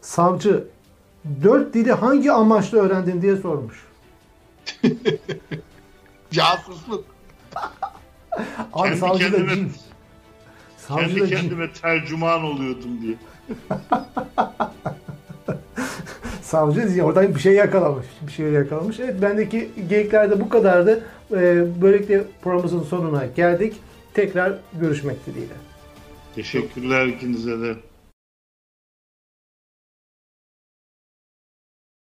savcı 0.00 0.64
dört 1.42 1.74
dili 1.74 1.92
hangi 1.92 2.32
amaçla 2.32 2.78
öğrendin 2.78 3.22
diye 3.22 3.36
sormuş. 3.36 3.86
Casusluk. 6.30 7.04
Abi 8.72 8.88
kendi 8.88 8.96
savcı 8.98 9.32
da 9.32 9.36
kendime, 9.36 9.54
cin. 9.54 9.72
Savcı 10.78 11.06
kendi 11.06 11.20
da 11.20 11.26
cin. 11.26 11.36
kendime 11.36 11.72
tercüman 11.72 12.44
oluyordum 12.44 13.02
diye. 13.02 13.16
Savcı 16.42 17.04
oradan 17.04 17.34
bir 17.34 17.40
şey 17.40 17.52
yakalamış. 17.52 18.06
Bir 18.26 18.32
şey 18.32 18.46
yakalamış. 18.46 19.00
Evet 19.00 19.22
bendeki 19.22 19.68
geyikler 19.88 20.30
de 20.30 20.40
bu 20.40 20.48
kadardı. 20.48 21.04
Ee, 21.32 21.64
böylelikle 21.82 22.24
programımızın 22.42 22.82
sonuna 22.82 23.26
geldik. 23.26 23.76
Tekrar 24.14 24.58
görüşmek 24.80 25.26
dileğiyle. 25.26 25.54
Teşekkürler 26.34 27.06
ikinize 27.06 27.60
de. 27.60 27.74